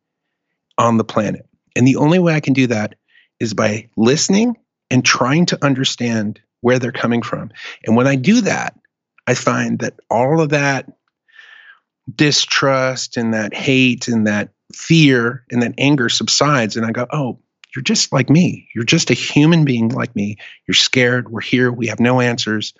on 0.77 0.99
the 0.99 1.05
planet? 1.05 1.49
And 1.75 1.87
the 1.87 1.97
only 1.97 2.19
way 2.19 2.35
I 2.35 2.41
can 2.41 2.53
do 2.53 2.67
that 2.67 2.97
is 3.41 3.55
by 3.55 3.89
listening 3.97 4.59
and 4.91 5.03
trying 5.03 5.47
to 5.47 5.65
understand 5.65 6.39
where 6.61 6.79
they're 6.79 6.93
coming 6.93 7.23
from. 7.23 7.51
And 7.87 7.97
when 7.97 8.07
I 8.07 8.17
do 8.17 8.43
that, 8.43 8.79
I 9.27 9.35
find 9.35 9.79
that 9.79 9.95
all 10.11 10.43
of 10.43 10.51
that 10.51 10.87
distrust 12.17 13.17
and 13.17 13.35
that 13.35 13.55
hate 13.55 14.09
and 14.09 14.27
that 14.27 14.51
fear 14.75 15.45
and 15.51 15.63
that 15.63 15.75
anger 15.79 16.09
subsides. 16.09 16.77
And 16.77 16.87
I 16.87 16.93
go, 16.93 17.07
oh, 17.11 17.39
you're 17.75 17.83
just 17.83 18.13
like 18.13 18.31
me. 18.31 18.69
You're 18.75 18.85
just 18.85 19.11
a 19.11 19.15
human 19.15 19.65
being 19.65 19.91
like 19.91 20.15
me. 20.17 20.37
You're 20.67 20.75
scared. 20.75 21.31
We're 21.31 21.41
here. 21.41 21.71
We 21.71 21.87
have 21.87 22.01
no 22.01 22.21
answers. 22.21 22.75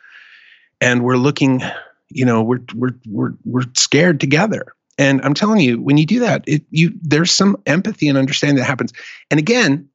And 0.81 1.05
we're 1.05 1.17
looking, 1.17 1.63
You 2.09 2.25
know, 2.25 2.43
we're 2.43 2.61
we're 2.75 2.95
we're 3.07 3.33
we're 3.45 3.67
scared 3.75 4.19
together. 4.21 4.75
And 4.99 5.21
I'm 5.23 5.35
telling 5.35 5.61
you, 5.61 5.81
when 5.81 5.97
you 5.97 6.07
do 6.07 6.21
that, 6.21 6.45
it 6.47 6.65
you 6.71 6.93
there's 7.01 7.31
some 7.31 7.57
empathy 7.67 8.09
and 8.09 8.19
understanding 8.19 8.57
that 8.57 8.65
happens. 8.65 8.93
And 9.31 9.39
again, 9.39 9.89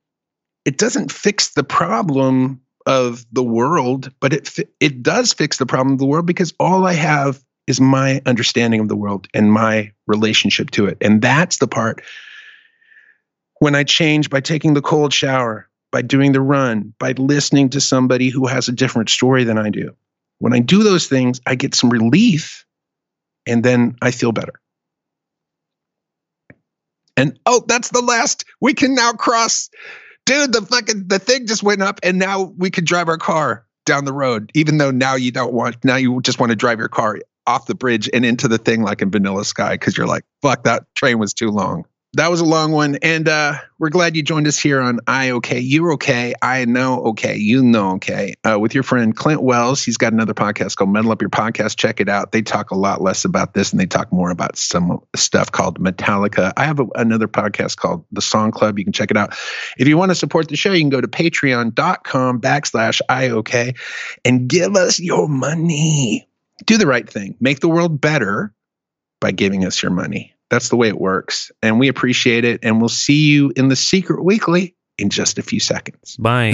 it 0.64 0.78
doesn't 0.78 1.12
fix 1.12 1.54
the 1.54 1.64
problem 1.64 2.62
of 2.86 3.26
the 3.32 3.44
world, 3.44 4.12
but 4.20 4.34
it 4.34 4.56
it 4.80 5.04
does 5.04 5.34
fix 5.34 5.58
the 5.58 5.66
problem 5.66 5.94
of 5.94 6.00
the 6.00 6.06
world 6.06 6.26
because 6.26 6.54
all 6.60 6.86
I 6.86 6.94
have 6.94 7.44
is 7.68 7.82
my 7.82 8.22
understanding 8.26 8.80
of 8.80 8.88
the 8.88 8.96
world 8.96 9.28
and 9.34 9.52
my 9.52 9.92
relationship 10.08 10.72
to 10.72 10.86
it. 10.86 10.98
And 11.02 11.22
that's 11.22 11.58
the 11.58 11.68
part 11.68 12.04
when 13.60 13.76
I 13.76 13.84
change 13.84 14.30
by 14.30 14.42
taking 14.42 14.74
the 14.74 14.82
cold 14.82 15.14
shower, 15.14 15.68
by 15.92 16.02
doing 16.02 16.32
the 16.32 16.42
run, 16.42 16.94
by 17.00 17.14
listening 17.14 17.70
to 17.70 17.82
somebody 17.82 18.30
who 18.30 18.48
has 18.48 18.68
a 18.68 18.74
different 18.74 19.10
story 19.10 19.44
than 19.44 19.58
I 19.58 19.70
do. 19.70 19.96
When 20.40 20.54
I 20.54 20.60
do 20.60 20.84
those 20.84 21.08
things, 21.08 21.40
I 21.46 21.56
get 21.56 21.74
some 21.74 21.90
relief 21.90 22.66
and 23.46 23.64
then 23.64 23.96
I 24.02 24.12
feel 24.12 24.32
better. 24.32 24.54
And 27.18 27.40
oh, 27.46 27.64
that's 27.68 27.92
the 27.92 28.02
last. 28.02 28.44
We 28.60 28.74
can 28.74 28.94
now 28.94 29.14
cross. 29.14 29.70
Dude, 30.26 30.52
the 30.52 30.62
fucking 30.62 31.08
the 31.08 31.20
thing 31.20 31.48
just 31.48 31.64
went 31.64 31.82
up 31.82 32.00
and 32.04 32.20
now 32.20 32.54
we 32.58 32.70
can 32.70 32.84
drive 32.84 33.08
our 33.08 33.18
car 33.18 33.66
down 33.86 34.06
the 34.06 34.14
road, 34.14 34.52
even 34.54 34.80
though 34.80 34.92
now 34.92 35.16
you 35.16 35.32
don't 35.32 35.54
want 35.54 35.84
now 35.86 35.96
you 35.96 36.20
just 36.22 36.40
want 36.40 36.50
to 36.50 36.56
drive 36.56 36.80
your 36.80 36.90
car 36.90 37.20
off 37.48 37.66
the 37.68 37.76
bridge 37.76 38.10
and 38.14 38.26
into 38.26 38.48
the 38.48 38.58
thing 38.58 38.82
like 38.82 39.02
in 39.02 39.12
vanilla 39.12 39.46
sky 39.46 39.74
because 39.74 39.98
you're 39.98 40.08
like, 40.08 40.24
fuck, 40.42 40.64
that 40.64 40.84
train 40.96 41.20
was 41.20 41.34
too 41.34 41.50
long 41.50 41.86
that 42.16 42.32
was 42.32 42.40
a 42.40 42.46
long 42.46 42.72
one. 42.72 42.98
And 43.02 43.28
uh, 43.28 43.56
we're 43.78 43.90
glad 43.90 44.16
you 44.16 44.24
joined 44.24 44.48
us 44.48 44.58
here 44.58 44.80
on 44.80 45.00
I 45.06 45.32
OK. 45.32 45.60
You're 45.60 45.94
okay. 45.94 46.34
I 46.42 46.64
know 46.64 47.08
okay. 47.08 47.36
You 47.36 47.62
know 47.62 47.96
okay. 47.96 48.36
Uh, 48.44 48.58
with 48.58 48.74
your 48.74 48.84
friend 48.84 49.16
Clint 49.16 49.44
Wells. 49.44 49.84
He's 49.84 49.98
got 49.98 50.14
another 50.14 50.34
podcast 50.34 50.78
called 50.78 50.92
Metal 50.92 51.12
Up 51.12 51.22
Your 51.22 51.30
Podcast. 51.30 51.78
Check 51.78 52.00
it 52.00 52.08
out. 52.08 52.32
They 52.32 52.42
talk 52.42 52.72
a 52.72 52.76
lot 52.76 53.02
less 53.02 53.26
about 53.26 53.54
this 53.54 53.72
and 53.72 53.80
they 53.80 53.86
talk 53.86 54.14
more 54.14 54.32
about 54.32 54.58
some 54.58 55.00
stuff 55.16 55.52
called 55.52 55.78
Metallica. 55.80 56.54
I 56.56 56.64
have 56.64 56.80
a, 56.80 56.86
another 56.96 57.28
podcast 57.28 57.76
called 57.76 58.06
The 58.14 58.22
Song 58.22 58.52
Club. 58.52 58.80
You 58.80 58.86
can 58.86 58.94
check 58.94 59.12
it 59.12 59.18
out. 59.18 59.36
If 59.78 59.88
you 59.90 59.98
want 59.98 60.12
to 60.12 60.16
support 60.16 60.48
the 60.48 60.56
show, 60.56 60.72
you 60.72 60.82
can 60.82 60.90
go 60.90 61.02
to 61.02 61.10
patreon.com 61.10 62.40
backslash 62.40 63.02
IOK 63.10 63.78
and 64.24 64.48
give 64.48 64.76
us 64.78 65.02
your 65.02 65.28
money. 65.28 66.30
Do 66.66 66.78
the 66.78 66.88
right 66.88 67.08
thing. 67.10 67.36
Make 67.40 67.60
the 67.60 67.68
world 67.68 68.00
better 68.00 68.54
by 69.20 69.32
giving 69.32 69.66
us 69.66 69.82
your 69.82 69.92
money. 69.92 70.34
That's 70.50 70.70
the 70.70 70.76
way 70.76 70.88
it 70.88 71.00
works. 71.00 71.52
And 71.62 71.80
we 71.80 71.88
appreciate 71.88 72.46
it. 72.46 72.60
And 72.64 72.80
we'll 72.80 72.90
see 72.90 73.30
you 73.30 73.52
in 73.56 73.68
the 73.68 73.76
Secret 73.76 74.24
Weekly 74.24 74.76
in 74.98 75.10
just 75.10 75.38
a 75.38 75.42
few 75.42 75.60
seconds. 75.60 76.16
Bye. 76.18 76.54